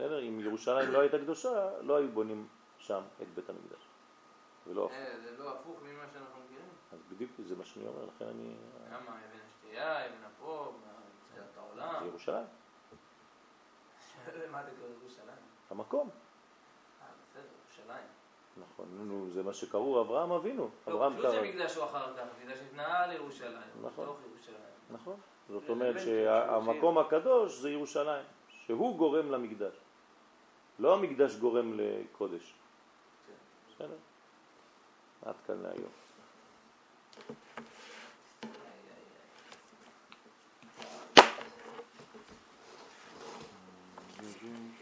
בסדר? 0.00 0.22
אם 0.22 0.40
ירושלים 0.40 0.92
לא 0.92 1.00
הייתה 1.00 1.18
קדושה, 1.18 1.70
לא 1.80 1.96
היו 1.96 2.08
בונים 2.08 2.48
שם 2.78 3.02
את 3.22 3.26
בית 3.34 3.48
המקדש. 3.48 3.88
ולא 4.66 4.84
הפוך. 4.84 4.96
אה, 4.96 5.20
זה 5.20 5.38
לא 5.38 5.52
הפוך 5.52 5.78
ממה 5.82 6.04
שאנחנו 6.12 6.40
מכירים? 6.44 6.68
אז 6.92 6.98
בדיוק 7.12 7.30
זה 7.48 7.56
מה 7.56 7.64
שאני 7.64 7.86
אומר, 7.86 8.04
לכן 8.04 8.24
אני... 8.24 8.54
למה? 8.88 8.98
אבן 8.98 9.38
השתייה, 9.46 10.06
אבן 10.06 10.24
הפה, 10.26 10.72
תחילת 11.30 11.56
העולם? 11.56 11.94
זה 12.00 12.06
ירושלים. 12.06 12.46
מה 14.52 14.62
זה 14.64 14.70
קורא 14.80 14.90
ירושלים? 15.00 15.36
המקום. 15.70 16.10
אה, 17.00 17.06
בסדר, 17.22 17.42
ירושלים. 17.64 18.06
נכון, 18.56 18.86
נו, 18.90 19.30
זה 19.30 19.42
מה 19.42 19.54
שקראו 19.54 20.00
אברהם 20.00 20.32
אבינו. 20.32 20.70
לא, 20.86 20.92
אברהם 20.92 21.16
קרא. 21.16 21.34
לא, 21.34 21.42
מקדש 21.42 21.76
הוא 21.76 21.84
אחר 21.84 22.16
כך, 22.16 22.24
מקדש 22.42 22.58
התנאה 22.58 23.06
לירושלים. 23.06 23.70
נכון. 23.82 24.16
נכון. 24.90 25.16
זאת 25.48 25.68
אומרת 25.68 26.00
שהמקום 26.00 26.98
הקדוש 26.98 27.58
זה 27.58 27.70
ירושלים, 27.70 28.24
שהוא 28.48 28.98
גורם 28.98 29.30
למקדש. 29.30 29.74
לא 30.80 30.94
המקדש 30.94 31.36
גורם 31.36 31.72
לקודש. 31.76 32.54
בסדר? 33.74 33.96
עד 35.22 35.34
כאן 35.46 35.56
להיום. 35.62 35.92
Mm-hmm. 44.18 44.79